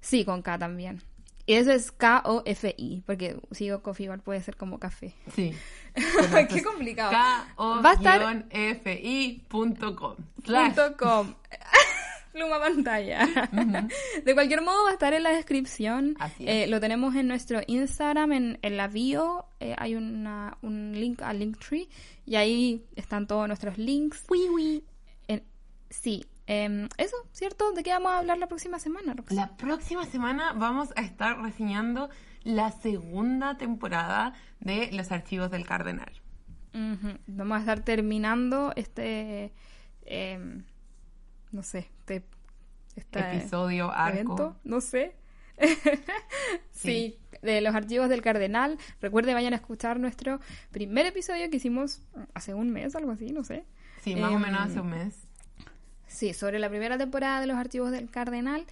Sí, 0.00 0.24
con 0.24 0.42
K 0.42 0.58
también. 0.58 1.02
Y 1.46 1.54
eso 1.54 1.70
es 1.72 1.92
K-O-F-I, 1.92 3.02
porque 3.06 3.38
si 3.52 3.64
digo 3.64 3.80
coffee 3.82 4.08
puede 4.18 4.42
ser 4.42 4.56
como 4.56 4.78
café. 4.80 5.14
Sí. 5.34 5.52
Qué 6.50 6.62
complicado. 6.62 7.12
K-O-F-I.com. 8.86 10.14
A 10.54 10.92
com. 10.96 11.34
Pluma 12.32 12.58
pantalla. 12.60 13.26
De 14.24 14.34
cualquier 14.34 14.60
modo 14.60 14.84
va 14.84 14.90
a 14.90 14.92
estar 14.92 15.14
en 15.14 15.22
la 15.22 15.30
descripción. 15.30 16.16
Así 16.18 16.46
Eh, 16.46 16.64
es. 16.64 16.70
lo 16.70 16.80
tenemos 16.80 17.14
en 17.14 17.28
nuestro 17.28 17.60
Instagram, 17.66 18.32
en, 18.32 18.58
en 18.60 18.76
la 18.76 18.88
bio. 18.88 19.46
eh, 19.60 19.74
hay 19.78 19.94
una, 19.94 20.58
un 20.60 20.92
link 20.92 21.22
al 21.22 21.38
Linktree. 21.38 21.88
Y 22.26 22.34
ahí 22.36 22.84
están 22.94 23.26
todos 23.26 23.46
nuestros 23.48 23.78
links. 23.78 24.24
En- 25.28 25.44
sí. 25.88 26.26
Em, 26.46 26.88
eso, 26.98 27.16
¿cierto? 27.32 27.72
¿De 27.72 27.82
qué 27.82 27.90
vamos 27.90 28.12
a 28.12 28.18
hablar 28.18 28.38
la 28.38 28.46
próxima 28.46 28.78
semana, 28.78 29.14
Rox? 29.14 29.32
La 29.32 29.56
próxima 29.56 30.04
semana 30.06 30.52
vamos 30.52 30.92
a 30.96 31.02
estar 31.02 31.40
reseñando 31.40 32.08
la 32.44 32.70
segunda 32.70 33.56
temporada 33.56 34.34
de 34.60 34.90
Los 34.92 35.10
Archivos 35.12 35.50
del 35.50 35.66
Cardenal. 35.66 36.12
Vamos 37.26 37.56
a 37.56 37.60
estar 37.60 37.80
terminando 37.80 38.72
este... 38.76 39.52
em, 40.04 40.64
no 41.50 41.62
sé, 41.62 41.90
este... 42.00 42.24
este 42.96 43.18
Episodio, 43.18 43.90
arco. 43.90 44.14
evento, 44.34 44.56
no 44.64 44.80
sé. 44.80 45.16
sí, 46.70 47.18
de 47.42 47.60
los 47.62 47.74
archivos 47.74 48.08
del 48.08 48.20
cardenal. 48.22 48.78
Recuerde, 49.00 49.32
vayan 49.34 49.52
a 49.54 49.56
escuchar 49.56 49.98
nuestro 50.00 50.38
primer 50.70 51.06
episodio 51.06 51.48
que 51.50 51.56
hicimos 51.56 52.02
hace 52.34 52.52
un 52.54 52.70
mes, 52.70 52.94
algo 52.94 53.10
así, 53.12 53.32
no 53.32 53.42
sé. 53.42 53.64
Sí, 54.02 54.14
más 54.16 54.32
o 54.32 54.36
Em, 54.36 54.42
menos 54.42 54.60
hace 54.60 54.80
un 54.80 54.90
mes. 54.90 55.25
Sí, 56.16 56.32
sobre 56.32 56.58
la 56.58 56.70
primera 56.70 56.96
temporada 56.96 57.42
de 57.42 57.46
los 57.46 57.58
archivos 57.58 57.90
del 57.90 58.10
cardenal. 58.10 58.64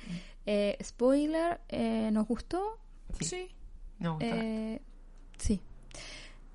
Eh, 0.46 0.78
spoiler, 0.82 1.60
eh, 1.68 2.08
¿nos 2.10 2.26
gustó? 2.26 2.78
Sí. 3.20 3.50
No. 3.98 4.16
Eh, 4.22 4.80
sí. 5.36 5.60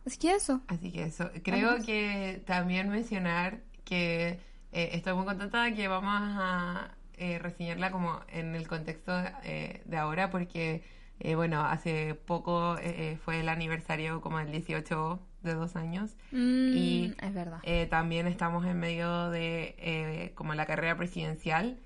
Así 0.03 0.17
que 0.17 0.33
eso. 0.33 0.61
Así 0.67 0.91
que 0.91 1.03
eso. 1.03 1.29
Creo 1.43 1.77
que 1.85 2.41
también 2.47 2.89
mencionar 2.89 3.59
que 3.85 4.39
eh, 4.71 4.89
estoy 4.93 5.13
muy 5.13 5.25
contenta 5.25 5.61
de 5.61 5.75
que 5.75 5.87
vamos 5.87 6.11
a 6.11 6.95
eh, 7.13 7.37
reseñarla 7.37 7.91
como 7.91 8.21
en 8.27 8.55
el 8.55 8.67
contexto 8.67 9.11
eh, 9.43 9.83
de 9.85 9.97
ahora 9.97 10.31
porque, 10.31 10.81
eh, 11.19 11.35
bueno, 11.35 11.61
hace 11.61 12.15
poco 12.15 12.77
fue 13.23 13.41
el 13.41 13.49
aniversario 13.49 14.21
como 14.21 14.39
el 14.39 14.51
18 14.51 15.19
de 15.43 15.53
dos 15.55 15.75
años 15.75 16.17
Mm, 16.31 16.73
Y, 16.73 17.15
es 17.21 17.33
verdad. 17.33 17.59
Eh, 17.63 17.87
también 17.87 18.27
estamos 18.27 18.65
en 18.65 18.79
medio 18.79 19.29
de 19.31 19.75
eh, 19.79 20.31
como 20.35 20.53
la 20.55 20.65
carrera 20.65 20.95
presidencial, 20.97 21.79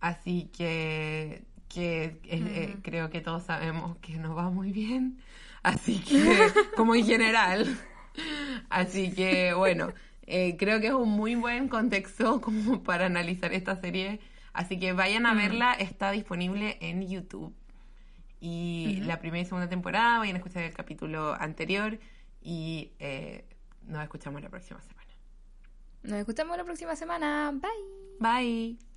así 0.00 0.50
que, 0.56 1.44
que 1.68 2.04
eh, 2.04 2.20
eh, 2.24 2.76
Ujú. 2.76 2.82
creo 2.82 3.10
que 3.10 3.20
todos 3.20 3.44
sabemos 3.44 3.96
que 3.98 4.16
nos 4.18 4.36
va 4.36 4.50
muy 4.50 4.72
bien, 4.72 5.18
así 5.62 6.00
que 6.00 6.54
como 6.74 6.94
en 6.94 7.06
general, 7.06 7.66
así 8.70 9.14
que 9.14 9.54
bueno, 9.54 9.92
eh, 10.26 10.56
creo 10.58 10.80
que 10.80 10.88
es 10.88 10.92
un 10.94 11.10
muy 11.10 11.34
buen 11.34 11.68
contexto 11.68 12.40
como 12.40 12.82
para 12.82 13.06
analizar 13.06 13.52
esta 13.52 13.76
serie, 13.80 14.20
así 14.52 14.78
que 14.78 14.92
vayan 14.92 15.26
a 15.26 15.34
Mm. 15.34 15.38
verla, 15.38 15.74
está 15.74 16.10
disponible 16.10 16.78
en 16.80 17.06
YouTube. 17.08 17.54
Y 18.40 19.00
la 19.02 19.18
primera 19.20 19.42
y 19.42 19.46
segunda 19.46 19.68
temporada, 19.68 20.18
vayan 20.18 20.36
a 20.36 20.38
escuchar 20.38 20.64
el 20.64 20.74
capítulo 20.74 21.34
anterior 21.40 21.98
y 22.44 22.92
eh, 23.00 23.44
nos 23.82 24.02
escuchamos 24.02 24.40
la 24.42 24.50
próxima 24.50 24.80
semana. 24.82 25.10
Nos 26.02 26.18
escuchamos 26.18 26.56
la 26.56 26.64
próxima 26.64 26.94
semana. 26.94 27.52
Bye. 27.52 27.70
Bye. 28.20 28.93